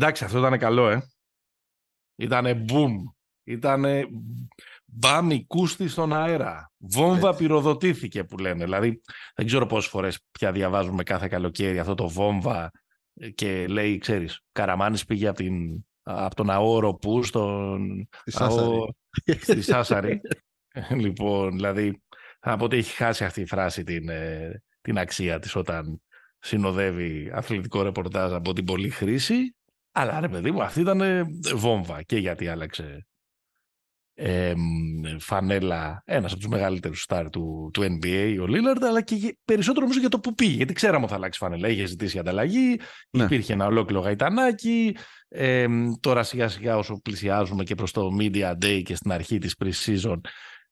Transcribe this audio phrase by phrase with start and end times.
[0.00, 1.06] εντάξει, αυτό ήταν καλό, ε.
[2.16, 2.94] Ήτανε boom.
[3.44, 4.06] Ήτανε
[4.84, 6.72] μπάμι κούστη στον αέρα.
[6.76, 7.42] Βόμβα Έτσι.
[7.42, 8.64] πυροδοτήθηκε που λένε.
[8.64, 9.00] Δηλαδή,
[9.34, 12.70] δεν ξέρω πόσες φορές πια διαβάζουμε κάθε καλοκαίρι αυτό το βόμβα
[13.34, 18.08] και λέει, ξέρεις, Καραμάνης πήγε από, την, από τον αόρο που στον...
[19.40, 20.20] Στη Σάσαρη.
[21.04, 22.02] λοιπόν, δηλαδή,
[22.40, 26.02] θα πω ότι έχει χάσει αυτή η φράση την, ε, την αξία της όταν
[26.38, 29.54] συνοδεύει αθλητικό ρεπορτάζ από την πολλή χρήση.
[29.92, 31.02] Αλλά ρε παιδί μου, αυτή ήταν
[31.54, 33.06] βόμβα και γιατί άλλαξε
[34.22, 34.54] ε,
[35.18, 40.00] φανέλα ένας από τους μεγαλύτερους στάρ του, του NBA, ο Λίλαρντ, αλλά και περισσότερο νομίζω
[40.00, 40.54] για το που πήγε.
[40.56, 41.68] Γιατί ξέραμε ότι θα αλλάξει φανέλα.
[41.68, 43.24] Είχε ζητήσει ανταλλαγή, ναι.
[43.24, 44.96] υπήρχε ένα ολόκληρο γαϊτανάκι.
[45.28, 45.66] Ε,
[46.00, 50.20] τώρα σιγά σιγά όσο πλησιάζουμε και προς το Media Day και στην αρχή της pre-season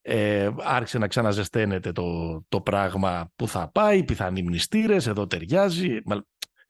[0.01, 5.99] ε, άρχισε να ξαναζεσταίνεται το, το πράγμα που θα πάει, πιθανοί μνηστήρες, εδώ ταιριάζει.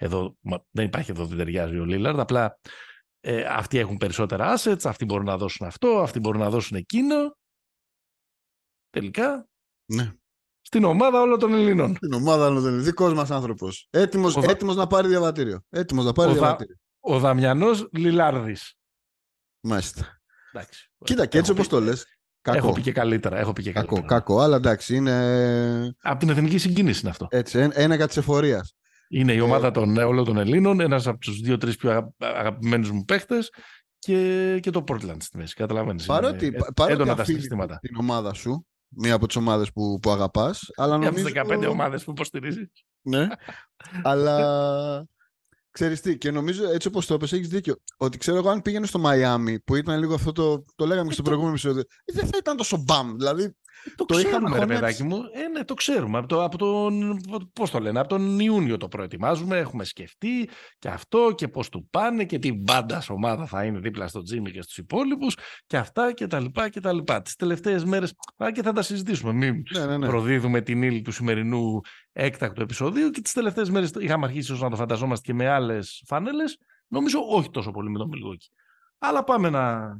[0.00, 0.36] Εδώ,
[0.70, 2.58] δεν υπάρχει εδώ δεν ταιριάζει ο Λίλαρντ, απλά
[3.20, 7.36] ε, αυτοί έχουν περισσότερα assets, αυτοί μπορούν να δώσουν αυτό, αυτοί μπορούν να δώσουν εκείνο.
[8.90, 9.48] Τελικά,
[9.84, 10.12] ναι.
[10.60, 11.96] στην ομάδα όλων των Ελλήνων.
[11.96, 12.84] Στην ομάδα όλων των Ελλήνων.
[12.84, 13.88] Δικός μας άνθρωπος.
[13.90, 14.42] Έτοιμος, ο...
[14.44, 15.60] έτοιμος να πάρει διαβατήριο.
[15.68, 16.74] Έτοιμος να πάρει ο διαβατήριο.
[17.00, 17.14] Δα...
[17.14, 18.74] Ο Δαμιανός Λιλάρδης.
[19.60, 20.20] Μάλιστα.
[20.52, 20.90] Εντάξει.
[21.04, 22.06] Κοίτα, και έτσι όπως το λες.
[22.40, 22.56] Κακό.
[22.58, 23.36] Έχω πει και καλύτερα.
[23.36, 24.14] Έχω πει και κακό, καλύτερα.
[24.14, 25.96] κακό, αλλά εντάξει, είναι.
[26.02, 27.26] Από την εθνική συγκίνηση είναι αυτό.
[27.30, 28.76] Έτσι, ένα της εφορίας.
[29.08, 33.52] Είναι η ομάδα των, όλων των Ελλήνων, ένας από τους δύο-τρει πιο αγαπημένους μου παίχτες
[33.98, 35.54] και, και το Portland στη μέση.
[35.54, 36.06] Καταλαβαίνεις.
[36.06, 37.24] Παρότι, είναι, παρότι έντονα τα
[37.80, 40.70] την ομάδα σου, μία από τις ομάδες που, που αγαπάς.
[40.78, 42.70] Μία από τις 15 ομάδες που υποστηρίζεις.
[43.02, 43.26] ναι.
[44.02, 45.06] αλλά
[45.70, 47.76] Ξέρεις τι, και νομίζω έτσι όπως το έπες έχεις δίκιο.
[47.96, 51.14] Ότι ξέρω εγώ αν πήγαινε στο Μαϊάμι, που ήταν λίγο αυτό το, το λέγαμε και
[51.14, 53.16] στο προηγούμενο επεισόδιο, ε, δεν θα ήταν τόσο μπαμ.
[53.16, 53.54] Δηλαδή
[53.96, 55.16] το, το ξέρουμε, ρε παιδάκι μου.
[55.16, 56.18] Ε, ναι, το ξέρουμε.
[56.18, 57.16] Από, το, από τον,
[57.52, 59.58] πώς το λένε, από τον Ιούνιο το προετοιμάζουμε.
[59.58, 60.48] Έχουμε σκεφτεί
[60.78, 64.50] και αυτό και πώς του πάνε και τι μπάντα ομάδα θα είναι δίπλα στο Τζίμι
[64.50, 65.36] και στους υπόλοιπους
[65.66, 67.22] και αυτά και τα λοιπά και τα λοιπά.
[67.22, 68.14] Τις τελευταίες μέρες,
[68.52, 70.06] και θα τα συζητήσουμε, μην ναι, ναι, ναι.
[70.06, 71.80] προδίδουμε την ύλη του σημερινού
[72.12, 76.02] έκτακτου επεισοδίου και τις τελευταίες μέρες είχαμε αρχίσει όσο να το φανταζόμαστε και με άλλες
[76.06, 76.58] φανέλες.
[76.86, 78.50] Νομίζω όχι τόσο πολύ με τον Μιλγόκι.
[78.98, 79.98] Αλλά πάμε να,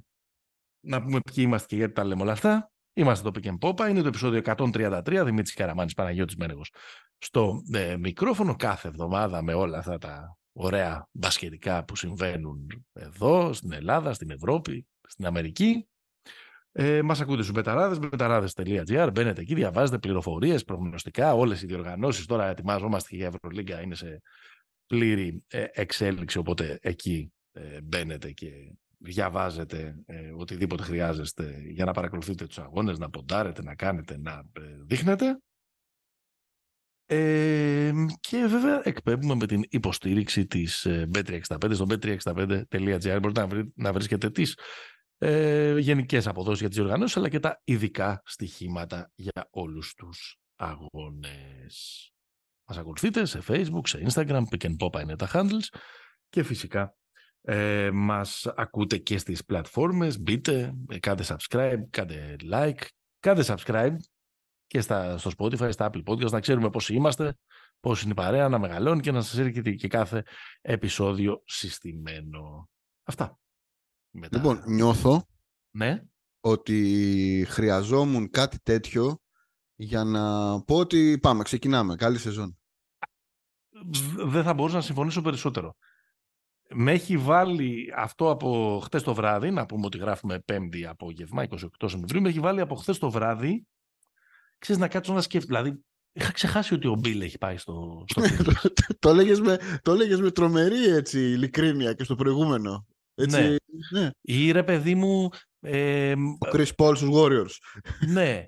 [0.80, 2.70] να πούμε ποιοι είμαστε και γιατί τα λέμε όλα αυτά.
[2.92, 6.72] Είμαστε το Pick Popa, είναι το επεισόδιο 133, Δημήτρης Καραμάνης, Παναγιώτης Μένεγος.
[7.18, 13.72] Στο ε, μικρόφωνο κάθε εβδομάδα με όλα αυτά τα ωραία μπασκετικά που συμβαίνουν εδώ, στην
[13.72, 15.88] Ελλάδα, στην Ευρώπη, στην Αμερική.
[16.80, 19.10] Ε, Μας ακούτε στους Μπεταράδες, μπεταράδε.gr.
[19.12, 21.34] Μπαίνετε εκεί, διαβάζετε πληροφορίες, προγνωστικά.
[21.34, 24.22] Όλες οι διοργανώσεις τώρα ετοιμάζομαστε για Ευρωλίγκα, είναι σε
[24.86, 26.38] πλήρη ε, εξέλιξη.
[26.38, 28.50] Οπότε εκεί ε, μπαίνετε και
[28.98, 34.60] διαβάζετε ε, οτιδήποτε χρειάζεστε για να παρακολουθείτε τους αγώνες, να ποντάρετε, να κάνετε, να ε,
[34.86, 35.38] δείχνετε.
[37.06, 41.40] Ε, και βέβαια εκπέμπουμε με την υποστήριξη της Bet365
[41.70, 44.56] στο bet365.gr μπορείτε να, να βρίσκετε τις
[45.18, 52.12] ε, γενικές αποδόσεις για τις οργανώσεις αλλά και τα ειδικά στοιχήματα για όλους τους αγώνες.
[52.68, 55.78] Μας ακολουθείτε σε Facebook, σε Instagram, pick and pop είναι τα handles
[56.28, 56.96] και φυσικά
[57.42, 62.82] ε, μας ακούτε και στις πλατφόρμες, μπείτε, ε, κάντε subscribe, κάντε like,
[63.20, 63.96] κάντε subscribe
[64.66, 67.36] και στα, στο Spotify, στα Apple Podcasts, να ξέρουμε πώς είμαστε,
[67.80, 70.22] πώς είναι η παρέα, να μεγαλώνει και να σας έρχεται και κάθε
[70.60, 72.68] επεισόδιο συστημένο.
[73.02, 73.38] Αυτά.
[74.18, 74.36] Μετά...
[74.36, 75.26] Λοιπόν, νιώθω
[75.70, 76.02] ναι.
[76.40, 79.18] ότι χρειαζόμουν κάτι τέτοιο
[79.74, 80.22] για να
[80.62, 81.94] πω ότι πάμε, ξεκινάμε.
[81.96, 82.58] Καλή σεζόν.
[84.16, 85.76] Δεν θα μπορούσα να συμφωνήσω περισσότερο
[86.70, 91.56] με έχει βάλει αυτό από χθες το βράδυ, να πούμε ότι γράφουμε πέμπτη απόγευμα, 28
[91.80, 93.66] Σεπτεμβρίου, με έχει βάλει από χθες το βράδυ,
[94.58, 98.22] ξέρεις να κάτσω να σκέφτομαι, δηλαδή είχα ξεχάσει ότι ο Μπίλ έχει πάει στο, στο
[98.98, 102.86] το, έλεγες με, το έλεγες με τρομερή έτσι, ειλικρίνεια και στο προηγούμενο.
[103.18, 104.00] Έτσι, ναι.
[104.00, 104.10] ναι.
[104.20, 105.28] Ή ρε παιδί μου...
[105.60, 107.50] Ε, ο Chris Paul στους Warriors.
[108.12, 108.44] ναι.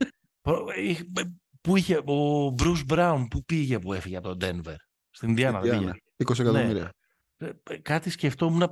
[1.60, 4.74] που είχε, ο Bruce Brown που πήγε που έφυγε από τον Denver;
[5.10, 5.60] Στην Ινδιάνα.
[5.60, 6.92] 20 εκατομμύρια.
[7.36, 7.48] Ναι.
[7.48, 8.68] Ε, ε, κάτι σκεφτόμουν, ε,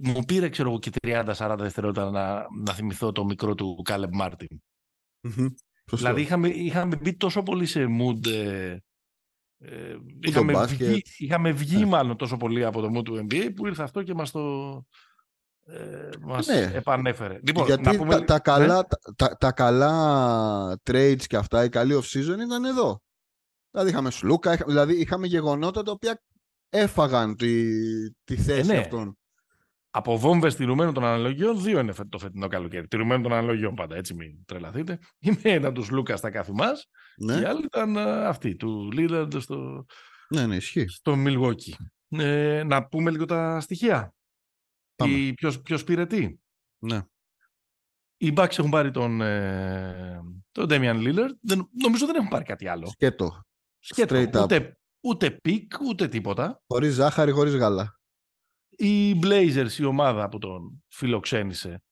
[0.00, 4.62] μου πήρε ξέρω εγώ και 30-40 δευτερόλεπτα να, να θυμηθώ το μικρό του Κάλεμ Μάρτιν.
[5.90, 8.26] Δηλαδή είχαμε, είχαμε μπει τόσο πολύ σε mood
[9.64, 13.82] ε, είχαμε, βγει, είχαμε βγει μάλλον τόσο πολύ από το mood του NBA που ήρθε
[13.82, 14.84] αυτό και μας το
[15.66, 16.70] ε, μας ναι.
[16.74, 17.38] επανέφερε.
[17.46, 18.14] Λοιπόν, Γιατί να πούμε...
[18.14, 19.14] τα, τα, καλά, ναι.
[19.16, 23.00] τα, τα, καλά trades και αυτά, η καλή off-season ήταν εδώ.
[23.70, 26.22] Δηλαδή είχαμε Σλούκα, δηλαδή είχαμε γεγονότα τα οποία
[26.68, 27.64] έφαγαν τη,
[28.10, 28.78] τη θέση ε, ναι.
[28.78, 29.16] αυτών.
[29.94, 32.86] Από βόμβες τηρουμένων των αναλογιών, δύο είναι το φετινό καλοκαίρι.
[32.86, 34.98] Τηρουμένων των αναλογιών πάντα, έτσι μην τρελαθείτε.
[35.18, 37.34] Η μία ήταν του Λούκα στα κάθε μας ναι.
[37.34, 39.84] και η άλλη ήταν αυτή, του Λίλαρντ στο,
[40.28, 40.88] ναι, ναι, ισχύει.
[40.88, 41.76] στο Μιλγουόκι.
[42.08, 44.14] Ε, να πούμε λίγο τα στοιχεία.
[45.08, 46.36] Η, ποιος, ποιος πήρε τι.
[46.78, 47.02] Ναι.
[48.16, 50.20] Οι Bucks έχουν πάρει τον, ε,
[50.52, 51.34] τον Damian Lillard.
[51.40, 52.86] Δεν, νομίζω δεν έχουν πάρει κάτι άλλο.
[52.86, 53.42] Σκέτο.
[53.78, 54.14] Σκέτο.
[54.14, 54.42] Straight up.
[54.42, 56.62] Ούτε, ούτε pick, ούτε τίποτα.
[56.66, 58.00] Χωρίς ζάχαρη, χωρίς γάλα.
[58.68, 61.82] Οι Blazers, η ομάδα που τον φιλοξένησε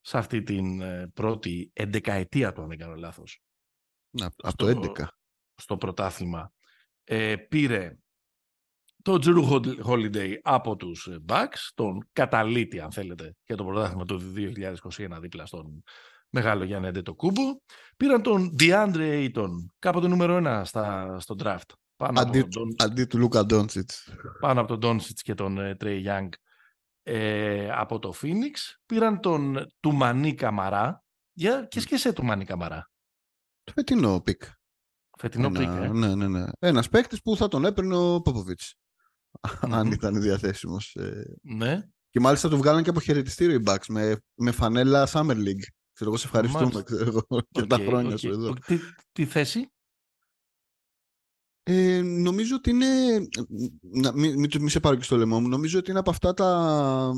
[0.00, 3.42] σε αυτή την ε, πρώτη εντεκαετία του, αν δεν κάνω λάθος,
[4.10, 5.06] Ναι, από το 11.
[5.54, 6.52] στο πρωτάθλημα,
[7.04, 7.98] ε, πήρε
[9.02, 14.04] το Drew Hol- Holiday από τους ε, Bucks, τον καταλήτη, αν θέλετε, για το πρωτάθλημα
[14.04, 15.82] του 2021 δίπλα στον
[16.30, 17.42] μεγάλο Γιάννη Αντετοκούμπο.
[17.96, 19.48] Πήραν τον DeAndre Ayton,
[19.78, 21.72] κάποτε νούμερο ένα στα, στο draft.
[21.96, 24.08] Πάνω Αντί, από τον, αντί του Λούκα Ντόντσιτς.
[24.40, 26.28] πάνω από τον Doncic και τον ε, Trey Young
[27.02, 28.54] ε, από το Phoenix.
[28.86, 31.04] Πήραν τον Τουμανί Καμαρά.
[31.32, 32.90] Για, και σκέσαι Τουμανί Καμαρά.
[33.64, 34.42] Το φετινό pick.
[35.18, 35.88] Φετινό Ένα- pick, ε.
[35.88, 36.44] Ναι, ναι, ναι.
[36.58, 38.74] Ένας παίκτης που θα τον έπαιρνε ο Πόποβιτς.
[39.60, 39.92] Αν Μμμ.
[39.92, 40.94] ήταν διαθέσιμος.
[40.94, 41.82] Ε, Ναι.
[42.10, 45.64] Και μάλιστα του βγάλαν και από χαιρετιστήριο οι Bucks με, με φανέλα Summer League.
[45.92, 46.82] Ξέρω εγώ, σε ευχαριστούμε Μάλιστα.
[46.82, 48.18] ξέρω εγώ, για τα Οκ, χρόνια οκ.
[48.18, 48.52] σου εδώ.
[48.66, 48.78] Τι,
[49.12, 49.70] τι θέση;
[51.62, 52.86] Ε, νομίζω ότι είναι.
[53.80, 55.48] Να, μην, μην, το- μη σε πάρω και στο λαιμό μου.
[55.48, 57.12] Νομίζω ότι είναι από αυτά τα,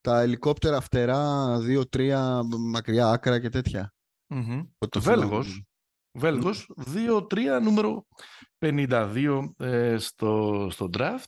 [0.00, 3.94] τα ελικόπτερα φτερά, δύο-τρία μακριά άκρα και τέτοια.
[4.26, 4.58] Μμμ.
[4.78, 5.62] Ότι το Βέλγος.
[6.18, 6.40] Θυμάμαι.
[6.40, 8.06] Βέλγος, 2-3, νούμερο
[8.58, 11.24] 52 ε, στο, στο draft.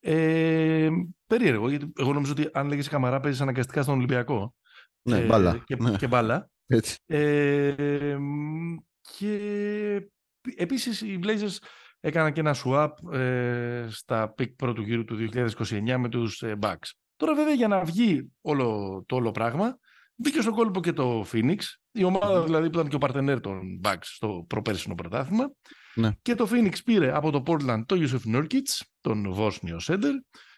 [0.00, 0.88] Ε,
[1.26, 4.54] περίεργο, γιατί εγώ νομίζω ότι αν λέγεις Καμαρά παίζεις αναγκαστικά στον Ολυμπιακό.
[5.02, 5.58] Ναι, Ε, μπάλα.
[5.64, 6.50] Και, ναι, και μπάλα.
[6.66, 6.98] έτσι.
[7.06, 8.74] Ε, μ,
[9.18, 10.10] και
[10.56, 11.56] επίσης οι Blazers
[12.00, 16.90] έκαναν και ένα swap ε, στα pick πρώτου γύρου του 2029 με τους ε, Bucks.
[17.16, 19.78] Τώρα βέβαια για να βγει όλο το όλο πράγμα
[20.20, 21.58] μπήκε στον κόλπο και το Phoenix,
[21.90, 25.52] η ομάδα δηλαδή που ήταν και ο παρτενέρ των Bucks στο προπέρσινο πρωτάθλημα.
[25.94, 26.10] Ναι.
[26.22, 30.14] Και το Phoenix πήρε από το Portland το Yusuf Nurkic, τον Βόσνιο Σέντερ,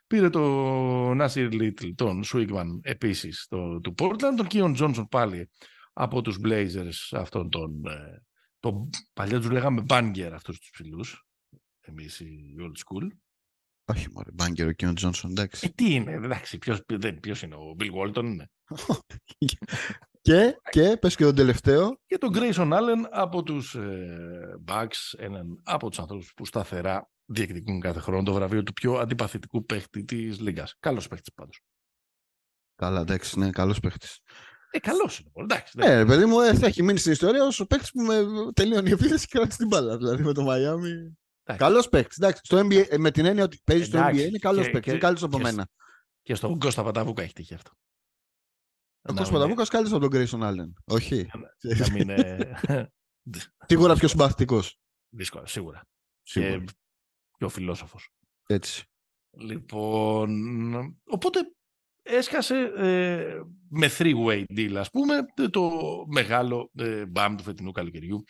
[0.06, 5.50] πήρε το Nasir Little, τον Swigman επίσης το, του Portland, τον Keon Johnson πάλι
[5.92, 7.82] από τους Blazers αυτόν τον...
[7.86, 8.22] Ε,
[8.60, 11.26] το, παλιά τους λέγαμε Banger αυτούς τους ψηλούς,
[11.80, 13.06] εμείς οι old school.
[13.84, 15.72] Όχι, μωρέ, μπάγκερ ο Κιόν Τζόνσον, Ε, εντάξει.
[15.74, 18.50] τι είναι, εντάξει, ποιος, δεν, ποιος είναι, ο Bill Walton είναι.
[20.20, 21.98] και, και πες και τον τελευταίο.
[22.06, 27.80] Και τον Grayson Allen από τους ε, Bucks, έναν από τους ανθρώπους που σταθερά διεκδικούν
[27.80, 30.74] κάθε χρόνο το βραβείο του πιο αντιπαθητικού παίχτη της Λίγκας.
[30.80, 31.60] Καλός παίχτης πάντως.
[32.76, 34.20] Καλά, εντάξει, ναι, καλός παίχτης.
[34.70, 35.30] Ε, καλός είναι.
[35.34, 38.02] Εντάξει, Ε, ρε παιδί μου, ε, θα έχει μείνει στην ιστορία ως ο παίχτης που
[38.02, 39.96] με τελείωνε η επίθεση και κράτησε την μπάλα.
[39.96, 41.16] Δηλαδή με το Μαϊάμι.
[41.44, 41.64] Εντάξει.
[41.64, 42.16] Καλός παίχτης.
[42.16, 44.70] Εντάξει, στο NBA, ε, με την έννοια ότι παίζει στο NBA Εντάξει, είναι καλός και-
[44.70, 44.84] παίχτης.
[44.84, 45.68] και- Είναι καλύτερος από και- μένα.
[46.22, 47.70] Και στον Κώστα Παταβούκα έχει τύχει αυτό.
[47.74, 47.78] Ο
[49.02, 50.72] Να Κώστας μην- Πανταβούκας καλύτερος από τον Grayson Allen.
[50.84, 51.28] Όχι.
[51.62, 52.52] Να μην είναι
[53.66, 54.78] Σίγουρα πιο συμπαθητικός.
[55.08, 55.82] δύσκολο, σίγουρα.
[56.22, 56.58] Σίγουρα.
[56.64, 56.64] Και
[57.38, 58.08] πιο φιλόσοφος.
[58.46, 58.84] Έτσι.
[59.38, 60.30] Λοιπόν,
[61.04, 61.40] οπότε
[62.02, 65.14] έσκασε ε, με three-way deal, ας πούμε,
[65.50, 65.70] το
[66.10, 68.24] μεγάλο ε, μπαμ του φετινού καλοκαιριού.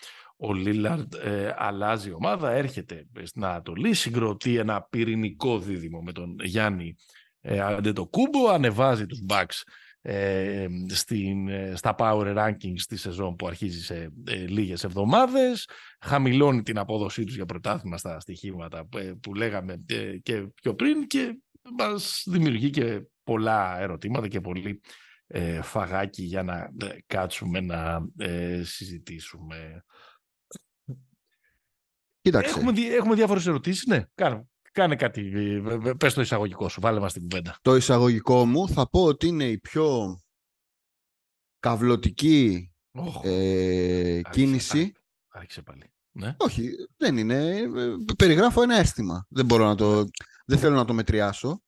[0.44, 6.96] Ο Λίλαρντ ε, αλλάζει ομάδα, έρχεται στην Ανατολή, συγκροτεί ένα πυρηνικό δίδυμο με τον Γιάννη
[7.40, 9.62] ε, Αντετοκούμπο, ανεβάζει τους Bucks
[10.00, 15.68] ε, στην, ε, στα power rankings της σεζόν που αρχίζει σε ε, λίγες εβδομάδες,
[16.00, 20.74] χαμηλώνει την απόδοσή τους για πρωτάθλημα στα στοιχήματα που, ε, που λέγαμε ε, και πιο
[20.74, 21.38] πριν και
[21.78, 24.80] μας δημιουργεί και πολλά ερωτήματα και πολύ
[25.26, 29.84] ε, φαγάκι για να ε, κάτσουμε να ε, συζητήσουμε.
[32.22, 32.50] Κοίταξε.
[32.58, 34.04] Έχουμε, δι- έχουμε διάφορες ερωτήσεις, ναι.
[34.14, 37.56] Κάνε, κάνε κάτι, ε, ε, πες το εισαγωγικό σου, βάλε μας την κουβέντα.
[37.62, 40.16] Το εισαγωγικό μου θα πω ότι είναι η πιο
[41.58, 44.78] καυλωτική Οχ, ε, άρχισε κίνηση.
[44.78, 44.92] πάλι.
[45.28, 45.92] Άρχισε πάλι.
[46.14, 46.34] Ναι.
[46.38, 47.56] Όχι, δεν είναι.
[47.58, 47.68] ε,
[48.18, 49.26] Περιγράφω ένα αίσθημα.
[49.28, 50.04] Δεν μπορώ να το.
[50.46, 51.62] Δεν θέλω να το μετριάσω.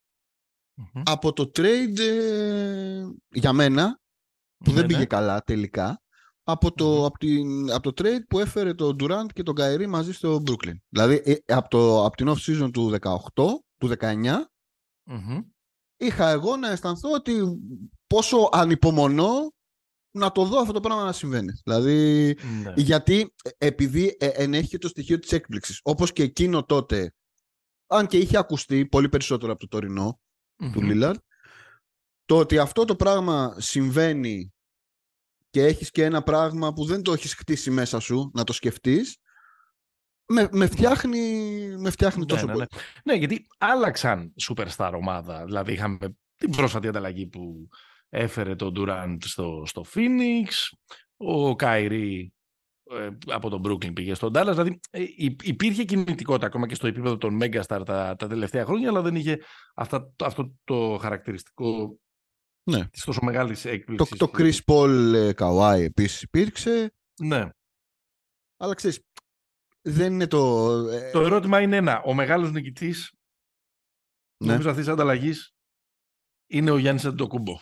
[0.77, 1.03] Μμμ.
[1.05, 4.01] Από το trade ε, για μένα,
[4.57, 4.93] που Ναι, δεν ναι.
[4.93, 6.03] πήγε καλά τελικά,
[6.45, 7.05] από το, Μμμ.
[7.05, 10.75] από, την, από το trade που έφερε τον Durant και τον Kyrie μαζί στο Brooklyn.
[10.89, 13.19] Δηλαδή, ε, από, το, από την off-season του 18,
[13.79, 14.15] του 19,
[15.05, 15.41] Μμμ.
[15.97, 17.59] είχα εγώ να αισθανθώ ότι
[18.07, 19.53] πόσο ανυπομονώ
[20.17, 21.53] να το δω αυτό το πράγμα να συμβαίνει.
[21.65, 22.73] Δηλαδή, Ναι.
[22.77, 27.15] γιατί ε, επειδή ε, ενέχει και το στοιχείο της έκπληξης, όπως και εκείνο τότε,
[27.87, 30.21] αν και είχε ακουστεί πολύ περισσότερο από το τωρινό
[30.57, 30.87] του Μμμ.
[30.87, 31.19] Λίλαρντ,
[32.25, 34.54] το ότι αυτό το πράγμα συμβαίνει
[35.55, 39.17] και έχεις και ένα πράγμα που δεν το έχεις χτίσει μέσα σου να το σκεφτείς,
[40.27, 41.21] με, με φτιάχνει,
[41.79, 42.65] με φτιάχνει Ναι, τόσο ναι, πολύ.
[42.73, 43.13] ναι.
[43.13, 45.45] Ναι, γιατί άλλαξαν superstar ομάδα.
[45.45, 45.99] Δηλαδή είχαμε
[46.37, 47.69] την πρόσφατη ανταλλαγή που
[48.09, 50.49] έφερε τον Durant στο, στο Phoenix,
[51.17, 52.33] ο Καϊρή
[52.91, 54.49] ε, από τον Brooklyn πήγε στον Dallas.
[54.51, 58.89] Δηλαδή ε, υ- υπήρχε κινητικότητα ακόμα και στο επίπεδο των Megastar τα, τα τελευταία χρόνια,
[58.89, 59.39] αλλά δεν είχε
[59.75, 61.99] αυτά, το- αυτό το χαρακτηριστικό
[62.71, 62.89] Ναι.
[62.89, 64.09] της τόσο μεγάλης έκπληξης.
[64.09, 66.95] Το, το που- Chris Paul ε, Kawhi επίσης υπήρξε.
[67.21, 67.49] Ναι.
[68.57, 69.01] Αλλά ξέρεις,
[69.83, 70.69] δεν είναι το...
[70.89, 72.03] ε, Το ερώτημα είναι ένα.
[72.03, 73.13] Ο μεγάλος νικητής
[74.45, 74.51] ναι.
[74.53, 75.53] νομίζω αυτής της ανταλλαγής
[76.51, 77.59] είναι ο Γιάννης Αντοκούμπο.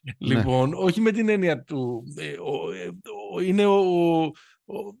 [0.00, 0.12] Ναι.
[0.18, 2.04] λοιπόν, όχι με την έννοια του...
[2.16, 2.90] ε, ο- ε,
[3.34, 3.76] ο- είναι ο,
[4.64, 4.96] ο-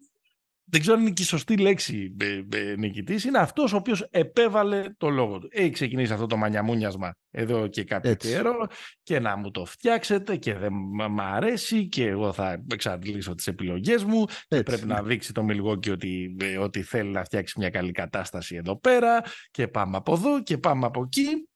[0.70, 3.24] Δεν ξέρω αν είναι και η σωστή λέξη ε, ε, νικητής.
[3.24, 5.48] Είναι αυτός ο οποίος επέβαλε το λόγο του.
[5.50, 8.28] Έχει ξεκινήσει αυτό το μανιαμούνιασμα εδώ και κάποιο Έτσι.
[8.28, 8.66] καιρό
[9.02, 13.46] και να μου το φτιάξετε και δεν μ' μ' αρέσει και εγώ θα εξαντλήσω τις
[13.46, 14.94] επιλογές μου έτσι, πρέπει ναι.
[14.94, 19.22] να δείξει το Μιλγόκι ότι, ε, ότι θέλει να φτιάξει μια καλή κατάσταση εδώ πέρα
[19.50, 21.48] και πάμε από εδώ και πάμε από εκεί.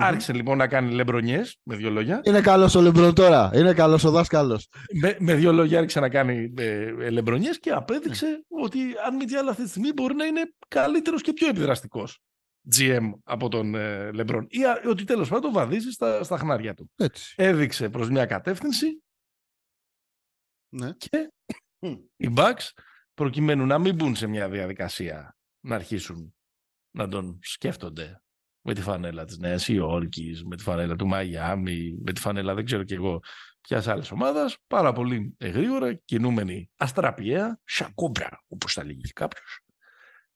[0.00, 2.20] Άρχισε λοιπόν να κάνει λεμπρονιές, με δύο λόγια.
[2.24, 3.50] Είναι καλός ο Λεμπρόν τώρα.
[3.54, 4.68] Είναι καλός ο δάσκαλος.
[5.00, 9.24] Με, με δύο λόγια άρχισε να κάνει ε, ε, λεμπρονιές και απέδειξε ότι αν μη
[9.24, 12.20] τι άλλο αυτή τη στιγμή μπορεί να είναι καλύτερος και πιο επιδραστικός
[12.76, 14.46] GM από τον ε, Λεμπρόν.
[14.48, 16.90] Ή α, ότι τέλος πάντων βαδίζει στα, στα χνάρια του.
[16.96, 17.34] Έτσι.
[17.36, 19.02] Έδειξε προς μια κατεύθυνση
[20.74, 20.92] Ναι.
[20.92, 21.32] και
[22.16, 22.68] οι Bucks
[23.14, 26.34] προκειμένου να μην μπουν σε μια διαδικασία να αρχίσουν
[26.90, 28.22] να τον σκέφτονται
[28.68, 32.64] με τη φανέλα της Νέας Υόρκης, με τη φανέλα του Μαϊάμι, με τη φανέλα δεν
[32.64, 33.20] ξέρω και εγώ
[33.60, 39.60] ποιας άλλης ομάδας, πάρα πολύ γρήγορα, κινούμενοι αστραπιαία, σακόμπρα όπως θα λέγει κάποιος,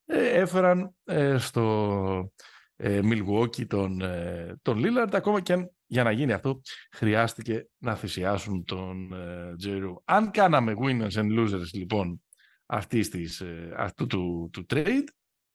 [0.05, 2.33] ε, έφεραν ε, στο
[2.77, 6.61] ε, Milwaukee τον, ε, τον Lillard, ακόμα και αν για να γίνει αυτό
[6.91, 9.95] χρειάστηκε να θυσιάσουν τον ε, Τζέρου.
[10.05, 12.23] Αν κάναμε winners and losers λοιπόν
[12.67, 15.05] αυτής της, ε, αυτού του, του trade,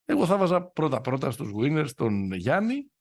[0.10, 2.92] εγώ θα βάζα πρώτα-πρώτα στους winners τον Γιάννη.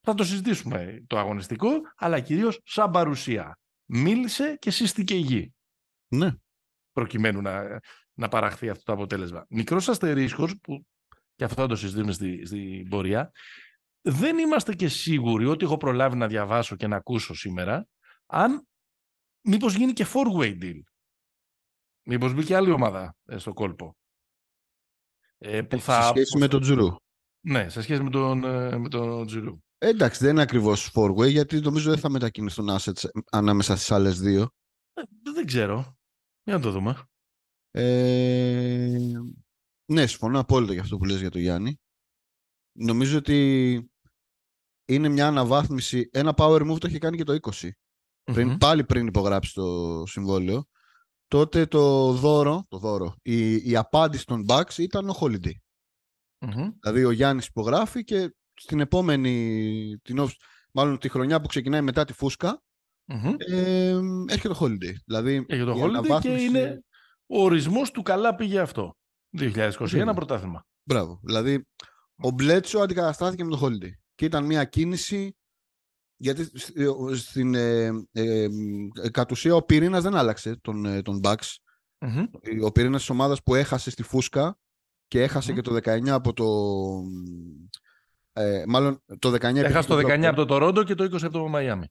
[0.00, 3.58] Θα το συζητήσουμε το αγωνιστικό, αλλά κυρίως σαν παρουσία.
[3.84, 5.54] Μίλησε και σύστηκε η γη
[6.08, 6.30] Ναι.
[6.92, 7.80] προκειμένου να,
[8.14, 9.46] να παραχθεί αυτό το αποτέλεσμα.
[9.48, 10.86] Μικρός αστερίσκος, που
[11.34, 13.32] και αυτό θα το συζητήσουμε στη, στην πορεία,
[14.00, 17.86] δεν είμαστε και σίγουροι ότι έχω προλάβει να διαβάσω και να ακούσω σήμερα,
[18.26, 18.66] αν
[19.40, 20.80] μήπως γίνει και four-way deal.
[22.04, 23.96] Μήπως μπει και άλλη ομάδα ε, στο κόλπο.
[25.44, 26.94] Ε, που Σε σχέση με τον Τζουρού.
[27.46, 29.58] Ναι, σε σχέση με τον, ε, με τον Τζιρού.
[29.78, 34.20] Ε, εντάξει, δεν είναι ακριβώς four-way, γιατί νομίζω δεν θα μετακινηθούν assets ανάμεσα στις άλλες
[34.20, 34.50] δύο.
[34.92, 35.02] Ε,
[35.34, 35.96] δεν ξέρω.
[36.42, 37.02] Για να το δούμε.
[37.70, 39.12] Ε,
[39.92, 41.80] ναι, συμφωνώ απόλυτα για αυτό που λες για τον Γιάννη.
[42.78, 43.90] Νομίζω ότι
[44.84, 46.08] είναι μια αναβάθμιση.
[46.12, 47.70] Ένα power move το είχε κάνει και το 20.
[48.22, 48.56] Πριν, Μμμ.
[48.56, 50.64] Πάλι πριν υπογράψει το συμβόλαιο.
[51.32, 55.52] Τότε το δώρο, το δώρο η, η απάντηση των Bucks ήταν ο Holiday.
[56.38, 56.70] Μμμ.
[56.80, 60.34] Δηλαδή ο Γιάννης υπογράφει και στην επόμενη, την, off-
[60.72, 62.62] μάλλον τη χρονιά που ξεκινάει μετά τη φούσκα,
[63.04, 63.34] Μμμ.
[63.38, 63.98] ε,
[64.28, 64.94] έρχεται το Holiday.
[65.04, 66.82] Δηλαδή Έχει το η Holiday και αναβάθμιση- είναι
[67.26, 68.94] ο ορισμός του καλά πήγε αυτό.
[69.38, 70.14] 2021 Ναι.
[70.14, 70.66] πρωτάθλημα.
[70.84, 71.20] Μπράβο.
[71.22, 71.66] Δηλαδή,
[72.22, 73.90] ο Μπλέτσο αντικαταστάθηκε με τον Holiday.
[74.14, 75.36] Και ήταν μια κίνηση.
[76.22, 78.48] Γιατί σ- ε, ο- στην ε, ε, ε,
[79.10, 81.54] κατ' ουσία ο πυρήνας δεν άλλαξε τον, ε, τον Bucks.
[81.98, 82.24] Μμμ.
[82.64, 84.58] Ο πυρήνας της ομάδας που έχασε στη Φούσκα
[85.08, 85.56] και έχασε Μμμ.
[85.60, 86.46] και το 19 από το.
[88.32, 89.56] Ε, μάλλον το 19.
[89.56, 90.34] Έχασε το πήγε 19 από Brockton.
[90.36, 91.86] το Τορόντο και το 20 από το Μαϊάμι.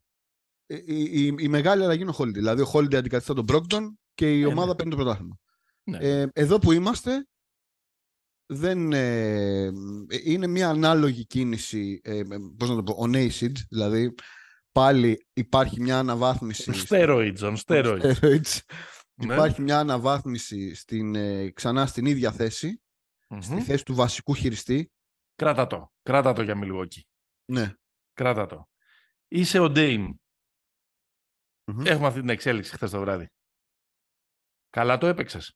[0.65, 2.33] Ε, Η, η, η μεγάλη αλλαγή είναι ο Holiday.
[2.33, 3.81] Δηλαδή, ο Holiday αντικαθιστά τον Brockton
[4.13, 4.75] και η Ε, ομάδα ναι.
[4.75, 5.37] παίρνει το πρωτάθλημα.
[5.83, 5.97] Ναι.
[5.97, 7.27] Ε, εδώ που είμαστε,
[8.53, 9.71] δεν, ε,
[10.23, 12.21] είναι μια ανάλογη κίνηση, ε,
[12.57, 14.15] πώς να το πω, on acid, δηλαδή
[14.71, 16.71] πάλι υπάρχει μια αναβάθμιση...
[16.87, 18.13] Steroids, on steroids.
[18.13, 18.59] Steroids.
[19.13, 19.33] Ναι.
[19.33, 22.81] Υπάρχει μια αναβάθμιση στην, ε, ξανά στην ίδια θέση,
[23.29, 23.41] Μμμ.
[23.41, 24.91] στη θέση του βασικού χειριστή.
[25.35, 25.91] Κράτα το.
[26.01, 27.01] Κράτα το για Milwaukee.
[27.45, 27.73] Ναι.
[28.13, 28.69] Κράτα το.
[29.27, 30.09] Είσαι ο Dame.
[31.65, 31.85] Μμμ.
[31.85, 33.29] Έχουμε αυτή την εξέλιξη χθες το βράδυ.
[34.69, 35.55] Καλά το έπαιξες.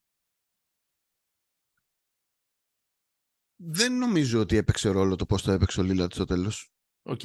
[3.56, 6.72] Δεν νομίζω ότι έπαιξε ρόλο το πώς το έπαιξε ο Λίλαρντ στο τέλος.
[7.04, 7.22] Οκ.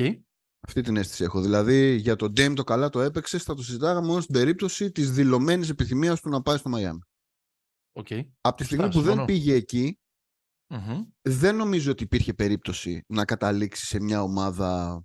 [0.67, 1.41] Αυτή την αίσθηση έχω.
[1.41, 5.11] Δηλαδή για τον Dame το καλά το έπαιξε, θα το συζητάγαμε μόνο στην περίπτωση της
[5.11, 7.01] δηλωμένης επιθυμίας του να πάει στο Μαϊάμι.
[7.93, 8.07] Οκ.
[8.41, 9.25] Από τη στιγμή Σωστά, που δεν συμφωνώ.
[9.25, 9.99] πήγε εκεί,
[10.69, 11.03] Μμμ.
[11.21, 15.03] δεν νομίζω ότι υπήρχε περίπτωση να καταλήξει σε μια ομάδα,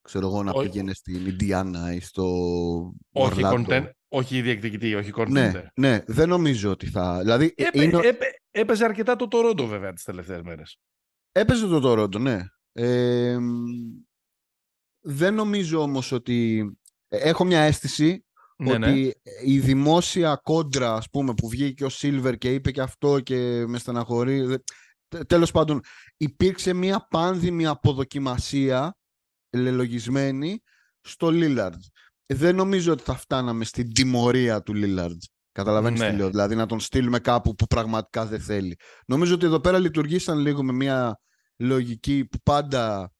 [0.00, 0.68] ξέρω εγώ, να Όχι.
[0.68, 2.24] πήγαινε στην Ιντιάνα ή στο
[3.12, 3.90] Όχι, Ορλάντο.
[4.12, 5.28] Contender, όχι διεκδικητή, όχι contender.
[5.30, 7.18] Ναι, ναι, δεν νομίζω ότι θα...
[7.20, 7.98] Δηλαδή, ε, Έπαι- είναι...
[8.06, 10.78] έπαι- έπαιζε αρκετά το Τορόντο βέβαια τις τελευταίες μέρες.
[11.32, 12.40] έπαιζε το Τορόντο, ναι.
[12.72, 13.64] Ε, μ,
[15.00, 16.70] δεν νομίζω όμως ότι...
[17.08, 18.24] ε, Έχω μια αίσθηση
[18.56, 18.86] Ναι, ναι.
[18.90, 19.14] ότι
[19.44, 23.78] η δημόσια κόντρα, ας πούμε, που βγήκε ο Σίλβερ και είπε και αυτό και με
[23.78, 24.40] στεναχωρεί...
[24.40, 24.58] δε-
[25.08, 25.80] τε- Τέλος πάντων,
[26.16, 28.96] υπήρξε μια πάνδημη αποδοκιμασία
[29.56, 30.62] λελογισμένη
[31.00, 31.82] στο Λίλαρντ.
[32.26, 35.22] Δεν νομίζω ότι θα φτάναμε στην τιμωρία του Λίλαρντ.
[35.52, 36.10] Καταλαβαίνεις Ναι.
[36.10, 38.76] τι λέω, δηλαδή να τον στείλουμε κάπου που πραγματικά δεν θέλει.
[39.06, 41.20] Νομίζω ότι εδώ πέρα λειτουργήσαν λίγο με μια
[41.56, 43.12] λογική που πάντα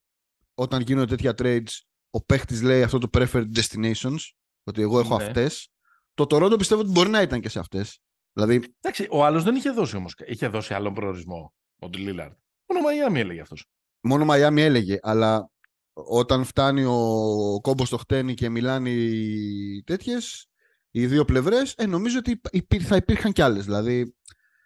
[0.55, 1.81] όταν γίνονται τέτοια trades
[2.11, 4.19] ο παίχτης λέει αυτό το preferred destinations,
[4.65, 5.25] ότι εγώ έχω Ναι.
[5.25, 5.69] αυτές,
[6.15, 7.99] το Toronto πιστεύω ότι μπορεί να ήταν και σε αυτές.
[8.33, 10.15] Δηλαδή, Εντάξει, ο άλλος δεν είχε δώσει όμως.
[10.27, 11.55] Είχε δώσει άλλον προορισμό.
[11.79, 12.33] Ο Λίλαρντ.
[12.69, 13.67] Μόνο Μαϊάμι έλεγε αυτός.
[14.01, 15.51] μόνο Μαϊάμι έλεγε, αλλά
[15.93, 20.47] όταν φτάνει ο κόμπος στο χτένι και μιλάνε οι τέτοιες,
[20.91, 23.65] οι δύο πλευρές, ε, νομίζω ότι υπή- θα υπήρχαν κι άλλες.
[23.65, 24.15] Δηλαδή,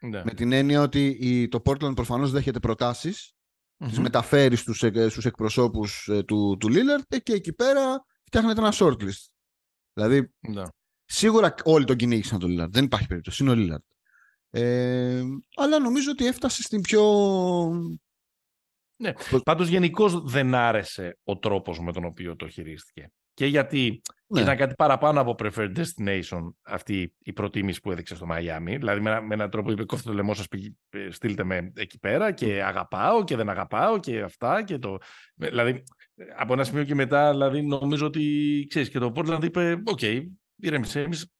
[0.00, 0.22] Ναι.
[0.24, 3.32] με την έννοια ότι η, το Portland προφανώς δέχεται προτάσεις,
[3.78, 4.02] τις Μμμ.
[4.02, 8.72] μεταφέρει στους, εκ- στους εκπροσώπους ε, του, του Lillard ε, και εκεί πέρα φτιάχνεται ένα
[8.74, 9.24] shortlist.
[9.92, 10.62] Δηλαδή, Ναι.
[11.04, 12.70] σίγουρα όλοι τον κυνήγησαν τον Lillard.
[12.70, 13.42] Δεν υπάρχει περίπτωση.
[13.42, 13.84] Είναι ο Lillard.
[14.50, 15.22] Ε,
[15.56, 17.02] αλλά νομίζω ότι έφτασε στην πιο...
[19.44, 23.10] Πάντως γενικώς δεν άρεσε ο τρόπος με τον οποίο το χειρίστηκε.
[23.34, 24.40] Και γιατί Ναι.
[24.40, 28.76] ήταν κάτι παραπάνω από preferred destination αυτή η προτίμηση που έδειξε στο Μαϊάμι.
[28.76, 30.46] Δηλαδή με, ένα- με έναν τρόπο είπε κόφτε το λαιμό σας,
[31.10, 34.64] στείλτε με εκεί πέρα και αγαπάω και δεν αγαπάω και αυτά.
[34.64, 34.98] Και το...
[35.34, 35.82] Δηλαδή
[36.36, 40.00] από ένα σημείο και μετά δηλαδή, νομίζω ότι ξέρεις και το Portland είπε οκ,
[40.56, 41.30] ηρέμησε εμείς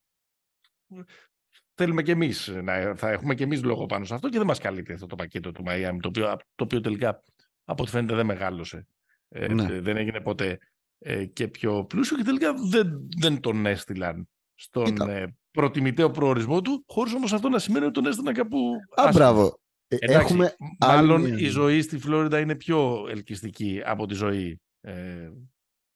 [1.74, 4.58] θέλουμε και εμείς, να, θα έχουμε και εμείς λόγο πάνω σε αυτό και δεν μας
[4.58, 7.22] καλύπτει αυτό το πακέτο του Μαϊάμι, το οποίο, το οποίο τελικά
[7.68, 8.86] από ό,τι φαίνεται δεν μεγάλωσε.
[9.28, 9.80] Ε, Ναι.
[9.80, 10.58] Δεν έγινε ποτέ
[10.98, 15.10] ε, και πιο πλούσιο και τελικά δεν, δεν τον έστειλαν στον Κοίτα.
[15.10, 19.12] ε, προτιμητέο προορισμό του, χωρίς όμως αυτό να σημαίνει ότι τον έστειλαν κάπου Α, άσχημα.
[19.12, 19.60] μπράβο.
[19.88, 24.14] Ε, Εντάξει, έχουμε μάλλον άλλη μια- η ζωή στη Φλόριντα είναι πιο ελκυστική από τη
[24.14, 25.30] ζωή ε,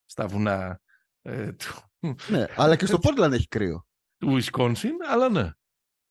[0.05, 0.81] στα βουνά
[1.23, 1.85] ε, του,
[2.29, 3.87] Ναι, αλλά και στο Portland έχει κρύο.
[4.19, 5.51] του Wisconsin, αλλά ναι.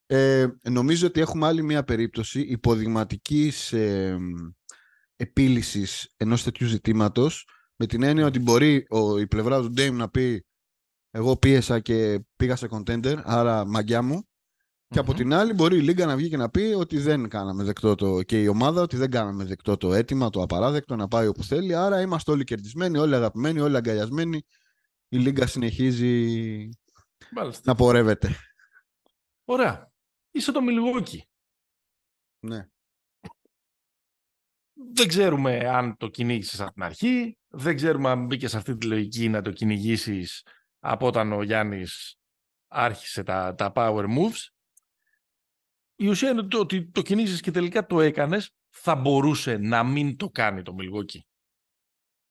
[0.06, 4.18] Ε, νομίζω ότι έχουμε άλλη μια περίπτωση υποδειγματικής ε,
[5.20, 10.10] επίλυσης ενός τέτοιου ζητήματος με την έννοια ότι μπορεί ο, η πλευρά του Dame να
[10.10, 10.46] πει
[11.12, 14.24] εγώ πίεσα και πήγα σε contender, άρα μαγκιά μου.
[14.88, 15.18] Και από Μμμ.
[15.18, 18.22] την άλλη μπορεί η Λίγκα να βγει και να πει ότι δεν κάναμε δεκτό το
[18.24, 21.76] και η ομάδα ότι δεν κάναμε δεκτό το αίτημα, το απαράδεκτο να πάει όπου θέλει.
[21.76, 24.46] Άρα είμαστε όλοι κερδισμένοι, όλοι αγαπημένοι, όλοι αγκαλιασμένοι.
[25.08, 26.70] Η Λίγκα συνεχίζει
[27.32, 27.62] Μάλιστα.
[27.66, 28.36] να πορεύεται.
[29.46, 29.92] Ωραία.
[30.32, 31.20] Είσαι το Milwaukee.
[32.40, 32.68] Ναι.
[34.94, 37.38] Δεν ξέρουμε αν το κυνήγησες από την αρχή.
[37.48, 40.46] Δεν ξέρουμε αν μπήκες σε αυτή τη λογική να το κυνηγήσεις
[40.80, 42.18] από όταν ο Γιάννης
[42.68, 44.48] άρχισε τα, τα power moves.
[45.96, 50.18] Η ουσία είναι το, ότι το κυνήγησες και τελικά το έκανες, θα μπορούσε να μην
[50.18, 51.20] το κάνει το Milwaukee.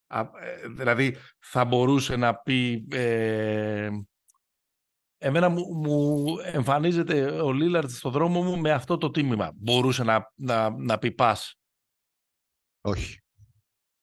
[0.06, 2.86] Α, ε, δηλαδή, θα μπορούσε να πει...
[2.90, 3.90] ε,
[5.18, 9.52] εμένα μου, μου εμφανίζεται ο Λίλαρτ στο δρόμο μου με αυτό το τίμημα.
[9.54, 11.57] Μπορούσε να, να, να πει πας.
[12.88, 13.18] Όχι.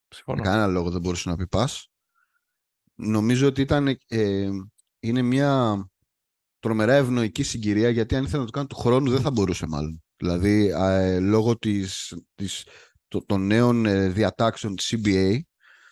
[0.08, 0.38] Συμφωνώ.
[0.42, 1.90] Με κανένα λόγο δεν μπορούσε να πει πας.
[2.94, 4.48] Νομίζω ότι ήταν, ε,
[5.00, 5.84] είναι μια
[6.58, 10.02] τρομερά ευνοϊκή συγκυρία γιατί αν ήθελε να το κάνει του χρόνου δεν θα μπορούσε μάλλον.
[10.16, 12.66] Δηλαδή ε, λόγω της, της,
[13.08, 15.40] το- των νέων ε, διατάξεων της CBA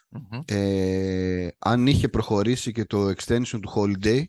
[0.08, 4.24] Μμμ, ε, αν είχε προχωρήσει και το extension του holiday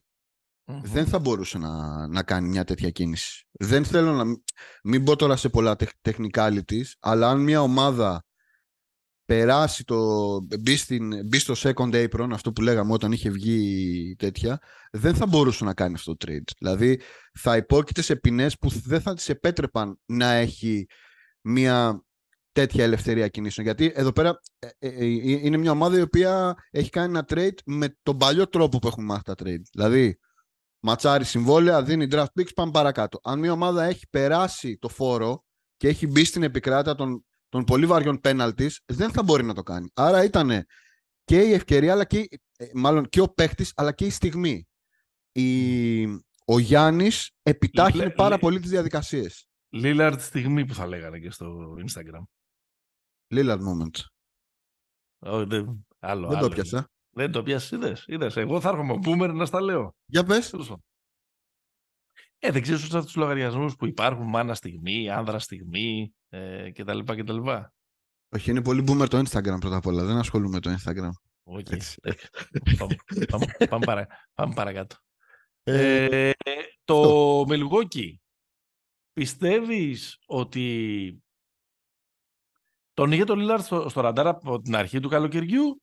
[0.66, 0.82] μμμ.
[0.84, 3.46] δεν θα μπορούσε να, να κάνει μια τέτοια κίνηση.
[3.52, 4.44] Δεν θέλω να μην,
[4.84, 8.25] μην μπω τώρα σε πολλά τεχ, technicalities, αλλά αν μια ομάδα
[9.26, 14.60] περάσει το, μπει, στην, μπει στο second apron, αυτό που λέγαμε όταν είχε βγει τέτοια,
[14.92, 16.52] δεν θα μπορούσε να κάνει αυτό το trade.
[16.60, 17.00] Δηλαδή
[17.34, 20.88] θα υπόκειται σε ποινές που δεν θα τις επέτρεπαν να έχει
[21.42, 22.04] μια
[22.52, 23.66] τέτοια ελευθερία κινήσεων.
[23.66, 25.06] Γιατί εδώ πέρα ε, ε, ε,
[25.46, 29.06] είναι μια ομάδα η οποία έχει κάνει ένα trade με τον παλιό τρόπο που έχουμε
[29.06, 29.62] μάθει τα trade.
[29.72, 30.20] Δηλαδή,
[30.80, 33.20] ματσάρει συμβόλαια, δίνει draft picks, πάμε παρακάτω.
[33.24, 35.46] Αν μια ομάδα έχει περάσει το φόρο
[35.78, 39.64] και έχει μπει στην επικράτεια των, των πολύ βαριών penalties, δεν θα μπορεί να το
[39.64, 39.90] κάνει.
[39.94, 40.66] Άρα ήταν
[41.24, 44.68] και η ευκαιρία, αλλά και, η- ε, μάλλον και ο παίχτης, αλλά και η στιγμή.
[45.32, 46.04] Η,
[46.46, 49.48] ο Γιάννης επιτάχυνε Λε- πάρα λε- πολύ τις διαδικασίες.
[49.76, 52.24] Lillard στιγμή που θα λέγανε και στο Instagram.
[53.36, 54.00] Lillard moment.
[55.20, 56.78] Ω, δεν, άλλο, Δεν άλλο το πιάσα.
[56.78, 56.86] είναι.
[57.18, 58.38] Δεν το πιάσεις, είδες, είδες.
[58.38, 59.96] Εγώ θα έρχομαι boomer να στα λέω.
[60.06, 60.50] Για πες.
[60.50, 60.84] Τέλος πάντων.
[62.40, 67.00] Ε, δεν ξέρεις αυτούς τους λογαριασμούς που υπάρχουν, μάνα στιγμή, άνδρα στιγμή ε, κτλ.
[67.04, 67.50] κτλ.
[68.30, 70.04] Όχι, είναι πολύ boomer το Instagram πρώτα απ' όλα.
[70.06, 71.10] Δεν ασχολούμαι με το Instagram.
[71.44, 71.70] OK.
[71.70, 72.00] Έτσι.
[72.78, 72.96] πάμε,
[73.30, 74.96] πάμε, πάμε, παρα- πάμε παρακάτω.
[75.64, 78.14] Ε, Ε, το Milwaukee,
[79.14, 81.20] πιστεύεις ότι
[82.94, 85.82] τον είχε τον Λίλαρντ στο, στο ραντάρ από την αρχή του καλοκαιριού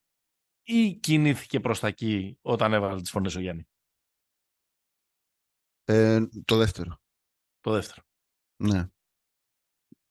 [0.63, 3.69] ή κινήθηκε προς τα εκεί όταν έβαλε τις φωνές ο Γιάννη;
[5.85, 6.97] ε, το δεύτερο.
[7.61, 8.03] Το δεύτερο.
[8.57, 8.89] Ναι.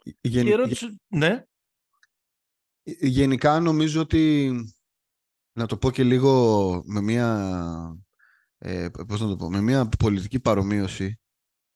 [0.04, 1.44] Η Γεν- ερώτηση, ναι,
[2.84, 4.52] γε- γενικά νομίζω ότι
[5.58, 7.28] να το πω και λίγο με μια
[8.58, 11.20] ε, πώς να το πω, με μια πολιτική παρομοίωση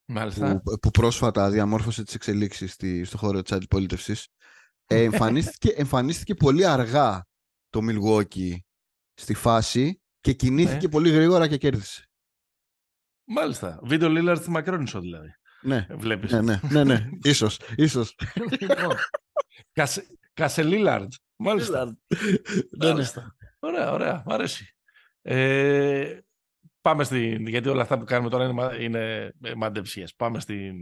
[0.06, 0.62] μάλιστα.
[0.62, 4.28] που, που πρόσφατα διαμόρφωσε τις εξελίξεις στη, στο χώρο της αντιπολίτευσης
[4.86, 7.26] ε, εμφανίστηκε, εμφανίστηκε πολύ αργά
[7.70, 8.56] το Milwaukee
[9.14, 12.10] στη φάση και κινήθηκε πολύ γρήγορα και κέρδισε.
[13.28, 13.80] Μάλιστα.
[13.84, 15.30] Βίντεο Λίλαρτ στη Μακρόνισο δηλαδή.
[15.66, 16.32] Ναι, Βλέπεις.
[16.32, 17.10] ναι, ναι, ναι, ναι.
[17.24, 18.16] ίσως, ίσως.
[18.60, 18.96] Λοιπόν,
[19.72, 21.12] Κασε, Κασελίλαρντ.
[21.36, 21.86] Μάλιστα.
[21.86, 21.92] ναι,
[22.78, 22.90] ναι.
[22.94, 23.36] Μάλιστα.
[23.60, 24.24] Ωραία, ωραία.
[24.26, 24.76] Μ' αρέσει.
[25.22, 26.18] Ε,
[26.82, 27.48] πάμε στην...
[27.48, 30.16] Γιατί όλα αυτά που κάνουμε τώρα είναι, μα- είναι ε, μαντεψίες.
[30.16, 30.76] Πάμε στην,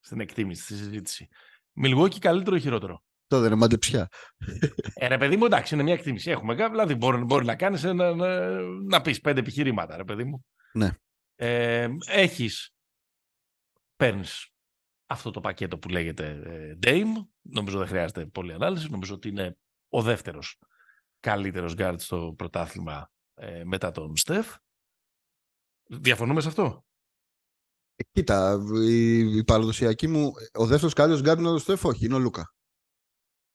[0.00, 1.28] στην εκτίμηση, στη συζήτηση.
[1.72, 4.08] Μιλγόκι καλύτερο ή χειρότερο; Το δεν είναι μαντεψιά.
[4.94, 6.30] Ε, ρε παιδί μου, εντάξει, είναι μια εκτίμηση.
[6.30, 8.50] Έχουμε κάποια, δηλαδή μπορεί, μπορεί να κάνεις ένα, να,
[8.88, 10.44] να πεις πέντε επιχειρήματα, ρε παιδί μου.
[10.72, 10.90] Ναι.
[11.36, 12.73] Ε, έχεις,
[13.96, 14.48] παίρνεις
[15.06, 17.26] αυτό το πακέτο που λέγεται ε, Dame.
[17.40, 18.90] Νομίζω δεν χρειάζεται πολλή ανάλυση.
[18.90, 20.58] Νομίζω ότι είναι ο δεύτερος
[21.20, 24.56] καλύτερος γκαρντ στο πρωτάθλημα ε, μετά τον Στεφ.
[25.86, 26.84] Διαφωνούμε σε αυτό;
[27.96, 32.14] Ε, κοίτα, η, η παραδοσιακή μου, ο δεύτερος καλύτερος γκαρντ είναι ο Στεφ, όχι, είναι
[32.14, 32.54] ο Λούκα.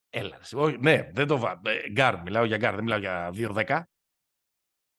[0.10, 0.56] Έλα, ρε, εσύ.
[0.56, 1.62] Όχι, ναι, δεν το βάζω.
[1.92, 3.84] Γκαρντ, μιλάω για γκαρντ, δεν μιλάω για 2-10.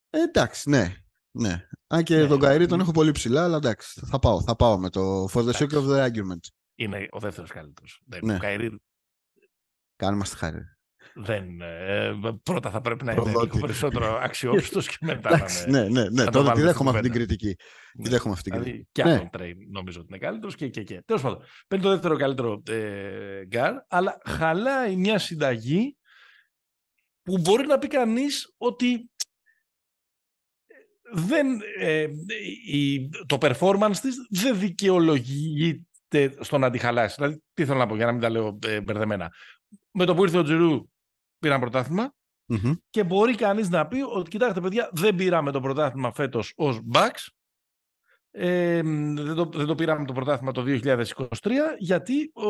[0.09, 0.95] Ε, εντάξει, ναι.
[1.31, 1.67] Ναι.
[1.87, 2.27] Αν και Ναι.
[2.27, 5.43] τον Κάιρι τον έχω πολύ ψηλά, αλλά εντάξει, θα πάω, θα πάω με το for
[5.49, 6.47] the sake of the argument.
[6.75, 8.01] Είναι ο δεύτερος καλύτερος.
[8.05, 8.35] Δεν, Ναι.
[8.35, 8.81] Ο Κάιρι
[9.95, 10.59] Κάνουμε στη χάρη.
[11.15, 12.11] δεν, ε,
[12.43, 13.53] πρώτα θα πρέπει να είναι Προδότης.
[13.53, 15.81] λίγο περισσότερο αξιόπιστος και μετά να Εντάξει, είναι.
[15.83, 16.23] ναι, ναι, ναι.
[16.23, 17.25] το Τότε τη βάλουμε δέχομαι στην αυτή την κουβέντα.
[17.25, 17.55] κριτική.
[17.91, 18.09] Τη Ναι.
[18.09, 18.71] δέχομαι αυτή την κριτική.
[18.77, 19.11] Δηλαδή και Ναι.
[19.13, 21.01] αυτόν Τρέι νομίζω ότι είναι καλύτερος και και και.
[21.05, 25.95] Τέλος πάντων, παίρνει το δεύτερο καλύτερο ε, γκαρντ, αλλά χαλάει μια συνταγή
[27.23, 29.10] που μπορεί να πει κανείς ότι
[31.11, 31.47] δεν,
[31.79, 32.07] ε,
[32.65, 37.15] η, το performance της δεν δικαιολογείται στο να τη χαλάσει.
[37.17, 39.33] Δηλαδή, τι θέλω να πω για να μην τα λέω ε, μπερδεμένα.
[39.91, 40.89] Με το που ήρθε ο Τζρου
[41.39, 42.13] πήραν πρωτάθλημα
[42.45, 42.73] Μμμ.
[42.89, 47.27] και μπορεί κανείς να πει ότι κοιτάξτε παιδιά δεν πήραμε το πρωτάθλημα φέτος ως Bucks
[48.33, 48.81] ε,
[49.15, 52.49] δεν, το, δεν το πήραμε το πρωτάθλημα το 2023 γιατί ο,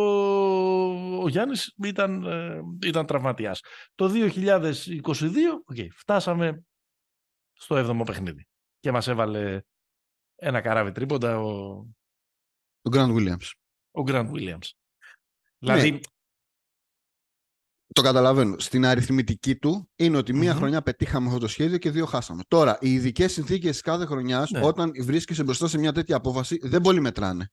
[1.22, 3.62] ο Γιάννης ήταν, ε, ήταν τραυματίας.
[3.96, 4.34] Το 2022
[5.66, 6.64] οκ, φτάσαμε
[7.54, 8.48] στο 7ο παιχνίδι
[8.82, 9.62] και μας έβαλε
[10.36, 11.74] ένα καράβι τρίποντα ο,
[12.82, 13.52] Τον Grant Williams.
[13.92, 14.70] ο Grant Williams.
[15.58, 16.00] Δηλαδή,
[17.94, 18.60] Το καταλαβαίνω.
[18.60, 20.58] Στην αριθμητική του είναι ότι μία Μμμ.
[20.60, 22.44] χρονιά πετύχαμε αυτό το σχέδιο και δύο χάσαμε.
[22.48, 24.66] Τώρα, οι ειδικές συνθήκες κάθε χρονιάς, Ναι.
[24.66, 27.52] όταν βρίσκεσαι μπροστά σε μια τέτοια απόφαση, δεν πολύ μετράνε.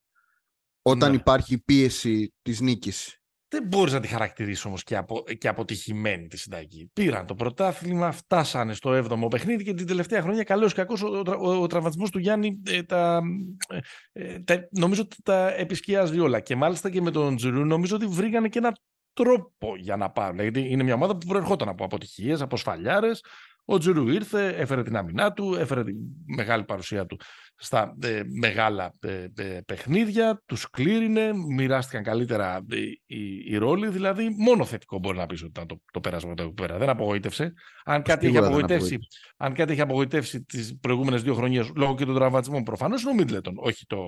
[0.83, 1.17] Όταν Ναι.
[1.17, 3.18] υπάρχει πίεση της νίκης.
[3.51, 6.91] Δεν μπορείς να τη χαρακτηρίσεις όμως και, απο, και αποτυχημένη τη συνταγή.
[6.93, 11.07] Πήραν το πρωτάθλημα, φτάσανε στο 7ο παιχνίδι και την τελευταία χρονιά καλώς ή κακώς ο,
[11.19, 13.21] ο, τρα- ο, ο τραυματισμός του Γιάννη ε, τα,
[13.69, 13.79] ε,
[14.13, 16.41] ε, τα- νομίζω ότι τα επισκιάζει όλα.
[16.41, 18.73] Και μάλιστα και με τον Τζιρού νομίζω ότι βρήκανε και έναν
[19.13, 20.41] τρόπο για να πάρουν.
[20.41, 23.25] Γιατί είναι μια ομάδα που προερχόταν από αποτυχίες, από σφαλιάρες.
[23.71, 25.93] Ο Τζιρού ήρθε, έφερε την αμυνά του, έφερε τη
[26.37, 27.17] μεγάλη παρουσία του
[27.57, 32.77] στα ε, μεγάλα ε, ε, παιχνίδια, τους κλήρινε, μοιράστηκαν καλύτερα ε,
[33.07, 36.43] οι, οι ρόλοι, δηλαδή μόνο θετικό μπορεί να πεις ότι ήταν το, το πέρασμα το
[36.43, 36.79] εκεί πέρα.
[36.79, 37.53] Δεν απογοήτευσε.
[37.85, 38.99] Αν κάτι, έχει Σίγουρα δεν απογοητεύσει,
[39.37, 43.15] αν κάτι έχει απογοητεύσει τις προηγούμενες δύο χρονιές λόγω και των τραυματισμών, προφανώς είναι ο
[43.15, 43.99] Μίτλετον, όχι το...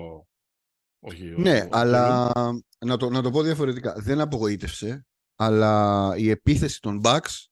[0.99, 1.69] Όχι ο- Ναι, ο Τζιρού.
[1.71, 2.31] αλλά
[2.85, 3.93] να το, να το πω διαφορετικά.
[3.97, 7.45] Δεν απογοήτευσε, αλλά η επίθεση των Bucks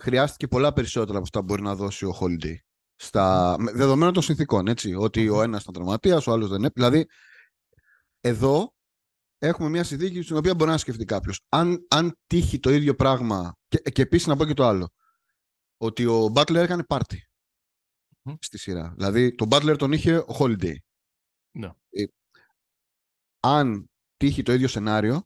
[0.00, 2.54] χρειάστηκε πολλά περισσότερα από αυτά που μπορεί να δώσει ο Holiday.
[2.96, 4.94] Στα, με- δεδομένων των συνθήκων, έτσι.
[4.94, 6.70] Ότι ο ένας ήταν τραυματίας, ο άλλος δεν είναι.
[6.74, 7.06] Δηλαδή,
[8.20, 8.74] εδώ
[9.38, 11.40] έχουμε μια συνθήκη στην οποία μπορεί να σκεφτεί κάποιος.
[11.48, 13.56] Αν, αν τύχει το ίδιο πράγμα.
[13.68, 14.88] Και, και επίσης να πω και το άλλο.
[15.76, 17.28] Ότι ο Butler έκανε πάρτι
[18.22, 18.34] Μμμ.
[18.40, 18.92] στη σειρά.
[18.96, 20.74] Δηλαδή, τον Butler τον είχε ο Holiday.
[21.50, 21.70] Ναι.
[21.90, 22.04] Ε,
[23.40, 25.24] αν τύχει το ίδιο σενάριο,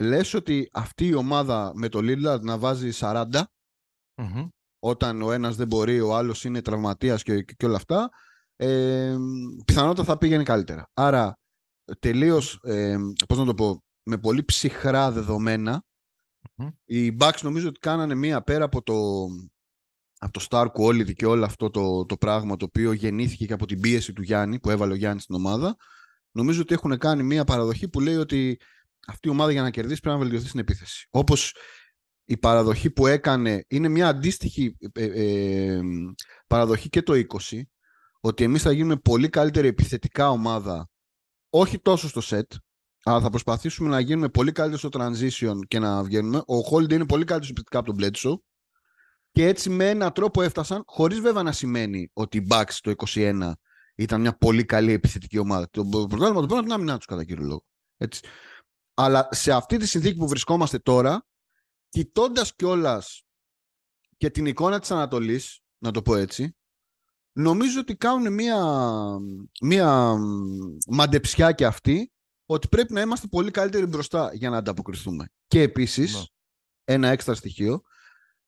[0.00, 3.42] λες ότι αυτή η ομάδα με το Lillard να βάζει 40
[4.20, 4.48] Μμμ.
[4.78, 8.10] όταν ο ένας δεν μπορεί, ο άλλος είναι τραυματίας και, και, και όλα αυτά,
[8.56, 9.16] ε,
[9.64, 10.90] πιθανότατα θα πήγαινε καλύτερα.
[10.94, 11.38] Άρα,
[11.98, 12.96] τελείως, ε,
[13.28, 15.82] πώς να το πω, με πολύ ψυχρά δεδομένα,
[16.54, 16.68] Μμμ.
[16.84, 19.26] οι Bucks νομίζω ότι κάνανε μία πέρα από το,
[20.18, 23.66] από το Star Quality και όλο αυτό το, το πράγμα το οποίο γεννήθηκε και από
[23.66, 25.76] την πίεση του Γιάννη που έβαλε ο Γιάννης στην ομάδα.
[26.32, 28.58] Νομίζω ότι έχουν κάνει μία παραδοχή που λέει ότι
[29.06, 31.06] αυτή η ομάδα για να κερδίσει πρέπει να βελτιωθεί στην επίθεση.
[31.10, 31.54] Όπως
[32.30, 35.80] η παραδοχή που έκανε είναι μια αντίστοιχη ε, ε,
[36.46, 37.12] παραδοχή και το
[37.50, 37.60] 20
[38.20, 40.88] ότι εμείς θα γίνουμε πολύ καλύτερη επιθετικά ομάδα
[41.50, 42.56] όχι τόσο στο set
[43.02, 46.38] αλλά θα προσπαθήσουμε να γίνουμε πολύ καλύτεροι στο transition και να βγαίνουμε.
[46.38, 48.38] Ο Holiday είναι πολύ καλύτερος επιθετικά από τον Bledsoe
[49.30, 53.52] και έτσι με έναν τρόπο έφτασαν χωρίς βέβαια να σημαίνει ότι οι Bucks το 21
[53.94, 55.68] ήταν μια πολύ καλή επιθετική ομάδα.
[55.70, 57.64] Το πρωτάθλημα το πήραν την άμυνά τους κατά κύριο λόγο.
[57.96, 58.22] Έτσι.
[58.94, 61.24] Αλλά σε αυτή τη συνθήκη που βρισκόμαστε τώρα
[61.90, 63.22] κοιτώντας κιόλας
[64.16, 66.56] και την εικόνα της Ανατολής, να το πω έτσι,
[67.32, 68.58] νομίζω ότι κάνουν μία,
[69.62, 70.16] μία
[70.88, 72.12] μαντεψιά και αυτή
[72.46, 75.28] ότι πρέπει να είμαστε πολύ καλύτεροι μπροστά για να ανταποκριθούμε.
[75.46, 76.22] Και επίσης, Ναι.
[76.84, 77.80] ένα έξτρα στοιχείο,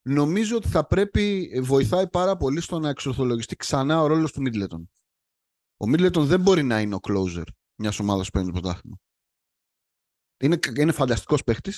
[0.03, 4.91] νομίζω ότι θα πρέπει, βοηθάει πάρα πολύ στο να εξορθολογιστεί ξανά ο ρόλος του Μίτλετον.
[5.77, 8.97] Ο Μίτλετον δεν μπορεί να είναι ο closer μιας ομάδας που παίρνει το πρωτάθλημα.
[10.41, 11.73] Είναι, είναι φανταστικός παίχτη.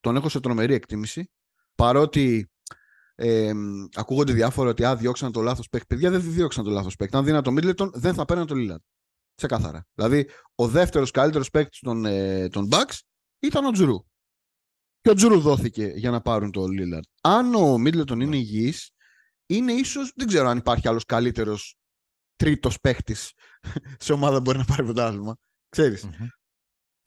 [0.00, 1.30] Τον έχω σε τρομερή εκτίμηση.
[1.74, 2.50] Παρότι
[3.14, 3.52] ε,
[3.94, 5.86] ακούγονται διάφορα ότι α, διώξαν το λάθος παίχτη.
[5.86, 7.16] Παιδιά δεν διώξαν το λάθος παίχτη.
[7.16, 8.80] Αν δίναν το Μίτλετον, δεν θα παίρναν το Λίλαντ.
[9.34, 9.86] Ξεκάθαρα.
[9.94, 12.98] Δηλαδή, ο δεύτερος καλύτερος παίκτης των, ε, των Bucks
[13.38, 13.98] ήταν ο Τζουρού.
[15.00, 17.04] Και ο Τζουρού δόθηκε για να πάρουν το Λίλαντ.
[17.20, 18.90] Αν ο Μίτλετον είναι υγιής,
[19.46, 21.76] είναι ίσως, δεν ξέρω αν υπάρχει άλλος καλύτερος
[22.36, 23.16] τρίτος παίχτη
[24.04, 25.36] σε ομάδα που μπορεί να πάρει πρωτάθλημα.
[25.68, 26.08] Ξέρεις.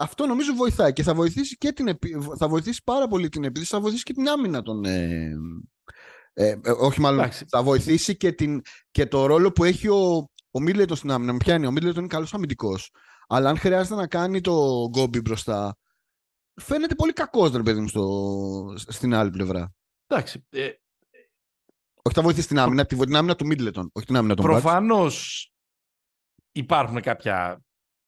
[0.01, 1.97] Αυτό νομίζω βοηθάει και θα βοηθήσει, και την,
[2.37, 4.85] θα βοηθήσει πάρα πολύ την επίθεση, θα βοηθήσει και την άμυνα των.
[4.85, 5.33] Ε,
[6.33, 8.61] ε, ε όχι, μάλλον θα βοηθήσει και, την,
[8.91, 11.31] και το ρόλο που έχει ο, ο Μίλετον στην άμυνα.
[11.31, 12.91] Με πιάνει, ο Μίλετον είναι καλός αμυντικός.
[13.27, 15.77] Αλλά αν χρειάζεται να κάνει το γκόμπι μπροστά,
[16.61, 19.73] φαίνεται πολύ κακός, ρε παιδί μου, στο, στην άλλη πλευρά.
[20.07, 20.45] Εντάξει.
[20.49, 20.69] Ε,
[22.01, 25.45] όχι, θα βοηθήσει την άμυνα, την άμυνα του Μίτλετον, όχι την άμυνα του Προφανώς
[26.51, 27.61] υπάρχουν κάποια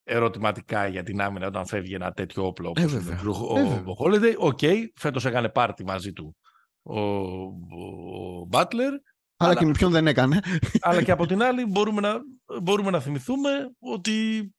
[0.04, 4.34] ερωτηματικά για την άμυνα όταν φεύγει ένα τέτοιο όπλο ε, όπως ε, ο, ο Holiday.
[4.38, 6.36] OK, okay, φέτος έκανε πάρτι μαζί του
[6.84, 8.92] ο, ο Butler.
[9.38, 10.40] Αλλά, και με ποιον δεν έκανε.
[10.82, 12.20] Αλλά και από την άλλη μπορούμε να,
[12.62, 14.50] μπορούμε να θυμηθούμε ότι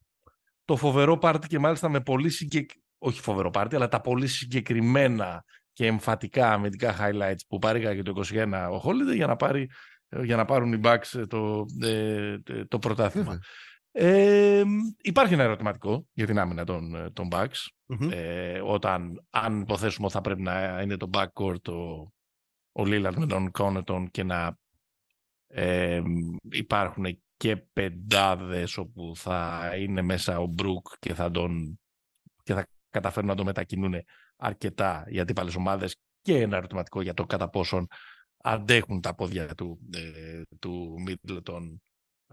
[0.64, 5.44] το φοβερό πάρτι και μάλιστα με πολύ συγκεκριμένα, όχι φοβερό πάρτι, αλλά τα πολύ συγκεκριμένα
[5.72, 9.68] και εμφατικά αμυντικά highlights που πάρει και το 21 ο Holiday για να, πάρει,
[10.22, 12.36] για να πάρουν οι Bucks το, ε,
[12.68, 13.38] το πρωτάθλημα.
[13.96, 14.62] Ε,
[15.00, 17.66] υπάρχει ένα ερωτηματικό για την άμυνα των, των Bucks.
[18.10, 22.12] Ε, όταν, αν υποθέσουμε ότι θα πρέπει να είναι το backcourt ο,
[22.72, 24.58] ο Lillard με τον Κόνετον και να
[25.46, 26.02] ε,
[26.50, 31.80] υπάρχουν και πεντάδες όπου θα είναι μέσα ο Μπρουκ και θα, τον,
[32.42, 33.94] και θα καταφέρουν να το μετακινούν
[34.36, 35.96] αρκετά οι αντίπαλες ομάδες.
[36.20, 37.86] Και ένα ερωτηματικό για το κατά πόσον
[38.36, 40.94] αντέχουν τα πόδια του, ε, του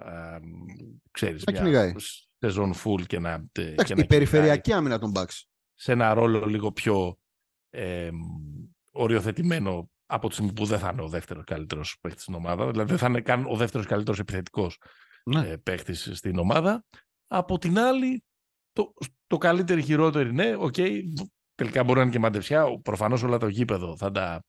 [0.06, 0.40] Middleton
[1.12, 1.96] ξέρεις, μια
[2.38, 3.46] σεζόν full και να...
[3.52, 5.42] Εντάξει, η περιφερειακή άμυνα των Bucks.
[5.74, 7.18] Σε ένα ρόλο λίγο πιο
[7.70, 8.10] ε,
[8.92, 12.72] οριοθετημένο από τη στιγμή που δεν θα είναι ο δεύτερος καλύτερος παίχτης στην ομάδα.
[12.72, 14.78] Δηλαδή δεν θα είναι καν ο δεύτερος καλύτερος επιθετικός
[15.24, 15.48] ναι.
[15.48, 16.86] ε, παίχτης στην ομάδα.
[17.28, 18.24] Από την άλλη,
[18.72, 18.94] το,
[19.28, 21.02] το καλύτερο ή χειρότερο ναι, OK, okay,
[21.56, 22.80] τελικά μπορεί να είναι και μαντευσιά.
[22.82, 24.44] Προφανώς όλα το γήπεδο θα τα,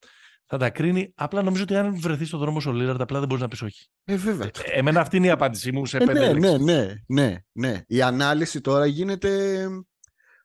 [0.46, 1.12] θα τα κρίνει.
[1.14, 3.86] Απλά νομίζω ότι αν βρεθεί στον δρόμο ο Λίραρντ, απλά δεν μπορείς να πεις όχι.
[4.04, 4.46] Ε, βέβαια.
[4.46, 7.82] Ε, εμένα αυτή είναι η απάντησή μου σε ε, πέντε ναι, ναι, ναι, ναι, ναι.
[7.86, 9.66] Η ανάλυση τώρα γίνεται.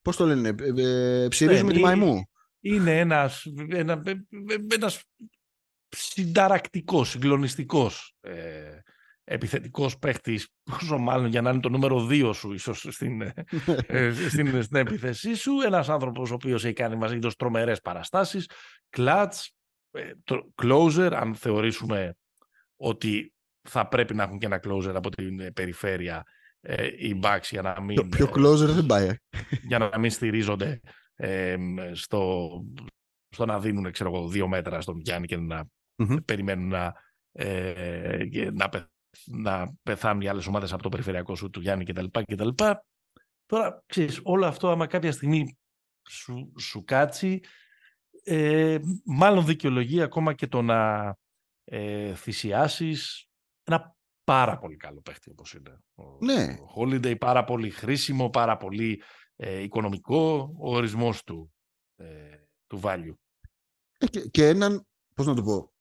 [0.01, 2.29] Πώς το λένε, ε, ε, ψηρίζουμε ναι, τη μαϊμού.
[2.59, 4.01] Είναι ένας ένα,
[4.73, 5.03] ένας
[5.89, 8.79] συνταρακτικός, συγκλονιστικός ε,
[9.23, 13.33] επιθετικός παίχτης, πόσο μάλλον για να είναι το νούμερο δύο σου ίσως στην, ε,
[14.29, 15.51] στην, στην επίθεσή σου.
[15.65, 18.49] Ένας άνθρωπος ο οποίος έχει κάνει μαζί τους τρομερές παραστάσεις,
[18.89, 19.56] κλατς, ε,
[20.23, 22.17] το closer, αν θεωρήσουμε
[22.75, 23.33] ότι
[23.69, 26.23] θα πρέπει να έχουν και ένα closer από την ε, περιφέρεια
[26.61, 28.09] ε, οι Bucks για να μην...
[28.09, 29.09] Πιο, closer δεν πάει.
[29.61, 30.81] Για να μην στηρίζονται
[31.93, 32.49] στο,
[33.29, 35.65] στο να δίνουν ξέρω εγώ, δύο μέτρα στον Γιάννη και να
[36.25, 36.93] περιμένουν να,
[38.51, 38.69] να,
[39.25, 42.05] να πεθάνουν οι άλλες ομάδες από το περιφερειακό σου του Γιάννη κτλ.
[42.25, 42.49] κτλ.
[43.45, 45.57] Τώρα, ξέρεις, όλο αυτό άμα κάποια στιγμή
[46.09, 47.39] σου, σου κάτσει,
[48.29, 51.15] ε, μάλλον δικαιολογεί ακόμα και το να
[51.63, 53.27] ε, θυσιάσεις
[53.63, 55.79] ένα πάρα πολύ καλό παίχτη όπως είναι.
[56.19, 56.43] Ναι.
[56.43, 59.01] Ο Holiday πάρα πολύ χρήσιμο, πάρα πολύ
[59.35, 61.53] ε, οικονομικό ο ορισμός του,
[61.95, 62.05] ε,
[62.67, 63.13] του value.
[63.97, 65.73] Ε, και, και έναν, πώς να το πω,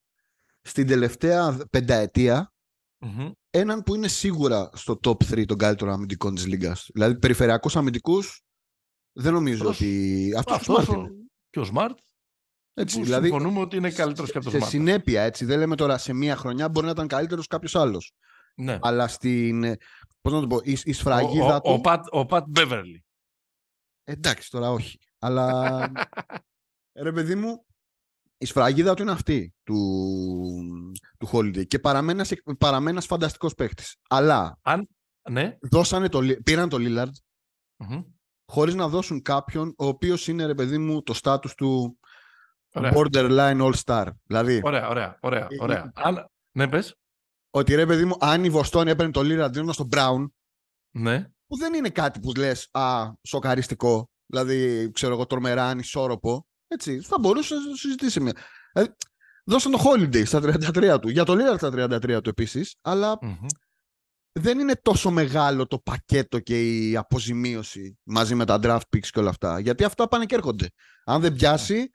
[0.63, 2.51] στην τελευταία πενταετία
[3.51, 6.89] έναν που είναι σίγουρα στο top 3 των καλύτερων αμυντικών της Λίγκας.
[6.93, 8.41] Δηλαδή περιφερειακούς αμυντικούς
[9.13, 10.31] δεν νομίζω ότι...
[10.37, 11.09] Αυτός, ο
[11.51, 11.95] Και ο Smart
[12.79, 15.45] έτσι, δηλαδή, συμφωνούμε ότι είναι καλύτερος και από το Σε συνέπεια, έτσι.
[15.45, 18.13] Δεν λέμε τώρα σε μία χρονιά μπορεί να ήταν καλύτερος κάποιος άλλος.
[18.55, 18.79] Ναι.
[18.83, 19.77] Αλλά στην.
[20.21, 21.73] Πώς να το πω, η, η σφραγίδα ο, του.
[21.73, 23.05] Ο, Πατ, ο Πατ Μπέβερλι.
[24.05, 24.99] Εντάξει, τώρα όχι.
[25.19, 25.93] Αλλά.
[27.07, 27.67] ρε παιδί μου,
[28.39, 29.77] η σφραγίδα του είναι αυτή του,
[31.19, 31.67] του Holiday.
[31.67, 32.25] Και παραμένει
[32.91, 33.85] ένας φανταστικός παίχτη.
[34.09, 34.59] Αλλά.
[34.63, 34.89] Αν,
[35.31, 35.59] ναι.
[35.61, 37.13] δώσανε το, πήραν το Lillard.
[37.85, 38.05] mm
[38.53, 41.99] Χωρίς να δώσουν κάποιον ο οποίος είναι ρε παιδί μου το στάτου του
[42.77, 42.93] Ωραία.
[42.95, 44.07] borderline all-star.
[44.27, 45.47] Δηλαδή, ωραία, ωραία, ωραία.
[45.59, 45.93] ωραία.
[45.95, 46.27] Αν...
[46.53, 46.95] Ναι, πες.
[47.51, 50.27] Ότι ρε παιδί μου, αν η Βοστόνη έπαιρνε το Λίρα αντίον στον Brown,
[50.91, 51.29] ναι.
[51.47, 57.19] που δεν είναι κάτι που λες, α, σοκαριστικό, δηλαδή, ξέρω εγώ, τρομερά ανισόρροπο, έτσι, θα
[57.19, 58.33] μπορούσε να το συζητήσει μια.
[58.73, 58.95] Δηλαδή,
[59.45, 63.47] δώσαν το Holiday στα 33 του, για το Lillard στα 33 του επίσης, αλλά mm-hmm.
[64.33, 69.19] δεν είναι τόσο μεγάλο το πακέτο και η αποζημίωση μαζί με τα draft picks και
[69.19, 70.69] όλα αυτά, γιατί αυτά πάνε και έρχονται.
[71.05, 71.91] Αν δεν πιάσει,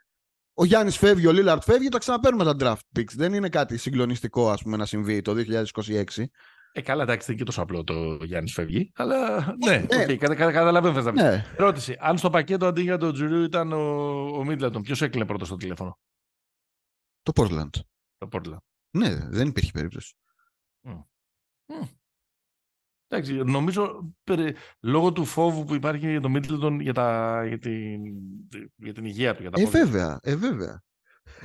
[0.53, 3.13] ο Γιάννης φεύγει, ο Λίλαρτ φεύγει, τα ξαναπαίρνουμε τα draft picks.
[3.15, 6.03] Δεν είναι κάτι συγκλονιστικό, ας πούμε, να συμβεί το 2026.
[6.73, 8.91] Ε, καλά, εντάξει, δεν είναι και τόσο απλό το Γιάννης φεύγει.
[8.95, 10.03] Αλλά ναι, ναι.
[10.03, 11.45] Okay, κατα, κατα, καταλαβαίνω θα ναι.
[11.57, 11.97] Ρώτηση.
[11.99, 13.79] Αν στο πακέτο αντί για τον Τζουρίου ήταν ο,
[14.37, 15.99] ο Μίτλετον, ποιος έκλεινε πρώτος στο τηλέφωνο;
[17.21, 17.69] Το Portland.
[18.17, 18.57] Το Portland.
[18.97, 20.15] Ναι, δεν υπήρχε περίπτωση.
[20.87, 21.03] Mm.
[21.67, 21.87] Mm.
[23.13, 28.02] Εντάξει, νομίζω περί, λόγω του φόβου που υπάρχει για τον Μίτλετον για, τα, για, την,
[28.76, 29.41] για την υγεία του.
[29.41, 30.84] Για τα ε, βέβαια, ε, βέβαια.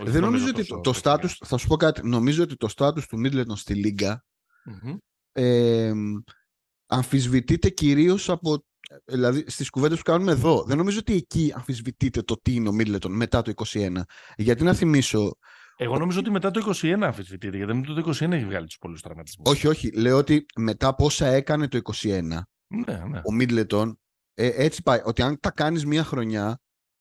[0.05, 3.19] δεν νομίζω ότι το, το status, θα σου πω κάτι, νομίζω ότι το status του
[3.19, 4.25] Μίτλετον στη Λίγκα
[4.71, 4.97] mm-hmm.
[5.33, 5.93] ε,
[6.87, 8.65] αμφισβητείται κυρίως από
[9.05, 10.65] δηλαδή στις κουβέντες που κάνουμε εδώ.
[10.67, 13.91] Δεν νομίζω ότι εκεί αμφισβητείται το τι είναι ο Μίτλετον μετά το 21.
[14.37, 15.37] Γιατί να θυμίσω,
[15.77, 19.03] εγώ νομίζω ότι μετά το 21 αμφισβητείται, γιατί μετά το 21 έχει βγάλει τους πολλούς
[19.03, 19.51] τραυματισμούς.
[19.51, 19.91] Όχι, όχι.
[19.91, 22.23] Λέω ότι μετά από όσα έκανε το 21,
[22.67, 23.21] ναι, ναι.
[23.25, 23.99] ο Μίτλετον,
[24.35, 25.01] ε, έτσι πάει.
[25.05, 26.59] Ότι αν τα κάνεις μία χρονιά,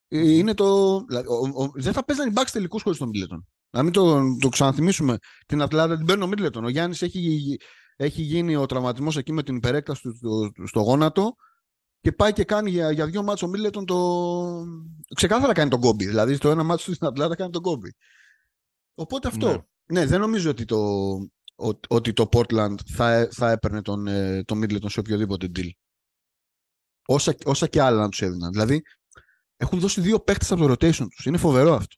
[0.07, 0.99] ε, είναι το.
[1.05, 3.47] Δηλαδή, ο, ο, δεν θα παίζανε οι Bucks τελικούς χωρίς τον Μίτλετον.
[3.69, 5.17] Να μην το, το ξαναθυμίσουμε.
[5.45, 6.63] Την Ατλάντα την παίρνει ο Μίτλετον.
[6.63, 7.55] Ο Γιάννης έχει,
[7.95, 11.35] έχει γίνει ο τραυματισμός εκεί με την υπερέκταση του στο, στο γόνατο
[11.99, 13.97] και πάει και κάνει για, για δύο ματς ο Μίτλετον το.
[15.15, 16.05] Ξεκάθαρα κάνει τον Κόμπι.
[16.05, 17.89] Δηλαδή, στο ένα ματς στην Ατλάντα κάνει τον Κόμπι.
[18.95, 19.47] Οπότε αυτό.
[19.47, 20.79] Ναι, ναι δεν νομίζω ότι το,
[21.87, 25.69] ότι το Portland θα, θα έπαιρνε τον, ε, τον Middleton σε οποιοδήποτε deal.
[27.05, 28.51] Όσα, όσα και άλλα να τους έδιναν.
[28.51, 28.81] Δηλαδή,
[29.57, 31.25] έχουν δώσει δύο παίχτες από το rotation τους.
[31.25, 31.95] Είναι φοβερό αυτό.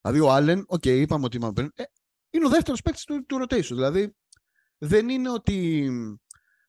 [0.00, 1.82] Δηλαδή, ο Allen, OK, okay, είπαμε ότι είπαμε ε,
[2.30, 3.62] είναι ο δεύτερος παίκτης του, του rotation.
[3.62, 4.14] Δηλαδή,
[4.78, 5.88] δεν είναι ότι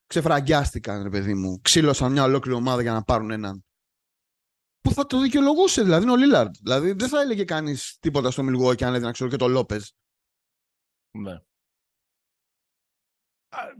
[0.06, 3.64] ξεφραγκιάστηκαν, ρε παιδί μου, ξύλωσαν μια ολόκληρη ομάδα για να πάρουν έναν
[4.86, 6.54] που θα το δικαιολογούσε, δηλαδή είναι ο Λίλαρντ.
[6.62, 9.94] Δηλαδή δεν θα έλεγε κανείς τίποτα στο Μιλγό και αν έδινε ξέρω και το Λόπες.
[11.10, 11.38] Ναι.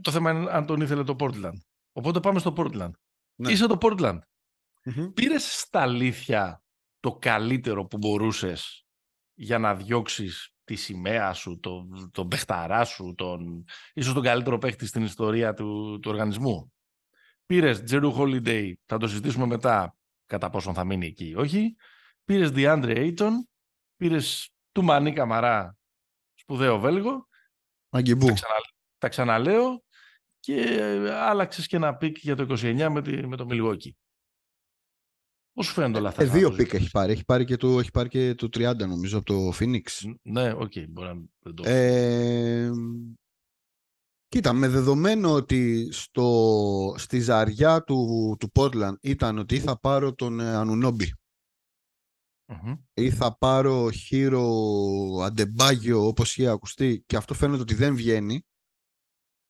[0.01, 1.57] Το θέμα είναι αν τον ήθελε το Portland.
[1.91, 2.91] Οπότε πάμε στο Portland.
[3.35, 3.51] Ναι.
[3.51, 4.19] Είσαι το Portland.
[4.83, 6.63] mm Πήρες στα αλήθεια
[6.99, 8.85] το καλύτερο που μπορούσες
[9.33, 14.85] για να διώξεις τη σημαία σου, τον, τον παιχταρά σου, τον, ίσως τον καλύτερο παίχτη
[14.85, 16.73] στην ιστορία του, του οργανισμού;
[17.45, 19.96] Πήρες Τζρου Holiday, θα το συζητήσουμε μετά,
[20.27, 21.75] κατά πόσον θα μείνει εκεί ή όχι.
[22.23, 23.31] Πήρες DeAndre Ayton,
[23.95, 25.77] πήρες Τουμανί Καμαρά,
[26.33, 27.27] σπουδαίο Βέλγο.
[27.89, 28.27] Μαγκιμπού.
[28.27, 28.35] Τα,
[28.97, 29.83] τα ξαναλέω
[30.39, 30.79] και
[31.13, 33.97] άλλαξες και ένα pick για το 29 με, τη, με το Μιλγουόκι.
[35.53, 36.23] Πώς σου φαίνεται όλα αυτά.
[36.23, 37.11] Ε, δύο pick έχει πάρει.
[37.11, 40.13] Έχει πάρει, και το, έχει πάρει και το 30 νομίζω από το Phoenix.
[40.21, 42.69] Ναι, OK, okay, μπορεί να το ε,
[44.27, 50.13] Κοίτα, με δεδομένο ότι στο, στη ζαριά του, του Portland ήταν ότι ή θα πάρω
[50.13, 51.11] τον Ανουνόμπι
[52.93, 54.45] ή θα πάρω Χίρο
[55.23, 58.41] Αντεμπάγιο όπως είχε ακουστεί και αυτό φαίνεται ότι δεν βγαίνει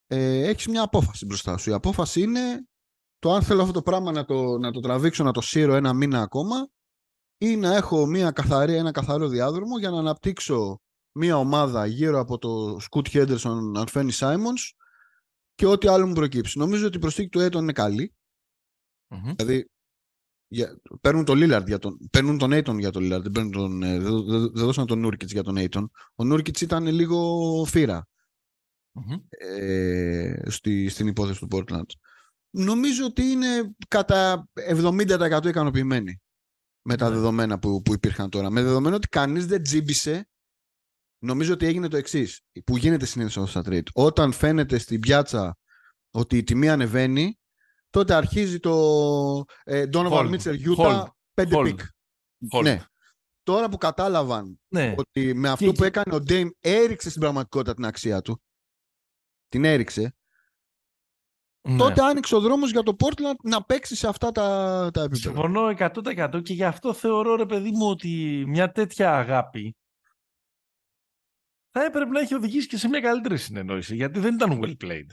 [0.07, 1.69] ε, έχεις μια απόφαση μπροστά σου.
[1.69, 2.67] Η απόφαση είναι
[3.19, 5.93] το αν θέλω αυτό το πράγμα να το, να το τραβήξω, να το σύρω ένα
[5.93, 6.67] μήνα ακόμα
[7.37, 10.79] ή να έχω μια καθαρή, ένα καθαρό διάδρομο για να αναπτύξω
[11.17, 14.73] μια ομάδα γύρω από το Σκουτ Χέντερσον, Ανφένι Σάιμονς
[15.55, 16.57] και ό,τι άλλο μου προκύψει.
[16.57, 18.15] Νομίζω ότι η προσθήκη του Aiton είναι καλή.
[19.09, 19.33] Mm-hmm.
[19.35, 19.69] Δηλαδή,
[20.47, 23.83] για, παίρνουν τον Λίλαρντ για τον, παίρνουν τον Aiton για τον Λίλαρντ, δεν, παίρνουν τον,
[23.83, 25.85] ε, δεν, δεν, δώσαν τον Νούρκιτς για τον Aiton.
[26.15, 28.07] Ο Νούρκιτς ήταν λίγο φύρα
[28.93, 29.21] mm-hmm.
[29.29, 31.89] ε, στη, στην υπόθεση του Portland.
[32.49, 36.21] Νομίζω ότι είναι κατά 70% ικανοποιημένοι
[36.81, 37.11] με τα mm-hmm.
[37.11, 38.49] δεδομένα που, που υπήρχαν τώρα.
[38.49, 40.27] Με δεδομένο ότι κανείς δεν τζίμπησε
[41.19, 43.87] νομίζω ότι έγινε το εξής, που γίνεται συνήθως στα trade.
[43.93, 45.57] Όταν φαίνεται στην πιάτσα
[46.11, 47.39] ότι η τιμή ανεβαίνει,
[47.89, 48.73] τότε αρχίζει το
[49.63, 51.03] ε, Donovan Mitchell Utah
[51.33, 51.79] 5 picks.
[52.61, 52.83] Ναι.
[53.43, 54.93] Τώρα που κατάλαβαν ναι.
[54.97, 58.41] ότι με αυτό που έκανε ο Dame έριξε στην πραγματικότητα την αξία του,
[59.47, 60.15] την έριξε,
[61.61, 61.77] ναι.
[61.77, 64.43] τότε άνοιξε ο δρόμος για το Portland να παίξει σε αυτά τα,
[64.93, 65.21] τα επίπεδα.
[65.21, 69.75] Συμφωνώ 100% και γι' αυτό θεωρώ ρε παιδί μου ότι μια τέτοια αγάπη
[71.77, 75.07] θα έπρεπε να έχει οδηγήσει και σε μια καλύτερη συνεννόηση, γιατί δεν ήταν well played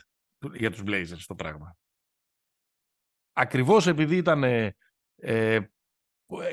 [0.55, 1.77] για τους Blazers το πράγμα.
[3.33, 5.59] Ακριβώς επειδή ήταν ε,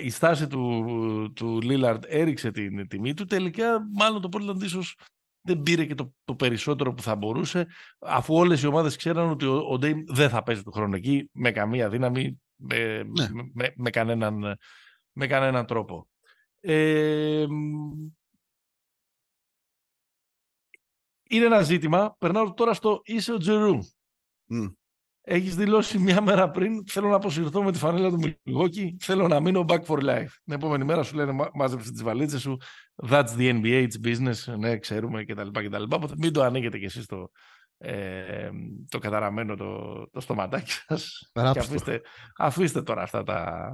[0.03, 4.97] η στάση του, του Lillard έριξε την τιμή του, τελικά μάλλον το Portland ίσως
[5.41, 7.67] δεν πήρε και το, το περισσότερο που θα μπορούσε,
[7.99, 11.29] αφού όλες οι ομάδες ξέραν ότι ο, ο Dame δεν θα παίζει του χρόνου εκεί
[11.31, 13.27] με καμία δύναμη, με, ναι.
[13.53, 14.57] με, με, κανέναν,
[15.11, 16.07] με κανέναν τρόπο.
[16.59, 17.45] Ε,
[21.31, 22.15] είναι ένα ζήτημα.
[22.17, 23.79] Περνάω τώρα στο είσαι ο Τζερού.
[24.53, 24.73] Mm.
[25.23, 29.39] Έχεις δηλώσει μια μέρα πριν, θέλω να αποσυρθώ με τη φανέλα του Μιλγόκη, θέλω να
[29.39, 30.29] μείνω back for life.
[30.43, 32.57] Την επόμενη μέρα σου λένε μάζεψε τις βαλίτσες σου,
[33.09, 35.47] that's the NBA, it's business, ναι, ξέρουμε κτλ.
[35.51, 35.83] κτλ.
[35.83, 37.31] Οπότε μην το ανοίγετε κι εσείς το,
[37.77, 38.49] ε,
[38.89, 41.31] το καταραμένο το, το στοματάκι σας.
[41.33, 42.01] Και αφήστε,
[42.37, 43.71] αφήστε τώρα αυτά τα...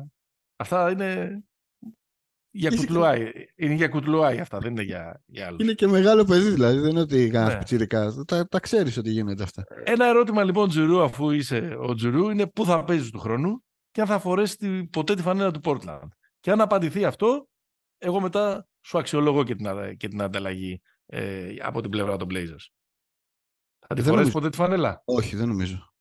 [0.56, 1.42] Αυτά είναι
[2.60, 3.32] Για Είχε- κουτλουάι.
[3.56, 5.64] Είναι για κουτλουάι αυτά, δεν είναι για, για άλλους.
[5.64, 6.80] Είναι και μεγάλο παιδί, δηλαδή.
[6.80, 7.58] Δεν είναι ότι κανένα Ναι.
[7.60, 8.24] πιτσιρικά.
[8.28, 9.64] Τα, τα ξέρεις ότι γίνονται αυτά.
[9.84, 14.02] Ένα ερώτημα λοιπόν Τζουρού, αφού είσαι ο Τζουρού, είναι πού θα παίζεις του χρόνου και
[14.02, 16.08] αν θα φορέσει τη- ποτέ τη φανέλα του Portland.
[16.40, 17.50] Και αν απαντηθεί αυτό,
[17.98, 22.28] εγώ μετά σου αξιολογώ και την, α- και την ανταλλαγή ε, από την πλευρά των
[22.32, 22.66] Blazers.
[23.88, 24.32] Θα τη Δεν φορέσει νομίζω.
[24.32, 25.94] ποτέ τη φανέλα; Όχι, δεν νομίζω.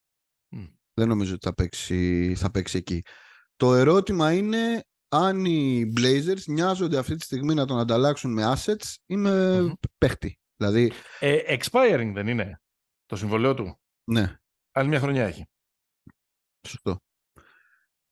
[0.49, 0.65] Μμ.
[0.95, 3.03] Δεν νομίζω ότι θα παίξει, θα παίξει εκεί.
[3.57, 8.95] Το ερώτημα είναι αν οι Blazers μοιάζονται αυτή τη στιγμή να τον ανταλλάξουν με assets
[9.07, 9.73] ή με Μμμ.
[9.99, 10.39] παίχτη.
[10.57, 12.61] Δηλαδή, Ε, expiring δεν είναι
[13.07, 13.81] το συμβολέο του.
[14.11, 14.37] ναι,
[14.73, 15.45] Άλλη μια χρονιά έχει.
[16.69, 17.01] σωστό.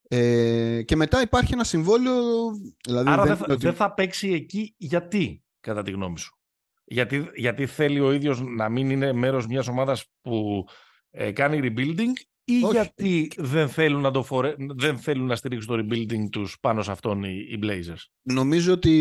[0.08, 2.50] Ε, και μετά υπάρχει ένα συμβόλαιο.
[2.84, 6.18] Δηλαδή Άρα δεν δεν θα, είναι ότι- δεν θα παίξει εκεί γιατί, κατά τη γνώμη
[6.18, 6.38] σου;
[6.84, 10.64] Γιατί, γιατί θέλει ο ίδιος να μην είναι μέρος μιας ομάδας που
[11.10, 12.12] ε, κάνει rebuilding
[12.46, 12.72] ή Όχι.
[12.72, 14.54] γιατί δεν θέλουν, να το φορέ...
[14.58, 18.92] δεν θέλουν να στηρίξουν το rebuilding τους πάνω σε αυτόν οι, οι Blazers; Νομίζω ότι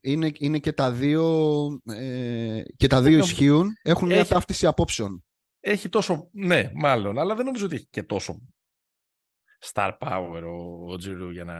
[0.00, 3.68] είναι, είναι και τα δύο, ε, και τα δύο Έχει- ισχύουν.
[3.82, 5.24] Έχουν μια έχει- ταύτιση απόψεων.
[5.60, 8.40] Έχει τόσο, ναι, μάλλον, αλλά δεν νομίζω ότι έχει και τόσο
[9.72, 11.56] star power ο, ο Τζιρού για να...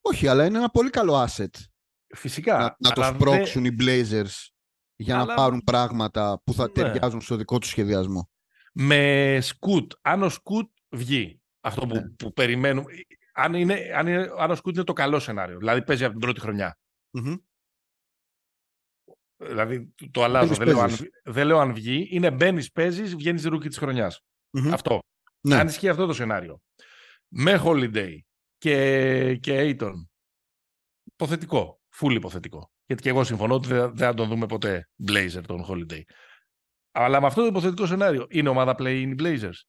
[0.00, 1.50] Όχι, αλλά είναι ένα πολύ καλό asset
[2.14, 2.58] Φυσικά.
[2.58, 4.46] να, να το αλλά σπρώξουν οι Blazers
[4.96, 6.72] για να Αλλά- πάρουν πράγματα που θα Ναι.
[6.72, 8.30] ταιριάζουν στο δικό του σχεδιασμό.
[8.72, 9.92] Με σκουτ.
[10.02, 12.08] Αν ο σκουτ βγει, αυτό που, Ναι.
[12.10, 12.92] που περιμένουμε.
[13.32, 16.20] Αν, είναι, αν, είναι, αν ο σκουτ είναι το καλό σενάριο, δηλαδή παίζει από την
[16.20, 16.78] πρώτη χρονιά.
[17.10, 17.34] Μμμ.
[19.36, 20.54] Δηλαδή το- το αλλάζω.
[20.54, 21.08] Μπαίνεις, Δεν λέω, αν, παίζεις.
[21.24, 22.06] δεν λέω αν βγει.
[22.10, 24.20] Είναι μπαίνεις, παίζεις, βγαίνεις rookie της χρονιάς.
[24.50, 24.72] Μμμ.
[24.72, 24.98] Αυτό.
[25.40, 25.54] Ναι.
[25.54, 26.60] Αν ισχύει αυτό το σενάριο.
[27.28, 28.18] Με Holiday
[28.58, 29.92] και, και Aiton.
[31.04, 31.80] Υποθετικό.
[31.88, 32.70] Φουλ υποθετικό.
[32.86, 36.00] Γιατί και εγώ συμφωνώ ότι δεν, δεν θα τον δούμε ποτέ Blazer τον Holiday.
[37.00, 39.60] Αλλά με αυτό το υποθετικό σενάριο είναι ομάδα play-off οι Blazers;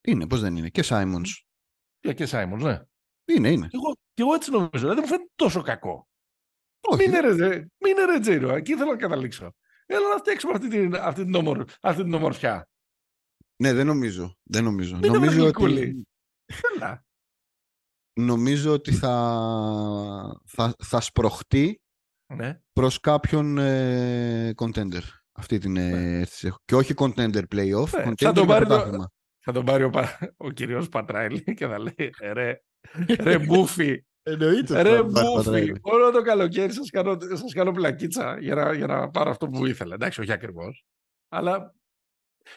[0.00, 0.68] Είναι, πώς δεν είναι.
[0.68, 1.26] Και Simons.
[2.00, 2.80] Για και Simons, ναι.
[3.24, 3.66] Είναι, είναι.
[3.66, 4.70] Και εγώ, και εγώ έτσι νομίζω.
[4.78, 6.08] Δηλαδή μου φαίνεται τόσο κακό.
[6.80, 7.08] Όχι.
[7.08, 9.54] Μην είναι ρε, μην είναι ρε Τζέρο, εκεί θέλω να καταλήξω.
[9.86, 12.68] Έλα να φτιάξουμε αυτή την, αυτή την, ομορ, αυτή την ομορφιά.
[13.62, 14.36] Ναι, δεν νομίζω.
[14.42, 14.94] Δεν νομίζω.
[14.94, 15.80] Μην είναι νομίζω, γλυκούλη.
[15.80, 16.06] ότι,
[16.74, 17.04] Έλα.
[18.20, 21.80] νομίζω ότι θα, θα, θα σπροχτεί
[22.34, 22.60] Ναι.
[22.72, 25.02] προς κάποιον ε, contender.
[25.36, 26.58] Αυτή την ε, αίσθηση έχω.
[26.64, 29.10] Και όχι contender playoff, Ναι, contender θα τον για πάρει το- πρωτάθλημα.
[29.46, 32.60] Θα τον πάρει ο, Πα- ο κύριος Πατράιλη και θα λέει ρε,
[33.26, 34.82] ρε μπούφι, Εννοείται.
[34.82, 39.30] ρε μπούφι, όλο το καλοκαίρι σας κάνω, σας κάνω πλακίτσα για να, για να πάρω
[39.30, 39.94] αυτό που ήθελα.
[39.94, 40.84] Εντάξει, όχι ακριβώς.
[41.28, 41.74] Αλλά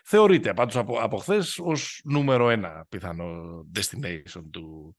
[0.03, 4.97] θεωρείται πάντως από, από χθες ως νούμερο ένα πιθανό destination του,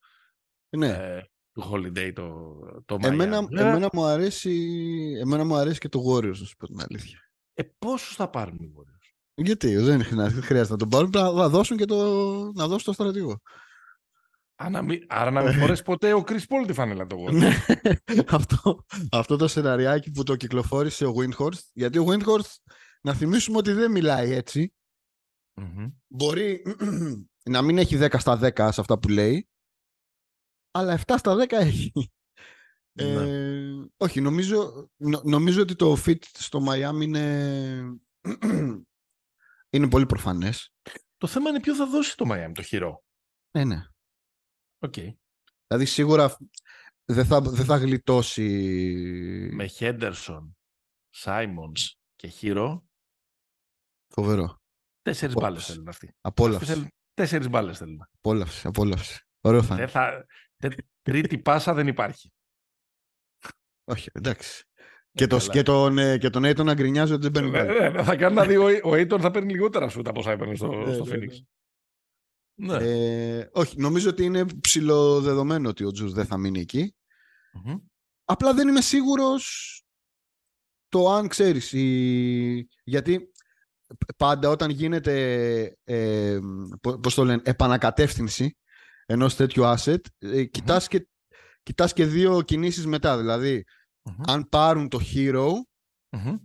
[0.76, 0.88] Ναι.
[0.88, 1.22] ε,
[1.52, 2.54] του holiday το,
[2.84, 3.48] το Εμένα, Miami.
[3.48, 4.68] Βέβαια, εμένα, μου αρέσει,
[5.20, 7.18] εμένα μου αρέσει και το Warriors, να σου πω την αλήθεια.
[7.58, 9.12] Ε, πόσους θα πάρουν οι Warriors.
[9.34, 11.96] Γιατί δεν χρειάζεται, δεν χρειάζεται να τον πάρουν, πρέπει να δώσουν και το,
[12.52, 13.40] να δώσουν το στρατηγό.
[14.62, 17.32] Α, να μην- άρα να μην φορέσει ποτέ ο Chris Paul τη φανέλα το Warriors.
[17.34, 17.52] Ναι,
[18.28, 22.54] αυτό, αυτό το σεναριάκι που το κυκλοφόρησε ο Windhorst, γιατί ο Windhorst,
[23.02, 24.74] να θυμίσουμε ότι δεν μιλάει έτσι,
[25.60, 25.86] Μμμ.
[26.06, 26.62] μπορεί
[27.50, 29.48] να μην έχει 10 στα 10 σε αυτά που λέει,
[30.70, 31.92] αλλά 7 στα 10 έχει.
[33.04, 33.28] Ναι.
[33.28, 37.98] Ε, όχι, νομίζω, νο- νομίζω ότι το fit στο Miami είναι,
[39.76, 40.72] είναι πολύ προφανές.
[41.16, 43.04] Το θέμα είναι ποιο θα δώσει το Miami το Herro.
[43.58, 43.82] Ναι, ναι.
[44.78, 44.94] Οκ.
[45.66, 46.36] Δηλαδή σίγουρα
[47.04, 48.44] δεν θα, δεν θα γλιτώσει...
[49.52, 50.50] Με Henderson,
[51.24, 52.80] Simons και Herro,
[54.14, 54.60] Φοβερό.
[55.02, 55.38] τέσσερις Απόλαυση.
[55.38, 56.06] μπάλες θέλουν αυτοί.
[56.06, 56.64] Αυτοί Απόλαυση.
[56.64, 58.02] θέλουν τέσσερις μπάλες θέλουν.
[58.16, 58.66] Απόλαυση.
[58.66, 59.20] Απόλαυση.
[59.40, 59.84] Ωραίο θα είναι.
[59.84, 60.26] Δεν θα...
[60.56, 62.32] τε- Τρίτη πάσα δεν υπάρχει.
[63.88, 64.62] Όχι, εντάξει.
[65.12, 65.50] Και, το, καλά.
[65.52, 68.00] και, τον, ε, και τον Aiton να γκρινιάζει ότι δεν παίρνει Ε, μπάλα.
[68.00, 70.54] ε, Θα κάνει να δει ο, ο Aiton θα παίρνει λιγότερα σούτα από όσα έπαιρνε
[70.54, 71.32] στο, Ναι, στο ναι, Phoenix.
[72.60, 72.74] Ναι.
[72.74, 76.94] Ε, όχι, νομίζω ότι είναι ψηλοδεδομένο ότι ο Τζους δεν θα μείνει εκεί.
[77.64, 77.76] Μμμ.
[78.24, 79.72] Απλά δεν είμαι σίγουρος
[80.88, 81.72] το αν ξέρεις.
[81.72, 83.32] η- Γιατί
[84.16, 85.14] πάντα όταν γίνεται
[85.84, 86.38] ε,
[86.80, 88.56] πο- πώς το λένε, επανακατεύθυνση
[89.06, 91.08] ενός τέτοιου asset, ε, κοιτάς, και,
[91.62, 93.18] κοιτάς και δύο κινήσεις μετά.
[93.18, 93.64] Δηλαδή,
[94.16, 94.22] Μμμ.
[94.26, 95.48] αν πάρουν το hero,
[96.16, 96.36] Μμμ.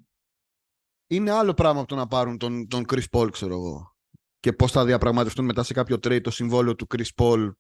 [1.08, 3.96] είναι άλλο πράγμα από το να πάρουν τον, τον Chris Paul, ξέρω εγώ.
[4.40, 7.52] Και πώς θα διαπραγματευτούν μετά σε κάποιο trade το συμβόλαιο του Chris Paul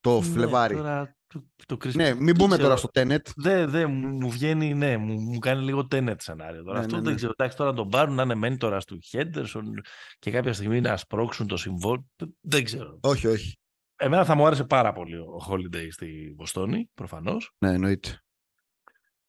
[0.00, 0.74] το Ναι, Φλεβάρι.
[0.74, 2.62] Ναι, τώρα το- το Chris- μην δεν μπούμε ξέρω.
[2.62, 3.18] τώρα στο Tenet.
[3.36, 6.62] Δεν, δεν, μου μου βγαίνει, ναι, μου, μου κάνει λίγο τένετ σενάριο.
[6.62, 6.78] Τώρα.
[6.78, 7.16] Ναι, Αυτό ναι, δεν ναι.
[7.16, 7.32] ξέρω.
[7.36, 9.72] Εντάξει, τώρα να τον πάρουν να είναι μέντορας του Χέντερσον
[10.18, 12.06] και κάποια στιγμή να σπρώξουν το συμβόλαιο.
[12.40, 12.98] Δεν ξέρω.
[13.02, 13.56] Όχι, όχι.
[13.96, 17.50] Εμένα θα μου άρεσε πάρα πολύ ο Holiday στη Βοστόνη, προφανώς.
[17.64, 18.20] Ναι, εννοείται.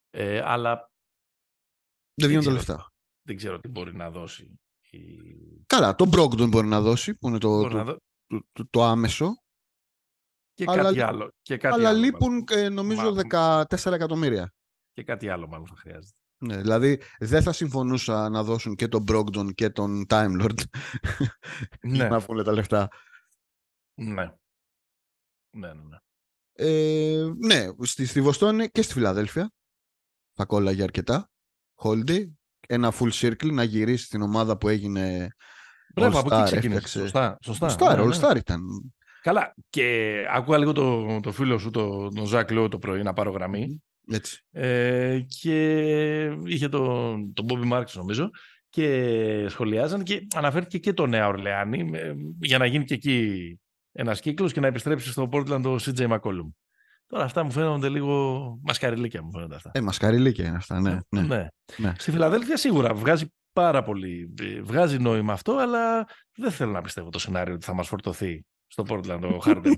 [0.09, 0.91] Ε, αλλά
[2.13, 2.55] Δεν βγαίνουν τα ξέρω.
[2.55, 2.93] λεφτά.
[3.21, 4.59] δεν ξέρω τι μπορεί να δώσει.
[4.89, 4.99] Η...
[5.65, 7.97] Καλά, τον Brogdon μπορεί να δώσει, που είναι το, Μπορεί το, να δω-
[8.27, 9.41] το, το- το άμεσο.
[10.53, 11.31] Και Αλλά κάτι λεί- άλλο.
[11.41, 13.65] Και κάτι Αλλά άλλο, λείπουν ε, νομίζω Μάλλον.
[13.65, 14.53] 14 εκατομμύρια.
[14.93, 16.15] Και κάτι άλλο μάλλον θα χρειάζεται.
[16.43, 20.59] Ναι, δηλαδή δεν θα συμφωνούσα να δώσουν και τον Brogdon και τον Time Lord
[21.81, 22.87] ναι, να βγουν τα λεφτά.
[24.01, 24.35] ναι.
[25.49, 25.97] Ναι, ναι, ναι.
[26.59, 29.51] Ε, ναι, στη, στη Βοστόνη και στη Φιλαδέλφια
[30.37, 31.29] θα κόλλαγε αρκετά.
[31.83, 32.27] Holiday,
[32.67, 35.27] ένα full circle να γυρίσει στην ομάδα που έγινε
[35.93, 36.77] Μπράβο, από εκεί All-Star, ξεκίνησε.
[36.77, 36.99] έφτιαξε.
[36.99, 37.37] Σωστά.
[37.43, 37.75] σωστά.
[37.77, 38.15] Star, Ναι, ναι.
[38.15, 38.61] All Star ήταν.
[39.21, 39.53] Καλά.
[39.69, 43.31] Και άκουγα λίγο το, το φίλο σου, τον το Ζακ Λό, το πρωί να πάρω
[43.31, 43.83] γραμμή.
[44.11, 44.45] Έτσι.
[44.51, 48.29] Ε, και είχε τον το Bobby Marks νομίζω
[48.69, 53.59] και σχολιάζαν και αναφέρθηκε και το Νέα Ορλεάνη ε, για να γίνει και εκεί
[53.91, 56.47] ένας κύκλος και να επιστρέψει στο Portland το CJ McCollum.
[57.07, 59.71] Τώρα αυτά μου φαίνονται λίγο μασκαριλίκια μου φαίνονται αυτά.
[59.73, 60.99] Ε, μασκαριλίκια είναι αυτά, ναι.
[61.09, 61.21] ναι.
[61.21, 61.47] ναι.
[61.77, 61.93] ναι.
[61.97, 66.05] Στη Φιλαδέλφια σίγουρα βγάζει πάρα πολύ, ε, βγάζει νόημα αυτό, αλλά
[66.35, 69.73] δεν θέλω να πιστεύω το σενάριο ότι θα μας φορτωθεί στο Portland ο Harden.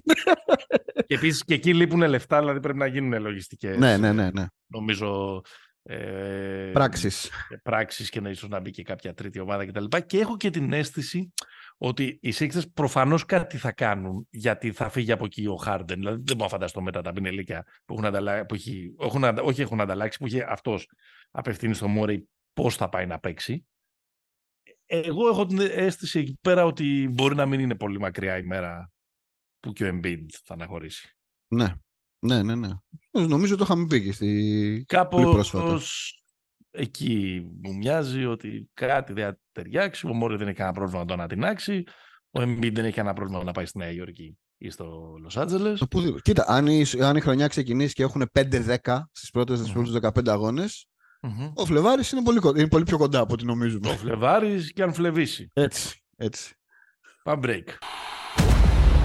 [1.08, 4.46] και επίσης και εκεί λείπουν λεφτά, δηλαδή πρέπει να γίνουν λογιστικές ναι, ναι, ναι, ναι.
[4.68, 5.42] νομίζω
[5.84, 7.32] ε, Πράξεις.
[7.64, 9.86] πράξεις και να ίσως να μπει και κάποια τρίτη ομάδα κτλ.
[10.06, 11.34] Και έχω και την αίσθηση
[11.82, 15.98] ότι οι Sixers προφανώς κάτι θα κάνουν γιατί θα φύγει από εκεί ο Χάρντεν.
[15.98, 18.46] Δηλαδή δεν μπορώ να φανταστώ μετά τα πινελίκια που έχουν, ανταλλα...
[18.46, 18.96] που έχει...
[19.00, 19.24] έχουν...
[19.24, 20.90] αντα- όχι έχουν ανταλλάξει, που είχε αυτός
[21.32, 23.66] απευθύνει στο Μόρεϊ πώς θα πάει να παίξει.
[24.86, 28.92] Εγώ έχω την αίσθηση εκεί πέρα ότι μπορεί να μην είναι πολύ μακριά η μέρα
[29.60, 31.18] που και ο Embiid θα αναχωρήσει.
[31.48, 31.74] Ναι.
[32.26, 32.70] Ναι, ναι, ναι.
[33.12, 34.86] Ε, Νομίζω το είχαμε πει και στη...
[35.10, 35.64] Πολύ πρόσφατα.
[35.64, 36.19] Κάπως
[36.72, 40.08] εκεί μου μοιάζει ότι κάτι δεν θα ταιριάξει.
[40.08, 41.84] Ο Μόρι δεν έχει κανένα πρόβλημα να το ανατινάξει.
[42.32, 45.82] Ο Embiid δεν έχει κανένα πρόβλημα να πάει στη Νέα Υόρκη ή στο Λος Άντζελες.
[45.82, 46.22] Οπουδήποτε.
[46.22, 49.84] Κοίτα, αν η, αν η χρονιά ξεκινήσει και έχουν 5-10 στις πρώτες, στις Μμμ.
[49.84, 50.86] πρώτες 15 αγώνες,
[51.22, 51.52] Μμμ.
[51.54, 53.88] ο Φλεβάρης είναι πολύ, κο- είναι πολύ πιο κοντά από ό,τι νομίζουμε.
[53.88, 55.50] Το Φλεβάρης και αν φλεβήσει.
[55.54, 56.54] Έτσι, έτσι.
[57.24, 57.70] Πάμε break.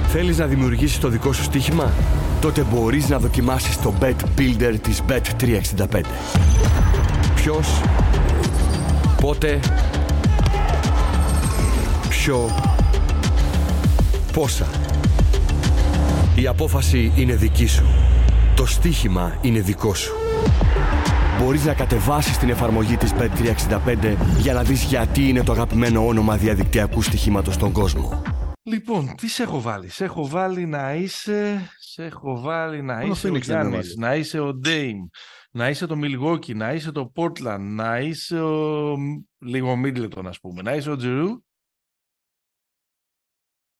[0.06, 1.92] Θέλεις να δημιουργήσεις το δικό σου στοίχημα;
[2.40, 6.00] Τότε μπορείς να δοκιμάσεις το Bet Builder της Bet365.
[7.44, 7.80] Ποιος,
[9.20, 9.60] πότε,
[12.08, 12.50] ποιο,
[14.32, 14.66] πόσα.
[16.36, 17.84] Η απόφαση είναι δική σου.
[18.56, 20.12] Το στοίχημα είναι δικό σου.
[21.40, 26.36] Μπορείς να κατεβάσεις την εφαρμογή της Bet365 για να δεις γιατί είναι το αγαπημένο όνομα
[26.36, 28.22] διαδικτυακού στοιχήματος στον κόσμο.
[28.62, 33.12] Λοιπόν, τι σε έχω βάλει; Σε έχω βάλει να είσαι, σε έχω βάλει να Μόνο
[33.12, 33.94] είσαι ο Phoenix δεν με Γιάννης, βάλει.
[33.98, 34.98] να είσαι ο Ντέιμ,
[35.56, 38.96] να είσαι το Milwaukee, να είσαι το Portland, να είσαι ο
[39.38, 41.44] λίγο Middleton ας πούμε, να είσαι ο Τζιρού.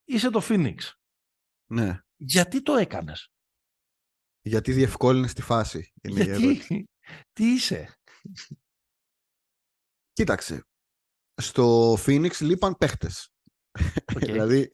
[0.03, 0.77] Είσαι το Phoenix.
[1.71, 1.99] Ναι.
[2.15, 3.31] Γιατί το έκανες;
[4.41, 5.93] Γιατί διευκόλυνες τη φάση.
[6.01, 6.53] Είναι η ερώτηση.
[6.53, 6.89] Γιατί;
[7.33, 7.99] Τι είσαι;
[10.13, 10.65] Κοίταξε.
[11.41, 13.29] Στο Phoenix λείπαν παίχτες.
[14.15, 14.19] Οκ.
[14.25, 14.71] δηλαδή,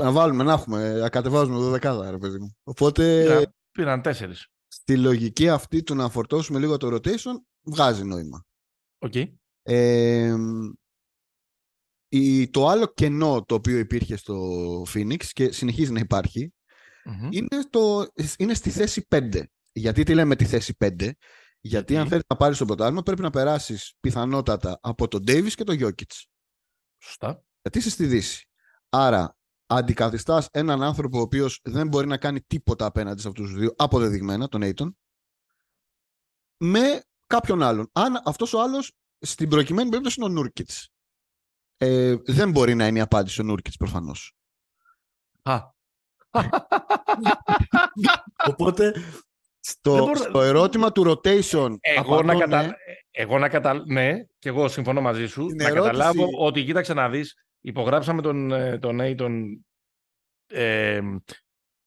[0.00, 2.56] να βάλουμε, να έχουμε, να κατεβάζουμε εδώ δεκάδα, ρε παιδί μου.
[2.62, 4.46] Οπότε, Πήραν, πήραν τέσσερις.
[4.72, 8.46] Στη λογική αυτή του να φορτώσουμε λίγο το rotation, βγάζει νόημα.
[8.98, 9.14] Οκ.
[9.62, 10.36] Ε,
[12.08, 14.36] η, το άλλο κενό το οποίο υπήρχε στο
[14.82, 16.52] Phoenix και συνεχίζει να υπάρχει
[17.04, 17.28] Μμμ.
[17.30, 18.06] είναι, το,
[18.36, 19.42] είναι στη θέση 5.
[19.72, 21.16] Γιατί τι λέμε τη θέση 5, γιατί
[21.60, 25.64] Γιατί; αν θέλεις να πάρεις το πρωτάθλημα πρέπει να περάσεις πιθανότατα από τον Davis και
[25.64, 26.12] τον Jokic.
[26.98, 27.44] Σωστά.
[27.62, 28.48] Γιατί είσαι στη Δύση.
[28.88, 29.36] Άρα
[29.70, 33.74] αντικαθιστάς έναν άνθρωπο ο οποίος δεν μπορεί να κάνει τίποτα απέναντι σε αυτούς τους δύο,
[33.76, 34.92] αποδεδειγμένα, τον Aiton,
[36.56, 37.88] με κάποιον άλλον.
[37.92, 40.88] Αν αυτός ο άλλος στην προκειμένη περίπτωση είναι ο Νούρκιτς.
[41.76, 44.34] Ε, δεν μπορεί να είναι η απάντηση ο Νούρκιτς προφανώς.
[45.42, 45.58] Α.
[48.46, 49.04] Οπότε Δεν
[49.60, 52.38] στο, μπορώ- στο ερώτημα του rotation Εγώ απαντώ να, ναι.
[52.40, 52.76] κατα...
[53.10, 53.82] εγώ να κατα...
[53.86, 55.46] Ναι, και εγώ συμφωνώ μαζί σου.
[55.46, 59.42] Την να ερώτηση- καταλάβω ότι κοίταξε να δεις, υπογράψαμε τον, ε, τον Aiton,
[60.46, 61.00] ε,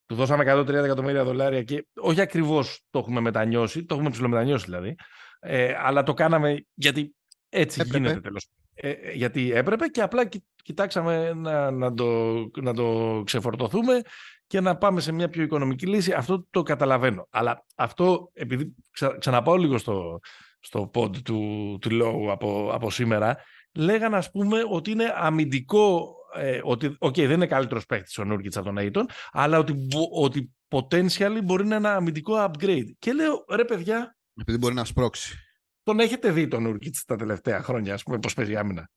[0.05, 4.95] του δώσαμε 130 εκατομμύρια δολάρια και όχι ακριβώς το έχουμε μετανιώσει, το έχουμε ψηλομετανιώσει δηλαδή,
[5.39, 7.15] ε, αλλά το κάναμε γιατί
[7.49, 7.97] έτσι Έπρεπε.
[7.97, 8.47] γίνεται τέλος.
[8.73, 14.01] Ε, ε, γιατί έπρεπε και απλά κοι- κοιτάξαμε να, να, το, να το ξεφορτωθούμε
[14.47, 16.11] και να πάμε σε μια πιο οικονομική λύση.
[16.13, 17.27] Αυτό το καταλαβαίνω.
[17.29, 20.19] Αλλά αυτό, επειδή ξα, ξαναπάω λίγο στο,
[20.59, 23.37] στο pod του, του Low από, από σήμερα,
[23.75, 28.57] λέγανε ας πούμε ότι είναι αμυντικό, ε, ότι οκ, δεν είναι καλύτερος παίκτης ο Νούρκιτς
[28.57, 32.87] από τον Aiton, αλλά ότι, μπο- ότι potentially μπορεί να είναι ένα αμυντικό upgrade.
[32.99, 35.37] Και λέω, ρε παιδιά, Επειδή μπορεί να σπρώξει.
[35.83, 38.89] τον έχετε δει τον Νούρκιτς τα τελευταία χρόνια, ας πούμε, πώς παίζει άμυνα.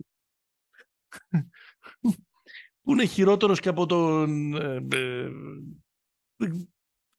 [2.82, 4.54] Που είναι χειρότερος και από τον...
[4.54, 5.30] ε, ε,
[6.36, 6.74] δεν,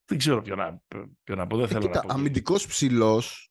[0.06, 0.82] δεν ξέρω ποιο να,
[1.24, 2.14] ποιο να πω, δεν Ε, θέλω κοίτα, να πω.
[2.14, 3.47] αμυντικός ψηλός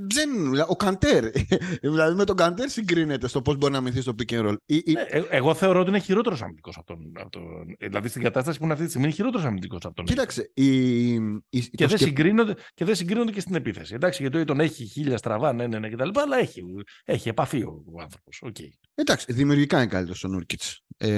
[0.00, 0.28] δεν,
[0.68, 1.24] ο Καντέρ.
[1.82, 4.54] δηλαδή με τον Καντέρ συγκρίνεται στο πώς μπορεί να μυθεί στο pick and roll.
[4.66, 7.12] Ναι, ε, εγώ θεωρώ ότι είναι χειρότερος αμυντικός από τον.
[7.14, 7.42] Από τον
[7.78, 10.04] δηλαδή στην κατάσταση που είναι αυτή τη στιγμή είναι χειρότερος αμυντικός από τον.
[10.04, 10.50] Κοίταξε.
[10.54, 11.12] Η,
[11.48, 13.94] η, και, δεν συγκρίνονται, και δεν συγκρίνονται και στην επίθεση.
[13.94, 16.08] Εντάξει, γιατί τον έχει χίλια στραβά, ναι, ναι, ναι, κτλ.
[16.14, 16.62] Αλλά έχει,
[17.04, 18.42] έχει επαφή ο, ο άνθρωπος.
[18.46, 18.68] Okay.
[18.94, 20.82] Εντάξει, δημιουργικά είναι καλύτερος ο Νούρκιτς.
[20.96, 21.08] Ε...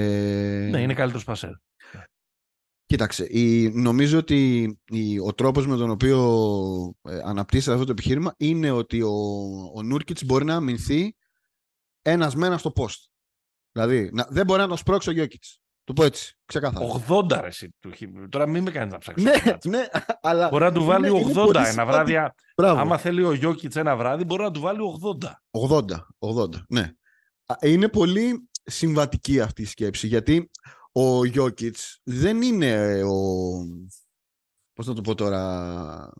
[0.71, 1.51] Ναι, είναι καλύτερος πασέρ.
[2.91, 6.19] Κοίταξε, η, νομίζω ότι η, ο τρόπος με τον οποίο
[7.01, 9.11] ε, αναπτύσσεται αυτό το επιχείρημα είναι ότι ο,
[9.75, 11.15] ο Νούρκιτς μπορεί να αμυνθεί
[12.01, 13.09] ένας με ένα στο post.
[13.71, 15.61] Δηλαδή, να, δεν μπορεί να τον σπρώξει ο Γιώκητς.
[15.83, 17.03] Το πω έτσι, ξεκάθαρα.
[17.07, 17.75] 80 ρε εσύ.
[18.29, 19.23] Τώρα μην με κάνεις να ψάξεις.
[19.23, 19.85] ναι, ναι,
[20.21, 20.49] αλλά...
[20.49, 22.15] Μπορεί να του βάλει είναι, 80 είναι ένα βράδυ.
[22.55, 22.79] Μπράβο.
[22.79, 24.79] Άμα θέλει ο Γιώκητς ένα βράδυ, μπορεί να του βάλει
[25.21, 25.79] 80.
[25.79, 25.81] 80,
[26.19, 26.91] 80, ναι.
[27.61, 30.49] Είναι πολύ συμβατική αυτή η σκέψη, γιατί
[30.91, 33.19] ο Γιώκητς δεν είναι ο...
[34.73, 36.13] Πώς να το πω τώρα...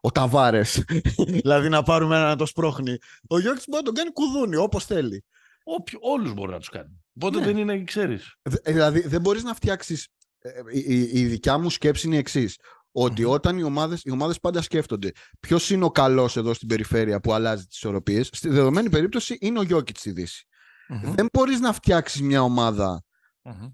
[0.00, 0.84] Ο Ταβάρες.
[1.42, 2.96] δηλαδή να πάρουμε ένα να το σπρώχνει.
[3.28, 5.24] Ο Γιώκητς μπορεί να τον κάνει κουδούνι όπως θέλει.
[5.64, 7.04] Όποιο, όλους μπορεί να τους κάνει.
[7.14, 7.44] Οπότε ναι.
[7.44, 8.34] δεν είναι, ξέρεις.
[8.64, 10.08] Δηλαδή δεν μπορείς να φτιάξεις...
[10.38, 12.56] Ε, η, η, η δικιά μου σκέψη είναι η εξής.
[12.92, 17.20] Ότι όταν οι ομάδες, οι ομάδες πάντα σκέφτονται ποιος είναι ο καλός εδώ στην περιφέρεια
[17.20, 20.46] που αλλάζει τις ισορροπίες, στη δεδομένη περίπτωση είναι ο Γιώκητς στη δύση.
[20.88, 21.12] Mm-hmm.
[21.14, 23.04] Δεν μπορείς να φτιάξεις μια ομάδα
[23.42, 23.72] mm-hmm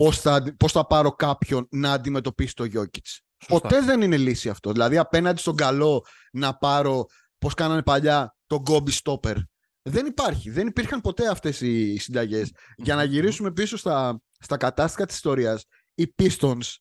[0.00, 3.20] πώς θα, πώς θα πάρω κάποιον να αντιμετωπίσει το Γιώκητς.
[3.48, 4.72] Ποτέ δεν είναι λύση αυτό.
[4.72, 7.06] Δηλαδή απέναντι στον καλό να πάρω
[7.38, 9.36] πώς κάνανε παλιά το Gobi Stopper.
[9.82, 10.50] Δεν υπάρχει.
[10.50, 12.52] Δεν υπήρχαν ποτέ αυτές οι συνταγές.
[12.76, 16.74] Για να γυρίσουμε πίσω στα, στα κατάστοιχα της ιστορίας, οι Pistons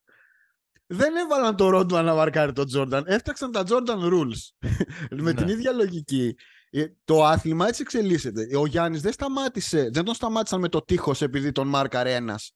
[0.86, 3.04] δεν έβαλαν το Ρόντουαν να βαρκάρει τον Τζόρνταν.
[3.08, 4.70] Έφτιαξαν τα Jordan Rules.
[5.24, 5.52] Με την ναι.
[5.52, 6.36] ίδια λογική.
[6.70, 8.58] Ε, το άθλημα έτσι εξελίσσεται.
[8.58, 12.54] Ο Γιάννης δεν σταμάτησε, δεν τον σταμάτησαν με το τείχος επειδή τον μάρκαρε ένας.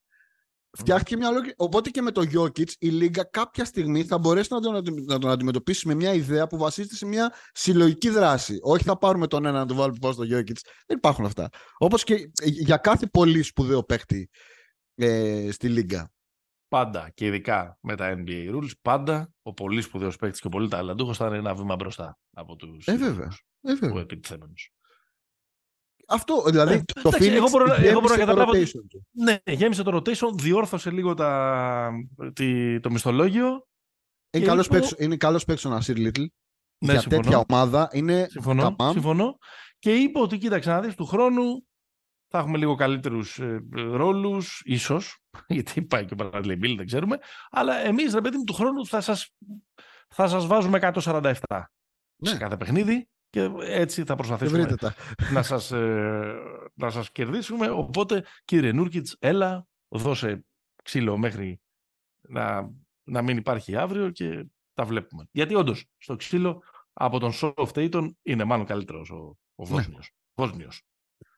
[0.77, 1.53] Φτιάχτηκε μια λόγια.
[1.57, 5.29] Οπότε και με το Jokic η Λίγκα κάποια στιγμή θα μπορέσει να τον, να τον
[5.29, 8.57] αντιμετωπίσει με μια ιδέα που βασίζεται σε μια συλλογική δράση.
[8.61, 10.57] Όχι θα πάρουμε τον ένα να τον βάλουμε πάνω στο Jokic.
[10.85, 11.49] Δεν υπάρχουν αυτά.
[11.77, 14.29] Όπως και για κάθε πολύ σπουδαίο παίχτη
[14.95, 16.11] ε, στη Λίγκα.
[16.67, 20.69] Πάντα και ειδικά με τα NBA rules, πάντα ο πολύ σπουδαίος παίχτη και ο πολύ
[20.69, 23.37] ταλαντούχος θα είναι ένα βήμα μπροστά από τους ε, βέβαια.
[23.61, 24.05] Ε, βέβαια.
[26.07, 28.51] Αυτό, δηλαδή, ε, το Phoenix εγώ μπορώ, εγώ μπορώ να καταλάβω.
[29.11, 31.91] Ναι, γέμισε το rotation, διόρθωσε λίγο τα,
[32.33, 33.67] τη, το μισθολόγιο.
[34.31, 34.79] Είναι καλός είπε...
[34.79, 36.21] παίξο, είναι καλός παίξο ο Νασίρ Λίτλ.
[36.85, 37.21] Ναι, για συμφωνώ.
[37.21, 39.37] τέτοια ομάδα είναι συμφωνώ, συμφωνώ.
[39.79, 41.65] Και είπε ότι κοίταξε να δεις του χρόνου
[42.27, 47.17] θα έχουμε λίγο καλύτερους ε, ρόλους, ίσως, γιατί πάει και ο Bradley δεν ξέρουμε,
[47.49, 49.33] αλλά εμείς, ρε παιδί μου, του χρόνου θα σας,
[50.09, 51.33] θα σας βάζουμε 147
[52.15, 52.29] ναι.
[52.29, 54.75] σε κάθε παιχνίδι και έτσι θα προσπαθήσουμε
[55.31, 56.33] να σας, ε,
[56.73, 57.69] να σας κερδίσουμε.
[57.69, 60.45] Οπότε, κύριε Νούρκιτς, έλα, δώσε
[60.83, 61.61] ξύλο μέχρι
[62.21, 62.71] να,
[63.03, 65.27] να μην υπάρχει αύριο και τα βλέπουμε.
[65.31, 66.63] Γιατί όντως, στο ξύλο
[66.93, 70.11] από τον soft Aiton είναι μάλλον καλύτερος ο, ο Βόσνιος.
[70.13, 70.45] Ναι.
[70.45, 70.81] Βόσνιος.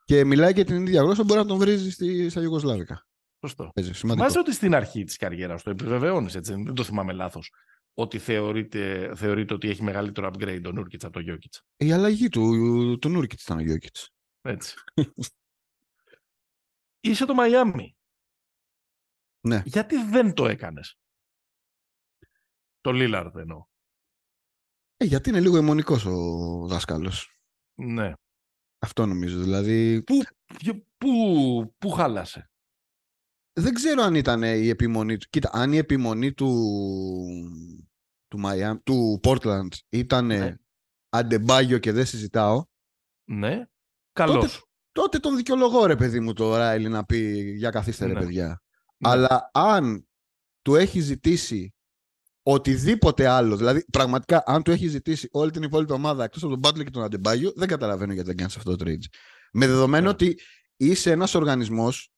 [0.06, 3.08] Και μιλάει και την ίδια γλώσσα, μπορεί να τον βρίζει στη, στα Ιουγκοσλάβικα.
[3.40, 3.72] Σωστό.
[3.94, 7.52] Θυμάσαι ότι στην αρχή της καριέρας το επιβεβαιώνεις, έτσι, δεν το θυμάμαι λάθος
[7.98, 11.62] ότι θεωρείται, θεωρείται ότι έχει μεγαλύτερο upgrade ο Νούρκιτς από τον Γιώκητς.
[11.78, 14.10] Η αλλαγή του, του Νούρκιτς ήταν ο Γιώκητς.
[14.42, 14.76] Έτσι.
[17.00, 17.96] Είσαι το Μαϊάμι.
[19.48, 19.62] Ναι.
[19.66, 20.98] Γιατί δεν το έκανες;
[22.82, 23.66] Το Λίλαρντ εννοώ.
[24.98, 27.40] Ε, γιατί είναι λίγο αιμονικός ο δάσκαλος.
[27.76, 28.14] Ναι.
[28.80, 30.04] Αυτό νομίζω, δηλαδή...
[30.04, 30.16] Πού,
[30.98, 32.50] πού, πού χάλασε;
[33.58, 35.28] Δεν ξέρω αν ήταν η επιμονή του.
[35.30, 36.50] Κοίτα, αν η επιμονή του,
[38.28, 40.56] του, Miami, του Portland ήταν ναι.
[41.10, 42.66] αντεμπάγιο και δεν συζητάω.
[43.24, 43.66] Ναι,
[44.14, 44.36] καλώς.
[44.36, 44.54] Τότε,
[44.92, 48.20] τότε τον δικαιολογώ ρε παιδί μου το Ράιλι να πει για καθίστε ρε ναι.
[48.20, 48.48] παιδιά.
[48.48, 49.10] Ναι.
[49.10, 50.08] Αλλά αν
[50.62, 51.74] του έχει ζητήσει
[52.44, 56.62] οτιδήποτε άλλο, δηλαδή πραγματικά αν του έχει ζητήσει όλη την υπόλοιπη ομάδα εκτός από τον
[56.64, 59.04] Butler και τον Αντεμπάγιο, δεν καταλαβαίνω γιατί δεν κάνεις αυτό το trade.
[59.52, 60.10] Με δεδομένο ναι.
[60.10, 60.40] ότι
[60.76, 62.15] είσαι ένας οργανισμός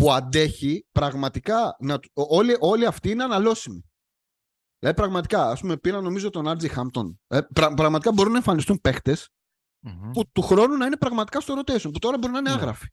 [0.00, 1.76] που αντέχει πραγματικά.
[1.78, 3.84] Να, όλοι, όλοι αυτοί είναι αναλώσιμοι.
[4.78, 7.20] Δηλαδή πραγματικά, ας πούμε, πήραν νομίζω τον Άρτζι Χάμπτον.
[7.26, 8.80] Ε, πρα, πραγματικά μπορούν να εμφανιστούν
[10.12, 12.56] που του χρόνου να είναι πραγματικά στο rotation, που τώρα μπορεί να είναι ναι.
[12.56, 12.86] άγραφοι.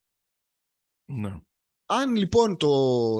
[1.05, 1.39] Ναι.
[1.85, 2.69] Αν λοιπόν το,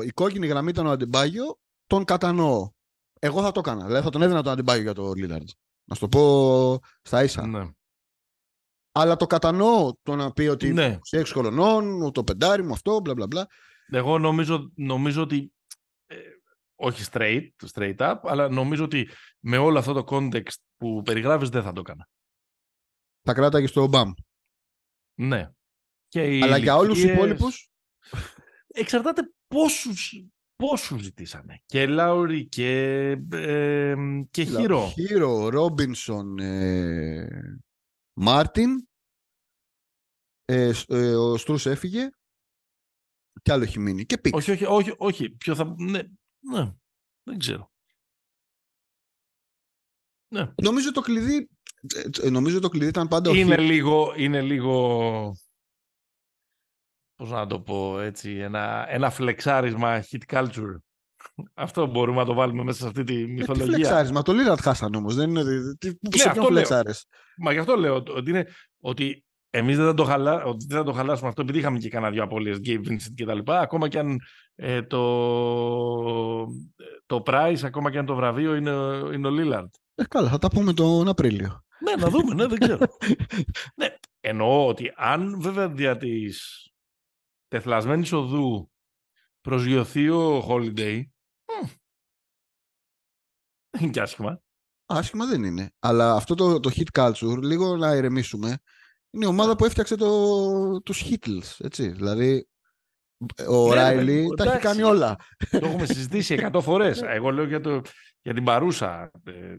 [0.04, 2.70] η κόκκινη γραμμή ήταν ο Αντιμπάγιο, τον κατανοώ.
[3.20, 3.86] Εγώ θα το έκανα.
[3.86, 5.50] Δηλαδή θα τον έδινα τον Αντιμπάγιο για το Λίλαρντ.
[5.90, 7.48] Να σου το πω στα ίσα.
[7.48, 7.70] Ναι.
[8.92, 11.00] Αλλά το κατανοώ το να πει ότι ναι.
[11.02, 13.48] σε έξι χρονών, το πεντάρι μου αυτό, μπλα μπλα μπλα.
[13.92, 15.54] Εγώ νομίζω, νομίζω ότι,
[16.06, 16.16] ε,
[16.76, 19.10] όχι straight, straight up, αλλά νομίζω ότι
[19.40, 22.10] με όλο αυτό το context που περιγράφεις δεν θα το έκανα.
[23.22, 24.12] Θα κράταγες στο BAM.
[25.20, 25.50] Ναι.
[26.08, 27.70] Και αλλά για όλους τους υπόλοιπους...
[28.76, 30.26] Εξαρτάται πόσους,
[30.56, 31.62] πόσους ζητήσανε.
[31.66, 32.72] Και Λάουρι και,
[33.32, 33.96] ε,
[34.32, 34.90] και Χίρο.
[34.90, 37.60] Χίρο, Ρόμπινσον, ε,
[38.14, 38.88] Μάρτιν,
[40.46, 42.10] ε, ε, ο Στρούς έφυγε,
[43.42, 44.06] και άλλο έχει μείνει.
[44.06, 44.38] Και Πίξ.
[44.38, 45.30] Όχι, όχι, όχι, όχι.
[45.30, 45.76] Ποιο θα...
[45.78, 46.02] Ναι,
[46.40, 46.74] ναι,
[47.24, 47.72] δεν ξέρω.
[50.28, 50.54] Ναι.
[50.62, 51.50] Νομίζω το κλειδί,
[52.22, 55.36] ε, νομίζω το κλειδί ήταν πάντα είναι λίγο, είναι λίγο,
[57.16, 60.78] πώς να το πω έτσι, ένα, ένα φλεξάρισμα hit culture.
[61.54, 63.66] Αυτό μπορούμε να το βάλουμε μέσα σε αυτή τη μυθολογία.
[63.68, 65.44] Τι φλεξάρισμα, το Λίλαρτ χάσαν όμως, δεν είναι,
[65.78, 67.06] τι, ναι, σε ποιον φλεξάρες;
[67.38, 68.48] Μα γι' αυτό λέω ότι, είναι,
[68.80, 69.26] ότι
[69.56, 72.12] εμείς δεν θα, το χαλά, ότι δεν θα το χαλάσουμε αυτό επειδή είχαμε και κανένα
[72.12, 74.20] δύο απώλειες, Gabe Vincent και τα λοιπά, ακόμα και αν
[74.56, 75.01] ε, το,
[77.06, 78.72] το prize, ακόμα και αν το βραβείο είναι,
[79.14, 79.70] είναι ο Lillard.
[79.95, 81.64] Ε, καλά, θα τα πούμε τον Απρίλιο.
[81.80, 82.86] ναι, να δούμε, ναι, δεν ξέρω.
[83.80, 83.88] ναι,
[84.20, 86.68] εννοώ ότι αν βέβαια δια της
[87.47, 88.72] τεθλασμένης οδού
[89.41, 91.04] προσγειωθεί ο Holiday,
[93.70, 94.41] δεν είναι και άσχημα.
[94.86, 95.72] Άσχημα δεν είναι.
[95.80, 98.58] Αλλά αυτό το, το hit culture, λίγο να ηρεμήσουμε,
[99.14, 101.89] είναι η ομάδα που έφτιαξε το, τους Hittles, έτσι.
[101.89, 102.47] Δηλαδή,
[103.47, 105.16] ο Ράιλι τα έχει κάνει όλα.
[105.51, 107.01] Το έχουμε συζητήσει εκατό φορές.
[107.01, 107.82] Εγώ λέω για, το,
[108.22, 109.55] για την παρούσα ε,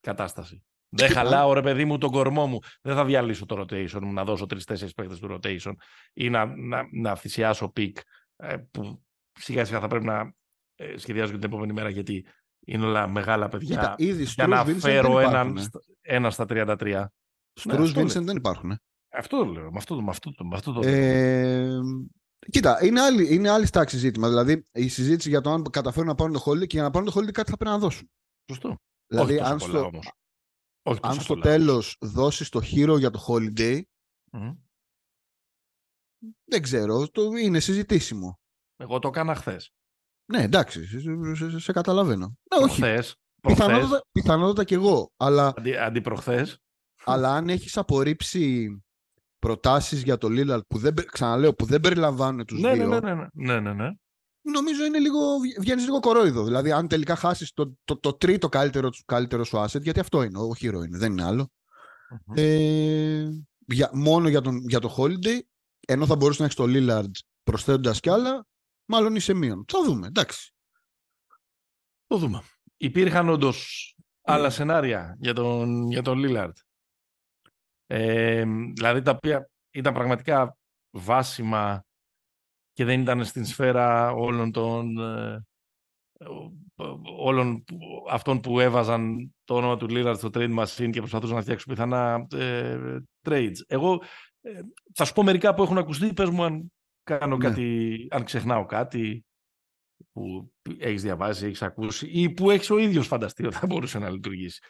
[0.00, 0.62] κατάσταση.
[0.94, 2.58] Δεν χαλάω ρε παιδί μου τον κορμό μου.
[2.80, 5.72] Δεν θα διαλύσω το rotation μου να δώσω τρει-τέσσερι παίχτε του rotation
[6.12, 7.98] ή να, να, να θυσιάσω pick
[8.36, 10.34] ε, που σιγά σιγά θα πρέπει να
[10.74, 12.26] ε, σχεδιάζω και την επόμενη μέρα γιατί
[12.66, 13.76] είναι όλα μεγάλα παιδιά.
[13.76, 15.58] Κοίτα, ήδη για να φέρω έναν,
[16.00, 17.04] ένα στα 33.
[17.52, 18.78] Strus ναι, Vincent δεν υπάρχουν.
[19.12, 19.70] Αυτό το λέω.
[19.70, 21.80] Με αυτό, με αυτό, με αυτό το ε,
[22.50, 24.28] Κοίτα, είναι άλλη, είναι άλλη στάξη ζήτημα.
[24.28, 27.12] Δηλαδή η συζήτηση για το αν καταφέρουν να πάρουν το Holiday και για να πάρουν
[27.12, 28.10] το Holiday κάτι θα πρέπει να δώσουν.
[28.50, 28.76] Σωστό.
[29.06, 29.90] Δηλαδή, αν στο,
[30.82, 33.82] Όχι αν στο τέλος δώσεις το hero για το Holiday.
[36.44, 37.08] Δεν ξέρω.
[37.08, 38.38] Το, είναι συζητήσιμο.
[38.76, 39.72] Εγώ το έκανα χθες.
[40.32, 40.86] Ναι, εντάξει.
[41.34, 42.26] Σε, σε, καταλαβαίνω.
[42.26, 42.80] Ναι, όχι.
[42.80, 45.12] Προχθές, πιθανότατα, πιθανότατα κι εγώ.
[45.16, 46.58] Αλλά, Αντι, αντιπροχθές.
[47.04, 48.68] αλλά αν έχεις απορρίψει
[49.42, 52.86] προτάσεις για το Lillard που δεν, ξαναλέω, που δεν περιλαμβάνουν τους ναι, δύο.
[52.86, 53.88] Ναι, ναι, ναι, ναι, ναι, ναι.
[54.42, 55.18] Νομίζω είναι λίγο,
[55.60, 56.44] βγαίνεις λίγο κορόιδο.
[56.44, 60.38] Δηλαδή, αν τελικά χάσεις το, το, το, τρίτο καλύτερο, καλύτερο σου asset, γιατί αυτό είναι,
[60.38, 61.50] ο hero είναι, δεν είναι άλλο.
[61.50, 62.36] Mm-hmm.
[62.36, 63.28] Ε,
[63.66, 65.38] για, μόνο για, τον, για το Holiday,
[65.86, 67.10] ενώ θα μπορούσε να έχεις το Lillard
[67.42, 68.46] προσθέτοντας κι άλλα,
[68.84, 69.64] μάλλον είσαι μείον.
[69.68, 70.52] Θα δούμε, εντάξει.
[72.06, 72.42] Το δούμε.
[72.76, 73.88] Υπήρχαν όντως
[74.22, 76.52] άλλα σενάρια για τον, για τον Lillard.
[77.94, 80.56] Ε, δηλαδή τα οποία ήταν πραγματικά
[80.90, 81.84] βάσιμα
[82.72, 85.40] και δεν ήταν στην σφαίρα όλων των ε,
[87.18, 87.64] όλων
[88.10, 92.26] αυτών που έβαζαν το όνομα του Lillard στο trade machine και προσπαθούσαν να φτιάξουν πιθανά
[92.34, 93.56] ε, trades.
[93.66, 94.02] Εγώ
[94.40, 94.60] ε,
[94.94, 96.72] θα σου πω μερικά που έχουν ακουστεί, πες μου αν
[97.02, 97.44] κάνω ναι.
[97.48, 99.24] κάτι, αν ξεχνάω κάτι
[100.12, 104.10] που έχεις διαβάσει, έχεις ακούσει ή που έχεις ο ίδιος φανταστεί ότι θα μπορούσε να
[104.10, 104.60] λειτουργήσει.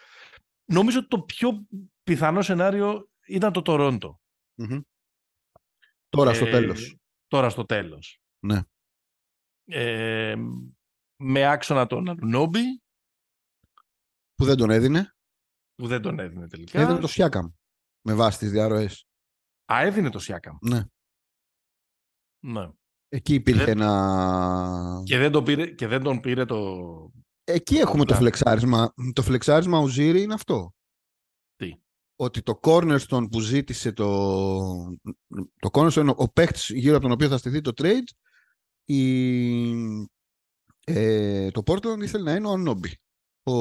[0.65, 1.67] Νομίζω ότι το πιο
[2.03, 4.21] πιθανό σενάριο ήταν το τοροντο
[6.09, 6.97] Τώρα στο ε, τέλος.
[7.27, 8.21] Τώρα στο τέλος.
[8.47, 8.63] Ναι.
[9.65, 10.35] Ε,
[11.17, 12.83] με άξονα τον Ανουνόμπι.
[14.35, 15.15] Που δεν τον έδινε.
[15.75, 16.81] Που δεν τον έδινε τελικά.
[16.81, 17.51] Έδινε το Σιάκαμ.
[18.07, 19.07] Με βάση τις διαρροές.
[19.73, 20.57] Α, έδινε το Σιάκαμ.
[20.61, 20.85] Ναι.
[22.45, 22.71] Ναι.
[23.09, 25.03] Εκεί υπήρχε ένα...
[25.05, 27.13] Και δεν, τον πήρε, και δεν τον πήρε το...
[27.45, 28.95] Εκεί έχουμε το φλεξάρισμα.
[29.13, 30.75] Το φλεξάρισμα Ουζήρι είναι αυτό.
[32.23, 32.29] Τι.
[32.29, 34.09] Ότι το cornerstone που ζήτησε το...
[35.59, 38.09] Το cornerstone, ο παίχτης γύρω από τον οποίο θα στηθεί το trade,
[38.85, 39.61] η...
[40.85, 42.97] ε, το Portland ήθελε να είναι ο Ανόμπι.
[43.43, 43.53] Ο...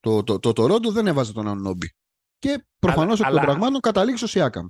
[0.00, 1.94] Το, το, το, το, το δεν έβαζε τον Ανόμπι.
[2.38, 4.66] Και προφανώς εκ των πραγμάτων καταλήξει ο Σιάκαμ.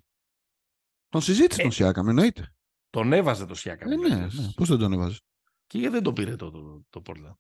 [1.09, 2.55] Τον συζήτησε ε, τον Σιάκαμ, εννοείται.
[2.91, 3.93] Τον έβαζε το Σιάκαμ.
[3.93, 4.27] Ε, ναι, ναι.
[4.55, 5.19] Πώς δεν τον έβαζε;
[5.67, 7.37] Και γιατί δεν το πήρε το, το, το Portland;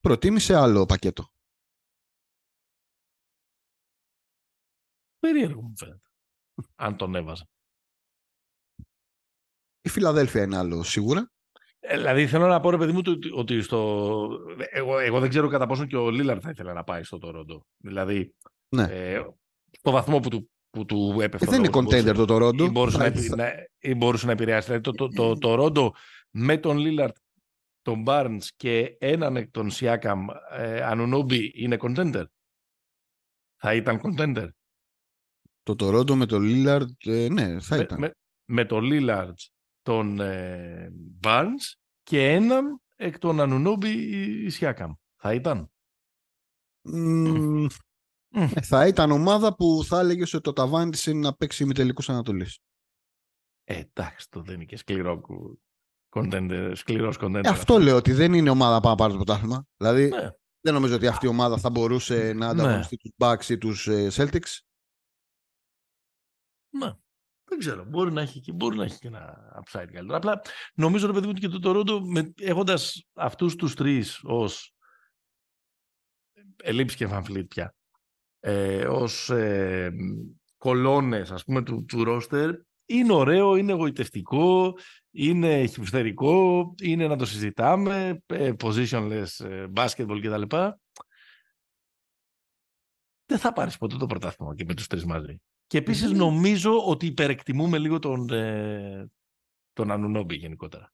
[0.00, 1.32] Προτίμησε άλλο πακέτο.
[5.20, 6.08] Περίεργο μου φαίνεται.
[6.74, 7.44] Αν τον έβαζε.
[9.80, 11.30] Η Φιλαδέλφια είναι άλλο σίγουρα.
[11.80, 13.00] Ε, δηλαδή θέλω να πω ρε παιδί μου
[13.34, 14.28] ότι στο...
[14.70, 17.66] εγώ, εγώ δεν ξέρω κατά πόσο και ο Λίλαρ θα ήθελε να πάει στο Τορόντο.
[17.76, 18.34] Δηλαδή
[18.68, 18.82] ναι.
[18.82, 19.24] ε,
[19.70, 21.46] στο βαθμό που του, που του έπεφτε.
[21.46, 22.64] Ε, δεν είναι contender το Τορόντο.
[22.64, 24.66] Ή μπορούσε, να, να, ή μπορούσε να επηρεάσει.
[24.66, 25.92] Δηλαδή το, το, το, το
[26.30, 27.16] με τον Λίλαρτ,
[27.82, 32.24] τον Barnes και έναν εκ των Σιάκαμ ε, Ανουνόμπι είναι contender.
[33.56, 34.48] Θα ήταν contender.
[35.62, 37.98] Το Τορόντο με τον Λίλαρτ, ε, ναι, θα ήταν.
[37.98, 38.12] Με, με,
[38.54, 39.38] με τον Λίλαρτ
[39.82, 40.92] τον ε,
[41.22, 43.88] Barnes και έναν εκ των Ανουνόμπι
[44.44, 44.92] Ισιάκαμ.
[45.16, 45.70] Θα ήταν.
[46.88, 47.66] Mm,
[48.62, 52.08] θα ήταν ομάδα που θα έλεγε ότι το ταβάνι της είναι να παίξει με τελικούς
[52.08, 52.58] Ανατολής.
[53.64, 55.20] Ε, εντάξει, το δεν είναι και σκληρό
[56.16, 57.44] contender, σκληρός contender.
[57.44, 59.66] Ε, αυτό λέω, ότι δεν είναι ομάδα που να πάρει το πρωτάθλημα.
[59.76, 60.30] Δηλαδή, ναι.
[60.60, 62.46] Δεν νομίζω ότι αυτή η ομάδα θα μπορούσε να Ναι.
[62.46, 64.58] ανταγωνιστεί τους Bucks ή τους ε, Celtics.
[66.70, 66.92] Ναι.
[67.44, 67.84] Δεν ξέρω.
[67.84, 70.16] Μπορεί να έχει και, μπορεί να έχει και ένα upside καλύτερο.
[70.16, 70.40] Απλά
[70.74, 74.74] νομίζω ρε παιδί μου ότι και το Toronto με, έχοντας αυτούς τους τρεις ως
[76.62, 77.74] ελήψη και Van Fleet πια
[78.40, 79.92] ε, ως ε,
[80.56, 82.52] κολόνες ας πούμε του, του roster
[82.84, 84.78] είναι ωραίο, είναι εγωιτευτικό,
[85.10, 90.56] είναι χυψτερικό, είναι να το συζητάμε, ε, positionless, ε, basketball κτλ.
[93.26, 95.40] Δεν θα πάρεις ποτέ το πρωτάθλημα και με τους τρεις μαζί.
[95.70, 99.10] Και επίσης Δεν- νομίζω ότι υπερεκτιμούμε λίγο τον, ε,
[99.72, 100.92] τον Ανουνόμπι γενικότερα.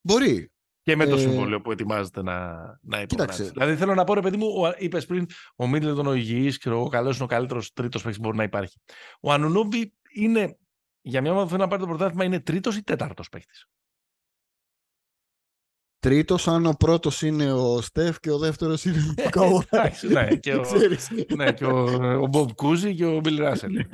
[0.00, 0.52] Μπορεί.
[0.82, 3.06] Και με το Ε, συμβόλαιο που ετοιμάζεται να, να υπογράψει.
[3.06, 3.44] κοίταξε.
[3.44, 4.48] Δηλαδή θέλω να πω, ρε παιδί μου,
[4.78, 8.26] είπες πριν, ο Μίτλετον ο υγιής και ο καλός είναι ο καλύτερος τρίτος παίκτης που
[8.26, 8.78] μπορεί να υπάρχει.
[9.20, 10.58] Ο Ανουνόμπι είναι,
[11.00, 13.66] για μια ομάδα που θέλει να πάρει το πρωτάθλημα, είναι τρίτος ή τέταρτος παίκτης;
[16.04, 19.60] Τρίτος, αν ο πρώτος είναι ο Στεφ και ο δεύτερος είναι ο Καουάι.
[19.70, 21.10] Εντάξει, ναι, και ο, Ξέρεις.
[21.36, 21.82] ναι, και ο,
[22.22, 23.76] ο Μπομπ Κούζι και ο Μπιλ Ράσελ.
[23.76, 23.86] Ε,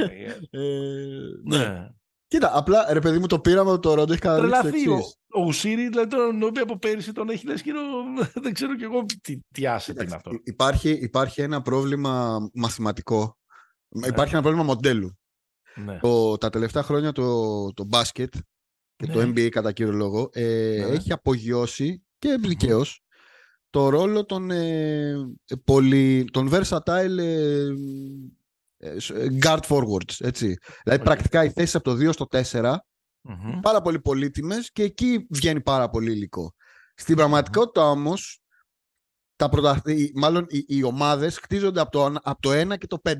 [1.42, 1.58] ναι.
[1.58, 1.88] ναι.
[2.26, 4.88] Κοίτα, απλά ρε παιδί μου το πείραμα του Toronto έχει καταλήξει το Τρελαθεί.
[4.88, 5.14] Ο, εξής.
[5.34, 7.80] ο Ουσίρι, δηλαδή τον Ανουνόμπι από πέρυσι τον έχει λες κύριο,
[8.42, 10.30] δεν ξέρω κι εγώ τι, τι άσετ είναι αυτό.
[10.32, 13.38] Υ- Υπάρχει, υπάρχει ένα πρόβλημα μαθηματικό.
[14.06, 15.18] Υπάρχει ένα πρόβλημα μοντέλου.
[15.74, 15.98] Ναι.
[15.98, 18.34] Το, τα τελευταία χρόνια το, το μπάσκετ
[19.00, 19.30] και το Ναι.
[19.30, 20.42] NBA κατά κύριο λόγο ε,
[20.88, 20.94] Ναι.
[20.94, 22.84] έχει απογειώσει και δικαίω
[23.70, 25.14] το ρόλο των, ε,
[25.64, 27.66] πολυ, των versatile ε,
[28.78, 28.96] ε,
[29.42, 30.14] guard forwards.
[30.18, 30.56] Έτσι.
[30.82, 31.04] Δηλαδή Οκ.
[31.04, 32.74] πρακτικά οι θέσεις από το 2 στο 4
[33.22, 33.60] Μμμ.
[33.60, 36.54] πάρα πολύ πολύτιμες και εκεί βγαίνει πάρα πολύ υλικό.
[36.94, 38.40] Στην πραγματικότητα όμως,
[39.36, 39.82] τα πρωτα...
[39.84, 43.12] οι- μάλλον οι, οι ομάδες χτίζονται από το, από το 1 και το 5.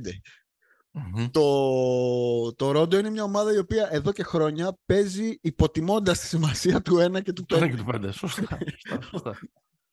[0.92, 1.26] Μμμ.
[1.30, 6.82] Το, το Ρόντο είναι μια ομάδα η οποία εδώ και χρόνια παίζει υποτιμώντας τη σημασία
[6.82, 7.46] του 1 και του 5.
[7.46, 8.12] Το ένα και του πέντε.
[8.12, 8.58] Σωστά.
[8.70, 9.38] σωστά, σωστά.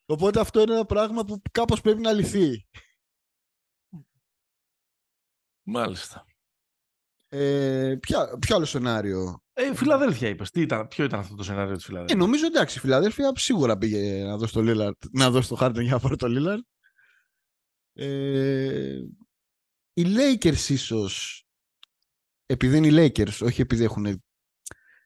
[0.06, 2.66] Οπότε αυτό είναι ένα πράγμα που κάπως πρέπει να λυθεί.
[5.62, 6.24] Μάλιστα.
[7.28, 10.50] Ε, ποια, ποιο άλλο σενάριο; Ε, Φιλαδέλφια είπες.
[10.50, 12.16] Τι ήταν, ποιο ήταν αυτό το σενάριο της Ε, Φιλαδέλφια.
[12.16, 15.92] νομίζω εντάξει, η Φιλαδέλφια σίγουρα πήγε να δώσει το Λίλαρτ, να δώσει το Χάρτον για
[15.92, 16.64] να πάρει το Λίλαρτ.
[17.92, 18.98] Ε,
[20.00, 21.44] οι Lakers ίσως,
[22.46, 24.24] επειδή είναι οι Lakers, όχι επειδή έχουν,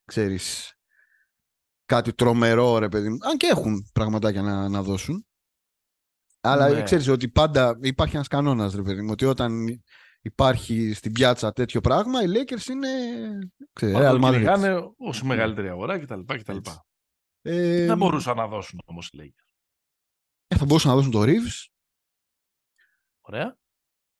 [0.05, 0.74] ξέρεις,
[1.84, 5.26] κάτι τρομερό ρε παιδί μου, αν και έχουν πραγματάκια να, να δώσουν.
[6.40, 6.82] Αλλά Ναι.
[6.82, 9.82] ξέρεις ότι πάντα υπάρχει ένας κανόνας ρε παιδί μου, ότι όταν
[10.20, 12.88] υπάρχει στην πιάτσα τέτοιο πράγμα, οι Lakers είναι,
[13.72, 14.32] ξέρεις, Πάντα Real το Madrid.
[14.32, 16.20] κυνηγάνε ω η μεγαλύτερη αγορά κτλ.
[16.20, 16.57] κτλ.
[16.57, 16.78] Έτσι.
[17.43, 19.53] Ε, Δεν μπορούσαν να δώσουν όμως οι Lakers.
[20.47, 21.66] ε, θα μπορούσαν να δώσουν το Reeves,
[23.20, 23.57] Ωραία.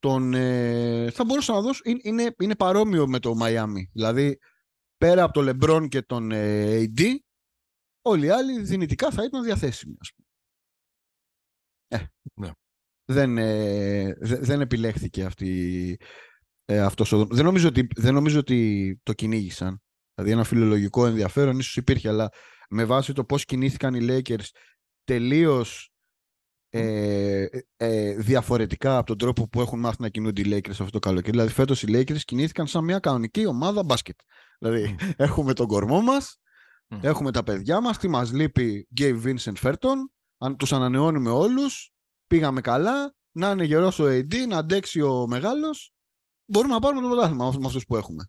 [0.03, 1.81] Τον, ε, θα μπορούσα να δώσω.
[1.85, 3.83] Είναι, είναι, είναι παρόμοιο με το Miami.
[3.93, 4.39] Δηλαδή,
[4.97, 7.03] πέρα από το LeBron και τον ε, AD,
[8.03, 9.97] όλοι οι άλλοι δυνητικά θα ήταν διαθέσιμοι.
[10.01, 10.29] Ας πούμε.
[11.89, 12.51] Ε, Ναι.
[13.05, 15.97] δεν, ε, δε- δεν επιλέχθηκε αυτή,
[16.65, 17.37] ε, αυτός ο δρόμος.
[17.37, 19.83] Δεν νομίζω, ότι, δεν νομίζω ότι το κυνήγησαν.
[20.15, 22.29] Δηλαδή ένα φιλολογικό ενδιαφέρον ίσως υπήρχε, αλλά
[22.69, 24.49] με βάση το πώς κινήθηκαν οι Lakers
[25.05, 25.92] τελείως
[26.75, 27.47] ε,
[27.77, 31.31] ε, διαφορετικά από τον τρόπο που έχουν μάθει να κινούνται οι Lakers αυτό το καλοκαίρι.
[31.31, 34.19] Δηλαδή φέτος οι Lakers κινήθηκαν σαν μια κανονική ομάδα μπάσκετ.
[34.59, 36.41] Δηλαδή έχουμε τον κορμό μας,
[36.89, 36.99] Μμ.
[37.03, 39.97] έχουμε τα παιδιά μας, τι μας λείπει Gabe Vincent Ferton,
[40.39, 41.93] αν τους ανανεώνουμε όλους,
[42.27, 45.93] πήγαμε καλά, να είναι γερός ο AD, να αντέξει ο μεγάλος,
[46.51, 48.25] μπορούμε να πάρουμε το πρωτάθλημα με αυτούς που έχουμε.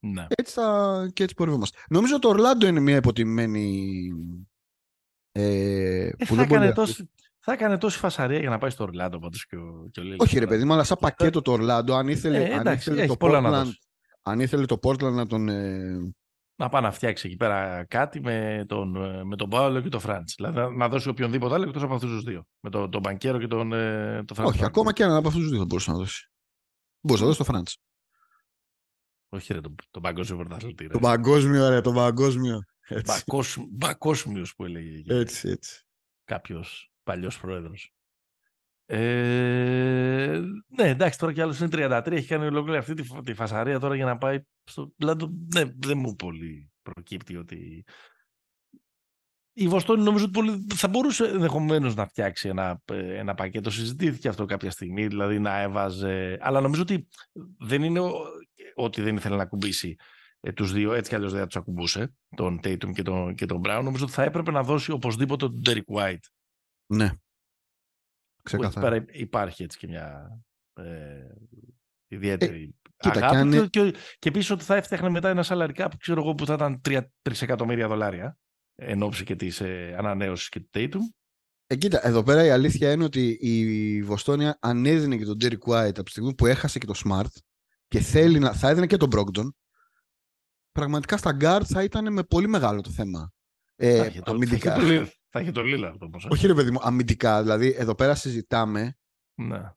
[0.00, 0.26] Ναι.
[0.36, 1.78] Έτσι θα, και έτσι πορευόμαστε.
[1.90, 4.08] Νομίζω το Ορλάντο είναι μια υποτιμημένη
[5.32, 7.10] ε, Ε, που θα, δεν μπορεί έκανε να- τόση,
[7.40, 10.16] θα έκανε τόση φασαρία για να πάει στο Ορλάντο πάντως και ο, και ο Lillard
[10.18, 10.50] Όχι ρε τώρα.
[10.50, 13.16] παιδί μου, αλλά σαν πακέτο το Ορλάντο, αν ήθελε, Ε, αν εντάξει, ήθελε έχει το
[13.16, 13.78] πολλά να Portland, δώσει.
[14.22, 15.48] αν ήθελε το Portland να τον...
[15.48, 16.14] ε,
[16.56, 20.00] Να πάει να φτιάξει εκεί πέρα κάτι με τον, ε, με τον Πάολο και τον
[20.00, 20.34] Φραντς.
[20.36, 22.44] Δηλαδή να- να δώσει οποιονδήποτε άλλο εκτός από αυτούς τους δύο.
[22.60, 24.50] Με τον, τον Μπανκέρο και τον, ε, τον Φραντς.
[24.54, 26.30] όχι, ακόμα και έναν από αυτούς τους δύο θα μπορούσε να δώσει.
[27.00, 27.78] Μπορούσε να δώσει το Φραντς.
[29.28, 30.82] Όχι, ρε, τον, τον παγκόσμιο πρωταθλητή.
[30.82, 30.88] ρε.
[30.88, 32.58] Το παγκόσμιο, ρε, το παγκόσμιο.
[32.88, 35.82] Έτσι, Μπακόσμ- Μπακόσμιος που έλεγε και έτσι, έτσι.
[36.24, 37.92] κάποιος παλιός πρόεδρος.
[38.86, 43.34] Ε, ναι, εντάξει, τώρα κι άλλος είναι 33, έχει κάνει ολόκληρη αυτή τη, φα- τη
[43.34, 45.32] φασαρία τώρα για να πάει στο πλάτο.
[45.54, 47.84] Ναι, δεν μου πολύ προκύπτει ότι...
[49.52, 53.70] Η Βοστόνη νομίζω ότι πολύ, θα μπορούσε ενδεχομένως να φτιάξει ένα, ε, ένα πακέτο.
[53.70, 56.38] Συζητήθηκε αυτό κάποια στιγμή, δηλαδή να έβαζε.
[56.40, 57.08] Αλλά νομίζω ότι
[57.58, 58.24] δεν είναι ο-
[58.74, 59.96] ότι δεν ήθελε να ακουμπήσει
[60.40, 63.46] ε, τους δύο, έτσι κι αλλιώς δεν θα τους ακουμπούσε, τον Tatum και τον, και
[63.46, 63.80] τον Brown.
[63.82, 66.24] Νομίζω ότι θα έπρεπε να δώσει οπωσδήποτε τον Derek White.
[66.90, 67.08] Ναι.
[67.08, 68.90] Που εκεί Ξεκάθαρα.
[68.90, 70.38] πέρα υπάρχει έτσι και μια
[70.74, 71.26] ε,
[72.08, 73.34] ιδιαίτερη κοίτα, αγάπη.
[73.34, 76.20] κι αν Και, είναι- και, και επίσης ότι θα έφτιαχνε μετά ένα σαλαρικά που ξέρω
[76.20, 77.00] εγώ που θα ήταν 3
[77.40, 78.38] εκατομμύρια δολάρια
[78.74, 80.98] εν ώψη και της ε, ανανέωσης και του Tatum.
[81.66, 85.88] Ε, κοίτα, εδώ πέρα η αλήθεια είναι ότι η Βοστόνια ανέδινε και τον Derek White
[85.88, 87.30] από τη στιγμή που έχασε και το Smart
[87.88, 89.48] και θέλει να, θα έδινε και τον Brogdon.
[90.72, 93.32] Πραγματικά στα guard θα ήταν με πολύ μεγάλο το θέμα.
[93.76, 94.74] Ε, θα είχε το, αμυντικά.
[94.74, 96.24] Θα είχε το, θα είχε το Lillard όμως.
[96.24, 96.28] ε.
[96.30, 97.42] Όχι ρε παιδί μου, αμυντικά.
[97.42, 98.96] Δηλαδή εδώ πέρα συζητάμε
[99.34, 99.72] Ναι.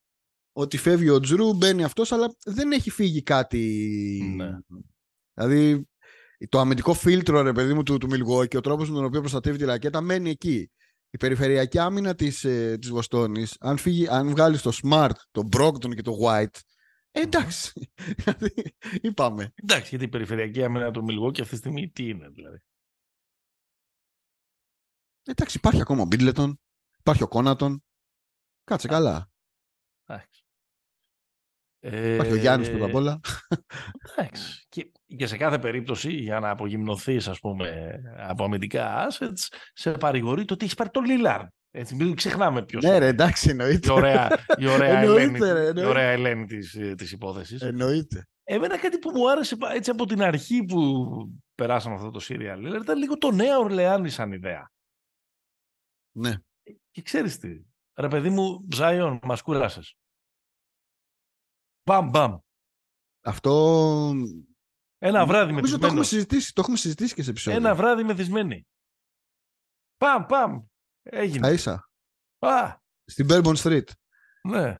[0.52, 4.34] ότι φεύγει ο Τζρου, μπαίνει αυτός, αλλά δεν έχει φύγει κάτι.
[4.36, 4.50] Ναι.
[5.34, 5.86] Δηλαδή
[6.50, 9.20] το αμυντικό φίλτρο ρε παιδί μου του, του Milwaukee και ο τρόπος με τον οποίο
[9.20, 10.72] προστατεύει τη ρακέτα μένει εκεί.
[11.14, 15.96] Η περιφερειακή άμυνα της, ε, της Βοστόνης, αν, φύγει, αν βγάλεις το Smart, το Brogdon
[15.96, 16.60] και το White,
[17.12, 17.90] ε, εντάξει.
[18.18, 18.54] Δηλαδή,
[19.02, 19.54] είπαμε.
[19.56, 22.58] Εντάξει, γιατί η περιφερειακή άμυνα του Milwaukee αυτή τη στιγμή τι είναι δηλαδή.
[25.32, 26.60] Εντάξει, υπάρχει ακόμα ο Μπίτλετον,
[27.00, 27.84] υπάρχει ο Κόνατον.
[28.64, 29.30] Κάτσε καλά.
[30.06, 30.46] Εντάξει.
[32.14, 33.20] Υπάρχει ο Γιάννης πρώτα απ' όλα.
[34.16, 34.66] Εντάξει.
[34.70, 40.46] Και, και σε κάθε περίπτωση για να απογυμνοθείς ας πούμε από αμυντικά assets σε παρηγορεί
[40.46, 41.48] το ότι έχεις πάρει τον Λίλαρντ.
[41.72, 42.98] Έτσι, μην ξεχνάμε ποιος Ναι, είναι.
[42.98, 43.88] ρε, εντάξει, εννοείται.
[43.88, 45.86] η ωραία, η ωραία Εννοείται, Ελένη, ρε, η εννοείται.
[45.90, 47.62] ωραία Ελένη της, ε, της υπόθεσης.
[47.62, 48.26] Εννοείται.
[48.44, 51.06] Εμένα κάτι που μου άρεσε πα- έτσι από την αρχή που
[51.56, 54.72] περάσαμε αυτό το serial ήταν λίγο το νέο Ορλεάνης σαν ιδέα.
[56.12, 56.36] Ναι.
[56.92, 57.62] Και ξέρεις τι,
[58.00, 59.96] ρε παιδί μου, Ζάιον, μας κούρασες.
[61.90, 62.38] Μπαμ, μπαμ.
[63.24, 64.14] Αυτό.
[64.98, 66.04] Ένα βράδυ Νομίζω το έχουμε, μεθυσμένο.
[66.04, 67.60] συζητήσει, το έχουμε συζητήσει και σε επεισόδιο.
[67.60, 68.68] Ένα βράδυ μεθυσμένοι.
[69.98, 70.66] Παμ, παμ.
[71.02, 71.48] Έγινε.
[71.48, 71.90] Θα ίσα.
[72.40, 73.88] Α, Στην Bourbon Street.
[74.48, 74.76] ναι.